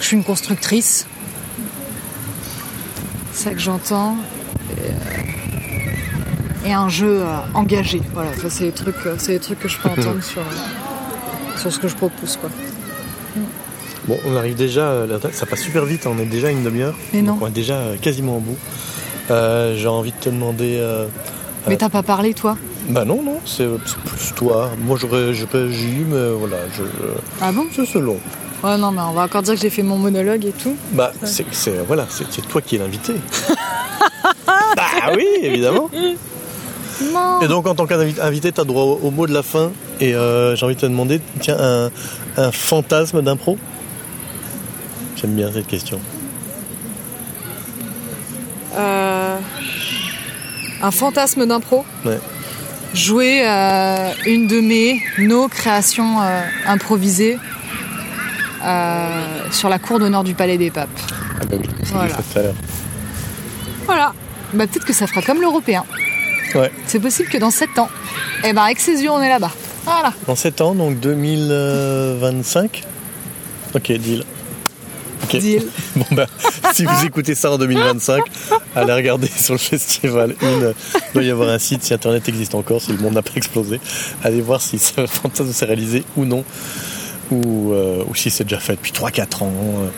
Je 0.00 0.06
suis 0.06 0.16
une 0.16 0.24
constructrice. 0.24 1.06
C'est 3.32 3.44
ça 3.44 3.50
que 3.52 3.60
j'entends. 3.60 4.16
Et, 4.80 4.90
euh, 4.90 6.68
et 6.68 6.72
un 6.72 6.88
jeu 6.88 7.20
euh, 7.20 7.24
engagé. 7.54 8.00
Voilà, 8.14 8.30
ça 8.34 8.48
c'est 8.50 8.64
des 8.64 8.72
trucs, 8.72 8.96
euh, 9.06 9.14
c'est 9.18 9.32
des 9.32 9.38
trucs 9.40 9.58
que 9.60 9.68
je 9.68 9.78
peux 9.78 9.88
entendre 9.88 10.22
sur, 10.22 10.42
sur 11.56 11.72
ce 11.72 11.78
que 11.78 11.88
je 11.88 11.94
propose, 11.96 12.36
quoi. 12.36 12.50
Bon, 14.08 14.18
on 14.26 14.34
arrive 14.36 14.54
déjà, 14.56 15.04
ça 15.32 15.46
passe 15.46 15.60
super 15.60 15.84
vite, 15.84 16.06
on 16.06 16.18
est 16.18 16.24
déjà 16.24 16.48
à 16.48 16.50
une 16.50 16.64
demi-heure. 16.64 16.94
Mais 17.12 17.20
non. 17.22 17.34
Donc 17.34 17.42
on 17.42 17.46
est 17.48 17.50
déjà 17.50 17.78
quasiment 18.00 18.38
au 18.38 18.40
bout. 18.40 18.56
Euh, 19.30 19.76
J'ai 19.76 19.86
envie 19.88 20.10
de 20.10 20.16
te 20.16 20.30
demander. 20.30 20.78
euh, 20.80 21.06
Mais 21.68 21.76
t'as 21.76 21.90
pas 21.90 22.02
parlé, 22.02 22.34
toi? 22.34 22.56
Bah 22.88 23.04
non, 23.04 23.22
non, 23.22 23.38
c'est 23.44 23.68
plus 24.06 24.32
toi. 24.34 24.70
Moi 24.84 24.96
j'aurais 25.00 25.30
eu, 25.32 26.04
mais 26.08 26.30
voilà, 26.32 26.56
je, 26.76 26.82
Ah 27.40 27.52
bon? 27.52 27.66
je, 27.70 27.84
c'est 27.84 27.92
selon. 27.92 28.16
Ouais, 28.64 28.76
non, 28.78 28.90
mais 28.90 29.02
on 29.02 29.12
va 29.12 29.22
encore 29.24 29.42
dire 29.42 29.54
que 29.54 29.60
j'ai 29.60 29.70
fait 29.70 29.82
mon 29.82 29.96
monologue 29.98 30.44
et 30.46 30.52
tout. 30.52 30.74
Bah, 30.92 31.12
c'est 31.22 31.44
voilà, 31.86 32.06
c'est 32.08 32.46
toi 32.48 32.60
qui 32.62 32.76
es 32.76 32.78
l'invité. 32.78 33.14
bah 34.92 35.12
oui, 35.16 35.26
évidemment. 35.42 35.90
Non 37.12 37.40
Et 37.42 37.48
donc, 37.48 37.66
en 37.66 37.74
tant 37.74 37.86
qu'invité, 37.86 38.52
tu 38.52 38.60
as 38.60 38.64
droit 38.64 38.82
au, 38.82 39.00
au 39.02 39.10
mot 39.10 39.26
de 39.26 39.32
la 39.32 39.42
fin. 39.42 39.70
Et 40.00 40.14
euh, 40.14 40.54
j'ai 40.56 40.64
envie 40.66 40.74
de 40.74 40.80
te 40.80 40.86
demander, 40.86 41.20
tiens, 41.40 41.56
un, 41.58 41.90
un 42.36 42.52
fantasme 42.52 43.22
d'impro? 43.22 43.58
J'aime 45.16 45.34
bien 45.34 45.50
cette 45.52 45.66
question. 45.66 46.00
Euh, 48.76 49.36
un 50.82 50.90
fantasme 50.90 51.46
d'impro? 51.46 51.84
Ouais. 52.04 52.18
Jouer 52.94 53.42
euh, 53.46 54.10
une 54.26 54.46
de 54.46 54.60
mes, 54.60 55.00
nos 55.18 55.48
créations 55.48 56.20
euh, 56.20 56.40
improvisées 56.66 57.38
euh, 58.64 59.24
sur 59.52 59.68
la 59.68 59.78
cour 59.78 59.98
d'honneur 59.98 60.24
du 60.24 60.34
Palais 60.34 60.58
des 60.58 60.70
Papes. 60.70 60.88
Ah 61.40 61.44
bah 61.46 61.56
oui, 61.58 61.68
c'est 61.82 61.92
Voilà. 61.92 62.08
dit 62.08 62.14
ça 62.14 62.22
tout 62.32 62.38
à 62.38 62.42
l'heure. 62.42 62.54
Voilà. 63.86 64.12
Bah, 64.52 64.66
peut-être 64.66 64.86
que 64.86 64.92
ça 64.92 65.06
fera 65.06 65.22
comme 65.22 65.40
l'Européen. 65.40 65.84
Ouais. 66.54 66.70
C'est 66.86 67.00
possible 67.00 67.28
que 67.28 67.38
dans 67.38 67.50
7 67.50 67.78
ans, 67.78 67.88
eh 68.44 68.52
ben, 68.52 68.62
avec 68.62 68.80
ses 68.80 69.02
yeux, 69.02 69.10
on 69.10 69.22
est 69.22 69.28
là-bas. 69.28 69.52
Voilà. 69.84 70.12
Dans 70.26 70.36
7 70.36 70.60
ans, 70.60 70.74
donc 70.74 70.98
2025 71.00 72.84
Ok, 73.74 73.92
deal. 73.92 74.24
Deal. 75.32 75.62
Bon 75.96 76.06
bah, 76.12 76.26
si 76.72 76.84
vous 76.84 77.04
écoutez 77.04 77.34
ça 77.34 77.52
en 77.52 77.58
2025, 77.58 78.22
allez 78.74 78.92
regarder 78.92 79.28
sur 79.36 79.54
le 79.54 79.58
festival. 79.58 80.34
Une, 80.42 80.74
il 80.94 81.12
doit 81.14 81.22
y 81.22 81.30
avoir 81.30 81.50
un 81.50 81.58
site 81.58 81.84
si 81.84 81.94
Internet 81.94 82.28
existe 82.28 82.54
encore, 82.54 82.80
si 82.82 82.92
le 82.92 82.98
monde 82.98 83.14
n'a 83.14 83.22
pas 83.22 83.32
explosé. 83.36 83.80
Allez 84.24 84.40
voir 84.40 84.60
si 84.60 84.78
ce 84.78 85.06
fantasme 85.06 85.52
s'est 85.52 85.66
réalisé 85.66 86.04
ou 86.16 86.24
non, 86.24 86.44
ou, 87.30 87.72
euh, 87.72 88.02
ou 88.08 88.14
si 88.14 88.30
c'est 88.30 88.44
déjà 88.44 88.58
fait 88.58 88.72
depuis 88.72 88.92
3-4 88.92 89.44
ans, 89.44 89.52
euh, 89.52 89.88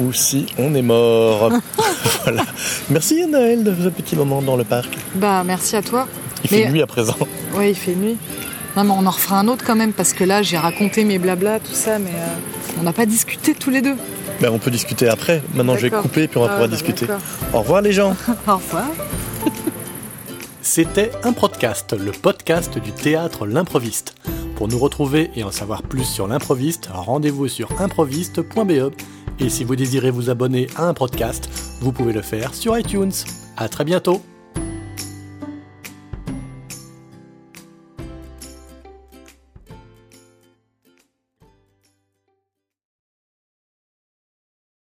ou 0.00 0.12
si 0.12 0.46
on 0.58 0.74
est 0.74 0.82
mort. 0.82 1.50
voilà. 2.24 2.44
Merci 2.90 3.26
Naël 3.26 3.64
de 3.64 3.74
ce 3.74 3.88
petit 3.88 4.16
moment 4.16 4.42
dans 4.42 4.56
le 4.56 4.64
parc. 4.64 4.88
Bah, 5.14 5.42
merci 5.44 5.76
à 5.76 5.82
toi. 5.82 6.06
Il 6.44 6.50
fait 6.50 6.68
nuit 6.70 6.82
à 6.82 6.86
présent. 6.86 7.16
Ouais, 7.54 7.70
il 7.70 7.76
fait 7.76 7.94
nuit. 7.94 8.16
Non, 8.76 8.84
mais 8.84 8.90
on 8.90 9.06
en 9.06 9.10
refera 9.10 9.38
un 9.38 9.46
autre 9.48 9.64
quand 9.64 9.76
même, 9.76 9.92
parce 9.92 10.12
que 10.12 10.24
là, 10.24 10.42
j'ai 10.42 10.58
raconté 10.58 11.04
mes 11.04 11.18
blabla, 11.18 11.60
tout 11.60 11.72
ça, 11.72 11.98
mais 12.00 12.10
euh, 12.10 12.80
on 12.80 12.82
n'a 12.82 12.92
pas 12.92 13.06
discuté 13.06 13.54
tous 13.54 13.70
les 13.70 13.80
deux. 13.82 13.94
Ben, 14.40 14.50
on 14.52 14.58
peut 14.58 14.70
discuter 14.72 15.08
après. 15.08 15.42
Maintenant, 15.54 15.76
je 15.76 15.82
vais 15.82 15.90
couper 15.90 16.26
puis 16.26 16.38
on 16.38 16.40
va 16.42 16.46
Ah, 16.48 16.52
pouvoir 16.54 16.68
discuter. 16.68 17.06
Au 17.52 17.60
revoir 17.60 17.82
les 17.82 17.92
gens. 17.92 18.16
Au 18.48 18.56
revoir. 18.56 18.86
C'était 20.60 21.12
un 21.22 21.32
podcast, 21.32 21.94
le 21.96 22.10
podcast 22.10 22.78
du 22.78 22.90
théâtre 22.90 23.46
L'improviste. 23.46 24.14
Pour 24.56 24.66
nous 24.68 24.78
retrouver 24.78 25.30
et 25.36 25.44
en 25.44 25.50
savoir 25.52 25.82
plus 25.82 26.04
sur 26.04 26.26
l'improviste, 26.26 26.88
rendez-vous 26.92 27.48
sur 27.48 27.68
improviste.be. 27.80 28.90
Et 29.40 29.48
si 29.48 29.64
vous 29.64 29.76
désirez 29.76 30.10
vous 30.10 30.30
abonner 30.30 30.68
à 30.76 30.86
un 30.86 30.94
podcast, 30.94 31.48
vous 31.80 31.92
pouvez 31.92 32.12
le 32.12 32.22
faire 32.22 32.54
sur 32.54 32.78
iTunes. 32.78 33.12
À 33.56 33.68
très 33.68 33.84
bientôt. 33.84 34.22